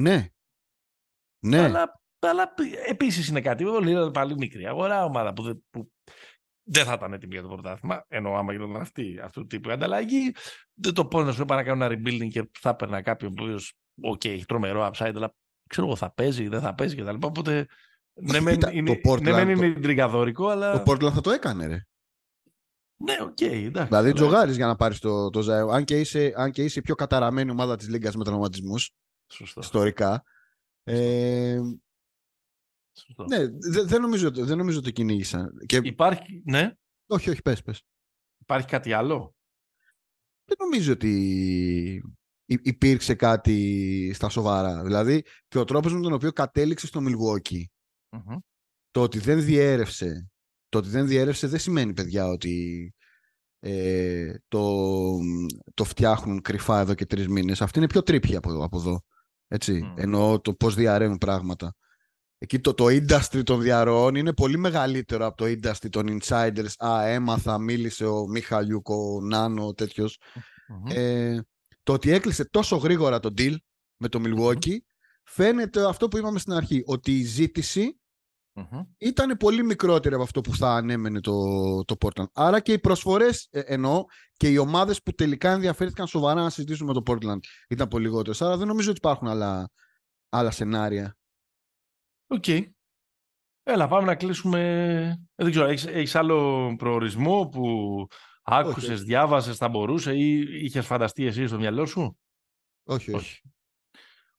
[0.00, 0.28] Ναι.
[1.46, 1.58] Ναι.
[1.64, 2.54] Αλλά, αλλά
[2.86, 3.64] επίσης είναι κάτι.
[3.64, 5.92] Ο Λίλαρντ πάλι μικρή αγορά, ομάδα που, δεν- που
[6.70, 8.04] δεν θα ήταν έτοιμη για το πρωτάθλημα.
[8.08, 10.34] Ενώ άμα γινόταν αυτή, αυτού του τύπου η ανταλλαγή,
[10.74, 13.42] δεν το πω να σου είπα να κάνω ένα rebuilding και θα έπαιρνα κάποιον που
[13.44, 15.34] οποίος, οκ, έχει τρομερό upside, αλλά
[15.68, 17.14] ξέρω εγώ θα παίζει, δεν θα παίζει κτλ.
[17.22, 17.66] Οπότε
[18.20, 20.82] ναι, μεν Κοίτα, είναι, το Portland, ναι, μεν το- είναι triggαδόρικο, αλλά.
[20.82, 21.82] Το Portland θα το έκανε, ρε.
[23.00, 23.60] Ναι, οκ, εντάξει.
[23.86, 25.72] Δηλαδή, αλλά- τζογάρεις για να πάρεις το, το Zion.
[25.72, 28.74] Αν και, είσαι, αν και είσαι η πιο καταραμένη ομάδα της Λίγκας με τραυματισμούς,
[29.32, 29.60] Σωστό.
[29.60, 30.22] ιστορικά.
[30.84, 31.58] Ε,
[32.98, 33.24] σωστό.
[33.24, 35.52] ναι, δε- δεν νομίζω, δεν νομίζω ότι κυνήγησαν.
[35.66, 36.72] Και, Υπάρχει, ναι,
[37.06, 37.82] όχι, όχι, πες, πες.
[38.38, 39.34] υπάρχει κάτι άλλο;
[40.44, 41.12] Δεν νομίζω ότι
[42.44, 44.82] υ- υπήρξε κάτι στα σοβαρά.
[44.82, 47.62] Δηλαδή, και ο τρόπος με τον οποίο κατέληξε στο Milwaukee,
[48.16, 48.36] Μμμ.
[48.90, 50.30] το ότι δεν διέρευσε,
[50.68, 52.92] το ότι δεν διέρευσε δεν σημαίνει, παιδιά, ότι
[53.60, 54.84] ε, το,
[55.74, 57.62] το φτιάχνουν κρυφά εδώ και τρεις μήνες.
[57.62, 59.02] Αυτή είναι πιο τρίπια από, από εδώ.
[59.48, 59.94] Έτσι, Μμ.
[59.96, 61.74] εννοώ το πώς διαρρέουν πράγματα.
[62.40, 66.72] Εκεί το, το industry των διαρροών είναι πολύ μεγαλύτερο από το industry των insiders.
[66.84, 70.18] Α, έμαθα, μίλησε ο Μιχαλιούκ, ο Νάνο, τέτοιος.
[70.68, 70.86] Μμμ.
[70.88, 71.42] Ε,
[71.82, 73.54] το ότι έκλεισε τόσο γρήγορα το deal
[73.96, 74.76] με το Milwaukee
[75.24, 78.00] φαίνεται αυτό που είπαμε στην αρχή, ότι η ζήτηση
[78.52, 78.80] Μμμ.
[78.98, 81.34] ήταν πολύ μικρότερη από αυτό που θα ανέμενε το,
[81.84, 82.26] το Portland.
[82.32, 86.86] Άρα και οι προσφορές, ε, εννοώ, και οι ομάδες που τελικά ενδιαφέρθηκαν σοβαρά να συζητήσουν
[86.86, 88.42] με το Portland ήταν πολύ λιγότερες.
[88.42, 89.70] Άρα δεν νομίζω ότι υπάρχουν άλλα,
[90.28, 91.17] άλλα σενάρια.
[92.30, 92.44] Οκ.
[93.62, 94.60] Έλα, πάμε να κλείσουμε.
[95.34, 98.06] Ε, Δεν ξέρω, έχεις, έχεις άλλο προορισμό που
[98.42, 99.04] άκουσες, όχι.
[99.04, 102.18] διάβασες, θα μπορούσε ή είχες φανταστεί εσύ στο μυαλό σου;
[102.84, 103.16] Όχι, όχι.
[103.16, 103.40] Όχι.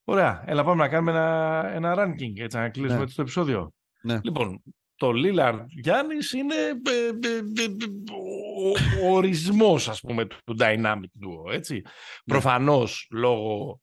[0.04, 0.44] Ωραία.
[0.46, 3.02] Έλα, πάμε να κάνουμε ένα, ένα ranking, έτσι, να κλείσουμε Ναι.
[3.02, 3.72] έτσι το επεισόδιο.
[4.02, 4.20] Ναι.
[4.22, 4.62] Λοιπόν,
[4.94, 7.66] το Lillard Γιάννης είναι ε, ε, ε, ε,
[8.12, 11.74] ο, ο ορισμός, ας πούμε, του, του dynamic duo, έτσι.
[11.74, 11.82] Ναι.
[12.24, 13.80] Προφανώς, λόγω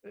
[0.00, 0.10] ε,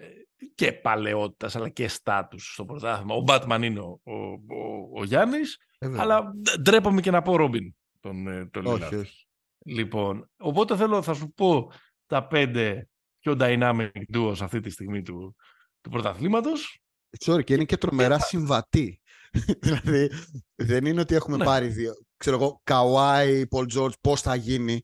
[0.55, 3.15] και παλαιότητας, αλλά και στάτους στο πρωτάθλημα.
[3.15, 6.01] Ο Batman είναι ο, ο, ο, ο Γιάννης, Ε, βέβαια.
[6.03, 6.31] αλλά
[6.61, 8.81] ντρέπομαι και να πω Ρόμπιν τον, ε, τον Lillard.
[8.81, 9.25] όχι, όχι.
[9.65, 11.71] Λοιπόν, οπότε θέλω, θα σου πω
[12.05, 12.87] τα πέντε
[13.19, 15.35] πιο dynamic duos αυτή τη στιγμή του,
[15.81, 16.79] του πρωταθλήματος.
[17.25, 19.01] Sorry, και είναι και τρομερά συμβατή.
[19.61, 20.09] δηλαδή,
[20.55, 21.43] δεν είναι ότι έχουμε Ναι.
[21.45, 21.93] πάρει δύο.
[22.17, 24.81] Ξέρω εγώ, Καουάι, Πολ Τζόρτζ, πώς θα γίνει.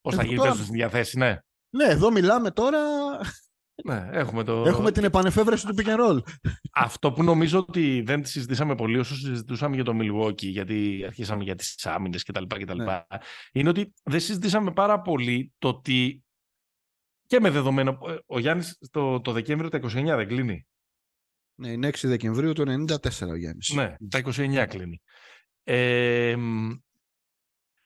[0.00, 0.62] Πώς θα Ε, γίνει τώρα- τώρα...
[0.62, 1.38] στην διαθέση, ναι.
[1.76, 2.78] Ναι, εδώ μιλάμε τώρα.
[3.84, 4.64] Ναι έχουμε το...
[4.66, 6.18] Έχουμε την επανεφεύρεση του pick and roll.
[6.72, 11.42] Αυτό που νομίζω ότι δεν τη συζητήσαμε πολύ όσο συζητούσαμε για το Milwaukee, γιατί αρχίσαμε
[11.42, 12.44] για τις άμυνες κτλ.
[12.46, 12.82] κτλ.
[12.82, 13.02] Ναι.
[13.52, 16.24] Είναι ότι δεν συζητήσαμε πάρα πολύ το ότι
[17.26, 20.66] και με δεδομένο, ε, ο Γιάννης το, το Δεκέμβριο τα 29 δεν κλείνει.
[21.54, 23.72] Ναι, είναι 6 Δεκεμβρίου του 94 ο Γιάννης.
[23.74, 25.02] Ναι, τα 29 κλείνει.
[25.62, 26.70] Ε, μ,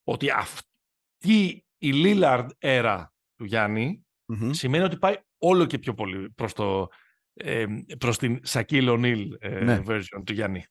[0.04, 3.04] ότι αυτή η Lillard era
[3.36, 4.50] του Γιάννη Μμμ.
[4.50, 6.88] σημαίνει ότι πάει όλο και πιο πολύ προς, το,
[7.34, 7.64] ε,
[7.98, 9.82] προς την Shaquille O'Neal ε, Ναι.
[9.86, 10.64] version του Γιάννη.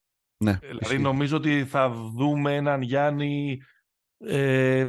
[0.43, 0.97] Ναι, Δηλαδή ισχύει.
[0.99, 3.57] νομίζω ότι θα δούμε έναν Γιάννη
[4.19, 4.87] ε,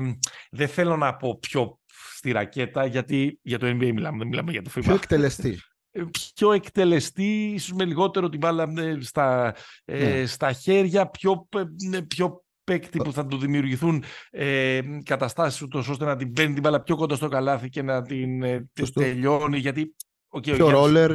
[0.50, 1.78] δεν θέλω να πω πιο
[2.14, 4.82] στη ρακέτα γιατί για το NBA μιλάμε, δεν μιλάμε για το FIBA.
[4.82, 5.58] Πιο εκτελεστή.
[5.90, 6.02] Ε,
[6.34, 9.54] πιο εκτελεστή, ίσως με λιγότερο την μπάλα ε, στα,
[9.84, 10.26] ε, Ναι.
[10.26, 11.48] στα χέρια, πιο,
[11.92, 16.62] ε, πιο παίκτη που θα του δημιουργηθούν ε, καταστάσεις ούτως ώστε να την παίρνει την
[16.62, 19.58] μπάλα πιο κοντά στο καλάθι και να την ε, τελειώνει.
[19.58, 19.94] Γιατί,
[20.36, 21.10] okay, πιο ρόλερ.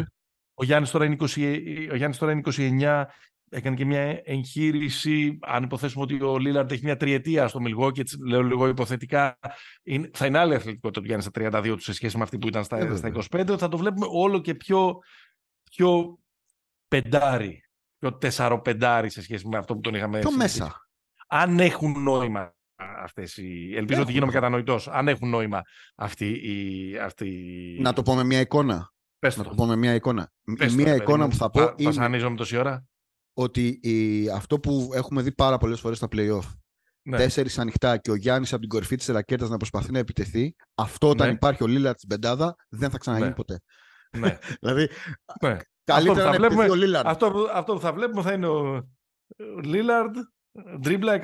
[0.53, 1.25] Ο Γιάννης τώρα είναι, 20,
[1.91, 3.03] ο Γιάννης τώρα είναι 29,
[3.49, 5.37] έκανε και μια εγχείρηση.
[5.41, 9.39] Αν υποθέσουμε ότι ο Λίλαρντ έχει μια τριετία στο Μιλγόκι, έτσι λέω λίγο υποθετικά,
[9.83, 12.47] είναι, θα είναι άλλη αθλητικότητα του Γιάννης στα 32 του σε σχέση με αυτή που
[12.47, 13.57] ήταν στα, ε, στα 25.
[13.57, 14.97] Θα το βλέπουμε όλο και πιο,
[15.63, 16.19] πιο
[16.87, 17.63] πεντάρι,
[17.97, 20.19] πιο τεσσαροπεντάρι σε σχέση με αυτό που τον είχαμε.
[20.19, 20.82] Πιο μέσα.
[21.35, 23.73] Αν έχουν νόημα αυτές οι...
[23.75, 24.87] Ελπίζω ότι γίνομαι κατανοητός.
[24.87, 25.61] Αν έχουν νόημα
[25.95, 26.97] αυτοί οι...
[26.97, 27.29] Αυτοί...
[27.81, 28.91] Να το πω με μια εικόνα.
[29.19, 29.49] Πες να το.
[29.49, 30.31] το πω με μια εικόνα.
[30.57, 31.73] Πες μια το, εικόνα που θα πω είναι...
[31.77, 32.85] είναι Βασανίζομαι τόση ώρα.
[33.33, 34.29] ότι η...
[34.29, 36.51] αυτό που έχουμε δει πάρα πολλές φορές στα play-off
[37.05, 37.17] Ναι.
[37.17, 41.09] τέσσερις ανοιχτά και ο Γιάννης από την κορυφή της ρακέτας να προσπαθεί να επιτεθεί αυτό
[41.09, 41.33] όταν Ναι.
[41.33, 43.35] υπάρχει ο Λίλαρτ στην πεντάδα δεν θα ξαναγίνει Ναι.
[43.35, 43.59] ποτέ.
[44.17, 44.37] ναι.
[44.61, 44.89] Δηλαδή
[45.41, 45.57] ναι.
[45.83, 47.07] καλύτερα θα να βλέπουμε- επιτεθεί ο Λίλαρτ.
[47.07, 48.87] Αυτό, που- αυτό που θα βλέπουμε θα είναι ο
[49.63, 50.15] Λίλαρντ,
[50.79, 51.19] δρίπλα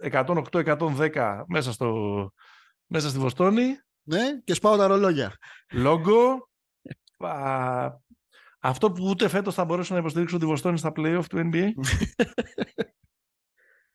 [0.00, 2.30] 108-110 μέσα, στο,
[2.86, 5.36] μέσα στη Βοστόνη, Ναι, και σπάω τα ρολόγια.
[5.72, 6.48] λόγκο.
[7.18, 7.90] Α,
[8.58, 11.70] αυτό που ούτε φέτος θα μπορέσω να υποστηρίξω τη Βοστόνη στα play-off του NBA.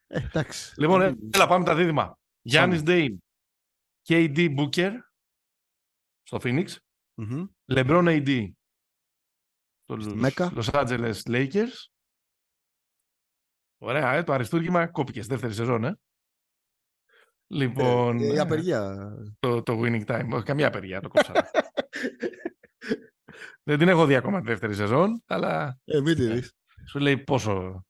[0.07, 0.73] Ε, εντάξει.
[0.77, 2.17] λοιπόν, ε, έλα πάμε τα δίδυμα.
[2.41, 3.23] Γιάννης Ντέιν,
[4.07, 4.91] KD Booker
[6.23, 6.65] στο Phoenix,
[7.13, 7.45] Μμμ.
[7.71, 8.49] LeBron AD
[9.83, 10.51] στο Μέκα.
[10.55, 11.73] Los Angeles Lakers.
[13.85, 15.97] Ωραία, ε, το αριστούργημα κόπηκες στη δεύτερη σεζόν, ε.
[17.47, 19.11] Λοιπόν, Ε, η ε, απεργία.
[19.39, 20.29] το, το winning time.
[20.31, 21.33] Όχι, καμία απεργία, το κόψα.
[23.67, 26.53] Δεν την έχω δει ακόμα τη δεύτερη σεζόν, αλλά Ε, μην τη δεις.
[26.89, 27.85] σου λέει πόσο...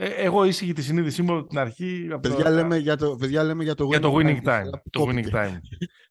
[0.00, 2.08] Ε, εγώ ήσυχη τη συνείδησή μου από την αρχή.
[2.10, 4.62] από Παιδιά το- λέμε για το, παιδιά λέμε για το για το winning τη time.
[4.64, 5.30] σειρά που Το winning κόπηκε.
[5.34, 5.58] time.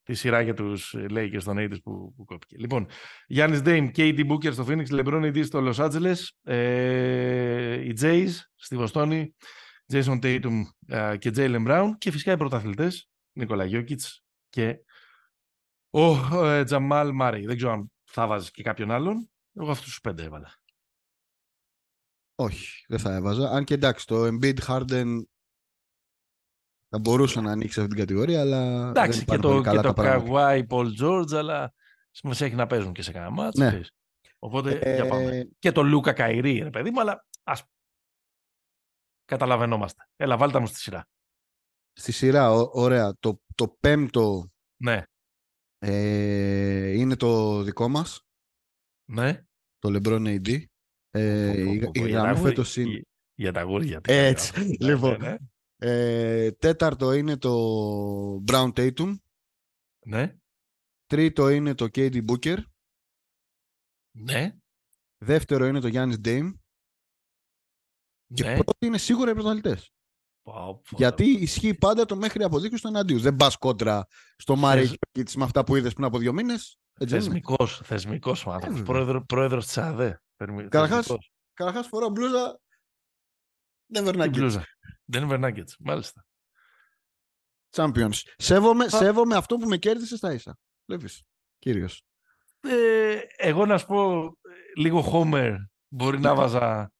[0.03, 2.55] τη σειρά για τους Lakers των 80s που, που κόπηκε.
[2.59, 2.87] Λοιπόν,
[3.27, 8.75] Γιάννης Dame, KD Booker στο Phoenix, LeBron AD στο Los Angeles, ε, οι Jays στη
[8.75, 9.35] Βοστόνη,
[9.93, 14.77] Jason Tatum ε, και Jalen Brown και φυσικά οι πρωταθλητές, Νίκολα Γιώκητς και
[15.89, 17.45] ο ε, Τζαμάλ Μάρι.
[17.45, 19.29] Δεν ξέρω αν θα βάζεις και κάποιον άλλον.
[19.59, 20.51] Εγώ αυτούς τους πέντε έβαλα.
[22.39, 23.49] Όχι, δεν θα έβαζα.
[23.49, 25.21] Αν και εντάξει, το Embiid Harden
[26.89, 29.67] θα μπορούσε να ανοίξει αυτή την κατηγορία, αλλά Εντάξει, δεν και πάνε πολύ το, και
[29.67, 30.31] καλά το τα πράγματα.
[30.31, 31.73] Kawhi Paul George, αλλά
[32.11, 33.57] σημασία έχει να παίζουν και σε κανένα μάτς.
[33.57, 33.67] Ναι.
[33.67, 33.91] ξέρεις.
[34.39, 35.49] Οπότε, Ε, για πάμε.
[35.59, 37.63] Και το Λούκα Καϊρή, ρε παιδί μου, αλλά ας
[39.25, 40.07] καταλαβαίνόμαστε.
[40.15, 41.07] Έλα, βάλτε μου στη σειρά.
[41.93, 43.15] Στη σειρά, ω- ωραία.
[43.19, 45.03] Το, το πέμπτο Ναι,
[45.77, 48.21] ε, είναι το δικό μας,
[49.11, 49.45] ναι.
[49.77, 50.63] το LeBron AD.
[51.17, 52.89] Ε, Πω, πω, η, πω, πω, η για τα γραμμή γούρι- φέτος είναι...
[52.89, 53.01] για-
[53.35, 54.01] Για τα γούρια.
[54.01, 54.67] τι Έτσι, κάνω.
[54.91, 55.17] λοιπόν.
[55.21, 55.37] Ναι, ναι,
[55.77, 57.53] Ε, τέταρτο είναι το
[58.47, 59.15] Brown Tatum.
[60.05, 60.35] ναι.
[61.05, 62.57] Τρίτο είναι το KD Booker.
[64.19, 64.55] Ναι,
[65.17, 66.51] Δεύτερο είναι το Giannis Dame.
[68.33, 68.53] Και ναι.
[68.53, 69.91] πρώτο είναι σίγουρα οι πρωταθλητές.
[70.41, 70.53] Πω,
[70.89, 70.97] πω.
[70.97, 73.19] Γιατί ισχύει πάντα το μέχρι αποδείξει του εναντίου.
[73.19, 74.05] Δεν πας κόντρα
[74.37, 76.77] στο Μάρι Θες- με αυτά που είδες πριν από δύο μήνες.
[77.07, 78.79] Θεσμικός, θεσμικός ο άνθρωπος.
[78.79, 78.93] Ε, βέβαια.
[78.95, 80.21] Πρόεδρο, πρόεδρος της ΑΔΕ.
[80.37, 80.69] Θεσμικός.
[80.69, 81.07] Καταρχάς,
[81.53, 82.59] Καταρχά φοράω μπλούζα.
[83.85, 84.39] Δεν Τι βερνάκι.
[84.39, 84.65] μπλούζα.
[85.13, 86.25] Denver Nuggets, μάλιστα.
[87.75, 88.13] Champions.
[88.37, 88.89] Σέβομαι, Α.
[88.89, 90.57] σέβομαι αυτό που με κέρδισες στα ίσα.
[90.85, 91.23] Βλέπεις.
[91.59, 92.03] Κύριος.
[92.59, 94.29] Ε, εγώ να σου πω ε,
[94.75, 95.55] λίγο Homer
[95.87, 96.91] μπορεί να βάζα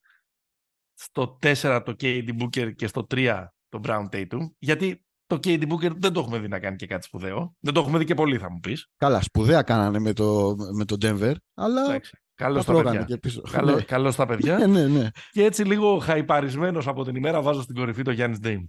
[0.93, 5.91] στο 4 το KD Booker και στο 3 το Brown Tatum γιατί το KD Booker
[5.95, 7.55] δεν το έχουμε δει να κάνει και κάτι σπουδαίο.
[7.59, 8.87] Δεν το έχουμε δει και πολύ θα μου πεις.
[8.97, 12.17] Καλά, σπουδαία κάνανε με το, με το Denver, αλλά Εντάξει.
[12.37, 13.15] Καλό τα στα τρώγανε παιδιά.
[13.15, 13.41] και πίσω.
[13.41, 13.81] Καλό, Ναι.
[13.81, 14.57] καλό στα παιδιά.
[14.57, 15.09] Ναι, ναι, ναι.
[15.31, 18.67] και έτσι λίγο χαϊπαρισμένος από την ημέρα βάζω στην κορυφή το Γιάννης Dame.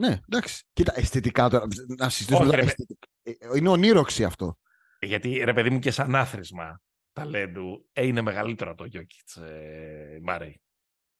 [0.00, 0.64] ναι, εντάξει.
[0.72, 1.66] Κοίτα, αισθητικά τώρα.
[1.98, 2.44] Να συζητήσουμε.
[2.46, 3.06] Όχι, τώρα, ρε, αισθητικά.
[3.22, 4.58] Ε, Είναι ονείροξη αυτό.
[5.00, 6.80] Γιατί ρε παιδί μου και σαν άθροισμα
[7.12, 10.60] ταλέντου ε, είναι μεγαλύτερο το Γιώκητς ε, Μάρεϊ.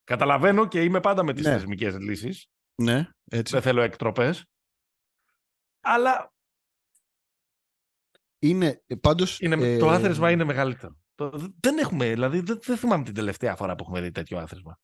[0.03, 1.51] Καταλαβαίνω και είμαι πάντα με τις Ναι.
[1.51, 2.47] θεσμικές λύσεις.
[2.75, 3.53] Ναι, έτσι.
[3.53, 4.45] Δεν θέλω εκτροπές.
[5.81, 6.33] Αλλά
[8.39, 9.39] Είναι ε, πάντως...
[9.39, 10.97] είναι, ε, το άθροισμα είναι μεγαλύτερο.
[11.15, 14.79] Το, δεν έχουμε, δηλαδή δεν, δεν θυμάμαι την τελευταία φορά που έχουμε δει τέτοιο άθροισμα.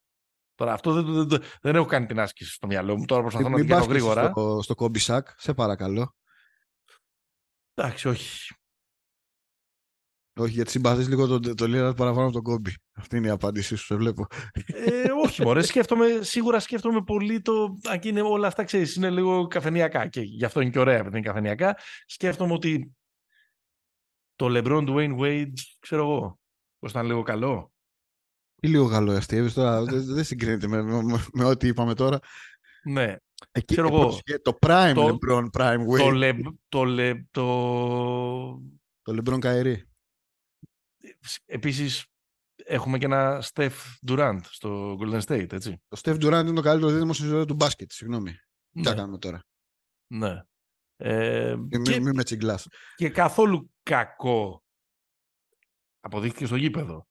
[0.55, 3.05] Τώρα αυτό δεν, δεν, δεν, δεν έχω κάνει την άσκηση στο μυαλό μου.
[3.05, 4.29] Τώρα προσπαθώ να Μην την κάνω πας και γρήγορα.
[4.29, 6.15] Στο, στο κόμπισακ, σε παρακαλώ.
[7.73, 8.53] Εντάξει, όχι.
[10.39, 12.75] Όχι, γιατί συμπαθείς λίγο τον το Λίρα παραπάνω από τον κόμπι.
[12.93, 14.27] Αυτή είναι η απάντησή σου, σε βλέπω.
[14.65, 17.79] Ε, όχι, μωρέ, σκέφτομαι, σίγουρα σκέφτομαι πολύ το.
[17.89, 20.97] Αν και είναι όλα αυτά, ξέρεις, είναι λίγο καφενιακά και γι' αυτό είναι και ωραία
[20.97, 21.77] επειδή είναι καφενιακά.
[22.05, 22.95] Σκέφτομαι ότι
[24.35, 26.39] το LeBron Dwayne Wade, ξέρω εγώ,
[26.79, 27.71] πώς ήταν λίγο καλό.
[28.55, 32.19] Τι λίγο καλό αστείευες τώρα, δεν δεν συγκρίνεται με, με, με ό,τι είπαμε τώρα.
[32.83, 33.15] Ναι.
[33.51, 37.21] Εκεί, Ξέρω ε, εγώ, πρόσεχε, το Prime το- LeBron Prime Το, Wade, Le, το, Le,
[37.31, 37.45] το,
[39.01, 39.77] το LeBron Kyrie.
[41.45, 42.05] επίσης
[42.65, 43.71] έχουμε και ένα Steph
[44.07, 45.81] Durant στο Golden State, έτσι.
[45.87, 47.91] Το Steph Durant είναι το καλύτερο δίδυμο στην ιστορία του μπάσκετ.
[47.91, 48.31] Συγγνώμη.
[48.31, 48.83] Τι Ναι.
[48.89, 49.43] θα κάνουμε τώρα;
[50.13, 50.41] Ναι.
[51.05, 52.67] Ε, Μην και, μη, με τσιγκλάς.
[52.95, 54.63] και καθόλου κακό
[55.99, 57.07] αποδείχθηκε στο γήπεδο.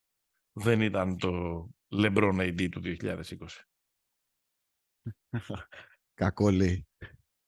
[0.53, 3.25] Δεν ήταν το LeBron AD του 2020.
[6.15, 6.87] Κακό λέει.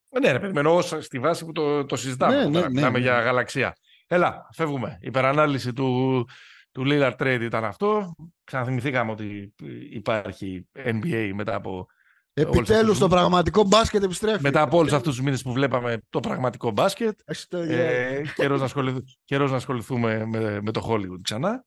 [0.09, 2.35] Ε, Ναι, ρε παιδί, εννοώ στη βάση που το, το συζητάμε.
[2.35, 2.49] Ναι, τώρα.
[2.51, 3.03] ναι, ναι, Μιλάμε ναι.
[3.03, 3.75] για γαλαξία.
[4.07, 4.97] Έλα, φεύγουμε.
[5.01, 6.23] Η υπερανάλυση του,
[6.71, 8.15] του Lillard Trade ήταν αυτό.
[8.43, 9.53] Ξαναθυμηθήκαμε ότι
[9.91, 11.87] υπάρχει NBA μετά από,
[12.37, 14.41] Επιτέλους αυτούς το τους- πραγματικό μπάσκετ επιστρέφει.
[14.41, 17.19] μετά από όλους αυτούς τους μήνες που βλέπαμε το πραγματικό μπάσκετ.
[17.25, 21.65] Έχεις Ε, καιρός, να ασχοληθ- καιρός να ασχοληθούμε με, με το Hollywood ξανά.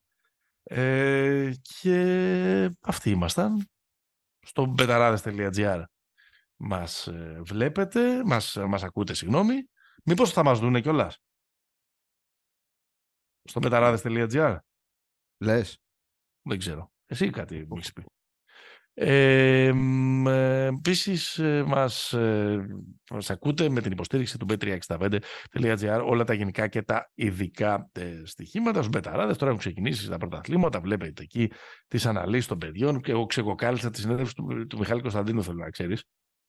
[0.63, 1.51] Ε,
[1.81, 3.69] και αυτοί ήμασταν
[4.39, 5.83] στο betarades.gr.
[6.57, 9.55] Μας ε, βλέπετε, μας, μας ακούτε, συγγνώμη.
[10.05, 11.17] Μήπως θα μας δούνε κιόλας;
[13.43, 14.57] Στο betarades.gr.
[15.37, 15.77] Λες.
[16.41, 16.91] Δεν ξέρω.
[17.05, 18.03] Εσύ κάτι μου έχεις πει.
[19.01, 22.67] Ε, μ, ε, Επίση, μας, ε,
[23.11, 28.77] μας ακούτε με την υποστήριξη του b365.gr όλα τα γενικά και τα ειδικά ε, στοιχήματα
[28.77, 29.37] στους μπεταράδες.
[29.37, 31.51] Τώρα έχουν ξεκινήσει τα πρωταθλήματα, βλέπετε εκεί
[31.87, 35.69] τις αναλύσεις των παιδιών και εγώ ξεκοκάλισα τη συνέντευξη του, του Μιχάλη Κωνσταντίνου, θέλω να
[35.69, 36.03] ξέρεις.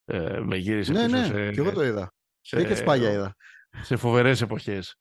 [0.04, 2.12] Ε, με γύρισε Ναι, πίσω ναι, σε, και εγώ το είδα.
[2.40, 3.34] σε, Και σπάγια είδα.
[3.82, 4.94] σε φοβερές εποχές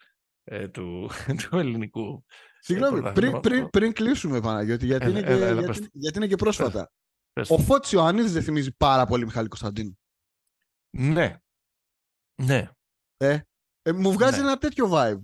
[0.43, 1.09] ε, του,
[1.49, 2.26] του ελληνικού.
[2.59, 3.39] Συγγνώμη, πρωτάθλημα.
[3.39, 6.27] πριν, πριν, πριν κλείσουμε Παναγιώτη, γιατί, Έλα, είναι, και, έλα, έλα, πες γιατί, γιατί είναι
[6.27, 6.91] και πρόσφατα.
[7.39, 7.61] Πες Ο το.
[7.61, 9.97] Φώτης Ιωαννίδης δεν θυμίζει πάρα πολύ Μιχάλη Κωνσταντίνου.
[10.97, 11.37] Ναι.
[12.43, 12.69] Ναι.
[13.17, 13.41] Ε,
[13.95, 14.45] μου βγάζει Ναι.
[14.47, 15.19] ένα τέτοιο vibe.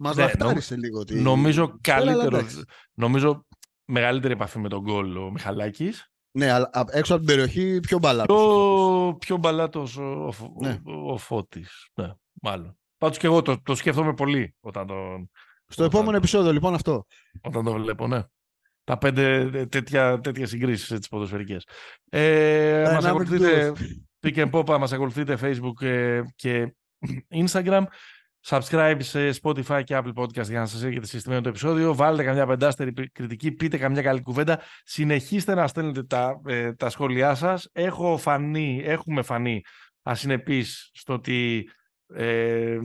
[0.00, 1.00] Μας Ναι, λαχτάρισε λίγο.
[1.00, 1.14] Ότι...
[1.14, 2.36] Νομίζω Έλα, καλύτερο.
[2.36, 2.62] εντάξει.
[2.94, 3.46] νομίζω
[3.84, 6.08] μεγαλύτερη επαφή με τον γκολ ο Μιχαλάκης.
[6.38, 8.24] Ναι, αλλά α- έξω από την περιοχή πιο μπαλά.
[8.24, 10.80] Πιο, πιο μπαλάτος ο, ο, Φω- Ναι.
[10.84, 11.88] ο, ο Φώτης.
[11.94, 12.12] Ναι,
[12.42, 12.78] μάλλον.
[12.98, 15.30] Πάντως και εγώ το, το σκέφτομαι πολύ όταν τον,
[15.66, 17.04] Στο επόμενο επεισόδιο, λοιπόν, αυτό.
[17.42, 18.22] όταν το βλέπω, ναι.
[18.88, 21.66] Τα πέντε ε, τέτοια, τέτοια συγκρίσεις έτσι, ποδοσφαιρικές.
[22.10, 24.26] Ε, μας Dynamic ακολουθείτε duos.
[24.26, 26.74] Pick and Pop, μας ακολουθείτε Facebook ε, και
[27.46, 27.82] Instagram.
[28.46, 31.94] Subscribe σε Spotify και Apple Podcast για να σας έρχεται συστημένο το επεισόδιο.
[31.94, 34.60] Βάλτε καμιά πεντάστερη πι- κριτική, πείτε καμιά καλή κουβέντα.
[34.82, 37.68] Συνεχίστε να στέλνετε τα, ε, τα σχόλιά σας.
[37.72, 39.62] Έχω φανεί, έχουμε φανεί
[40.02, 41.70] ασυνεπείς στο ότι
[42.14, 42.78] ε,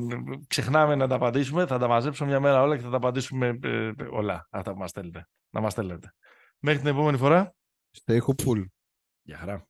[0.48, 1.66] ξεχνάμε να τα απαντήσουμε.
[1.66, 4.90] Θα τα μαζέψω μια μέρα όλα και θα τα απαντήσουμε ε, όλα αυτά που μας
[4.90, 5.28] στέλνετε.
[5.54, 6.14] Να μας στέλνετε.
[6.60, 7.56] Μέχρι την επόμενη φορά.
[8.04, 8.66] Stay hopeful.
[9.22, 9.68] Γεια χαρά.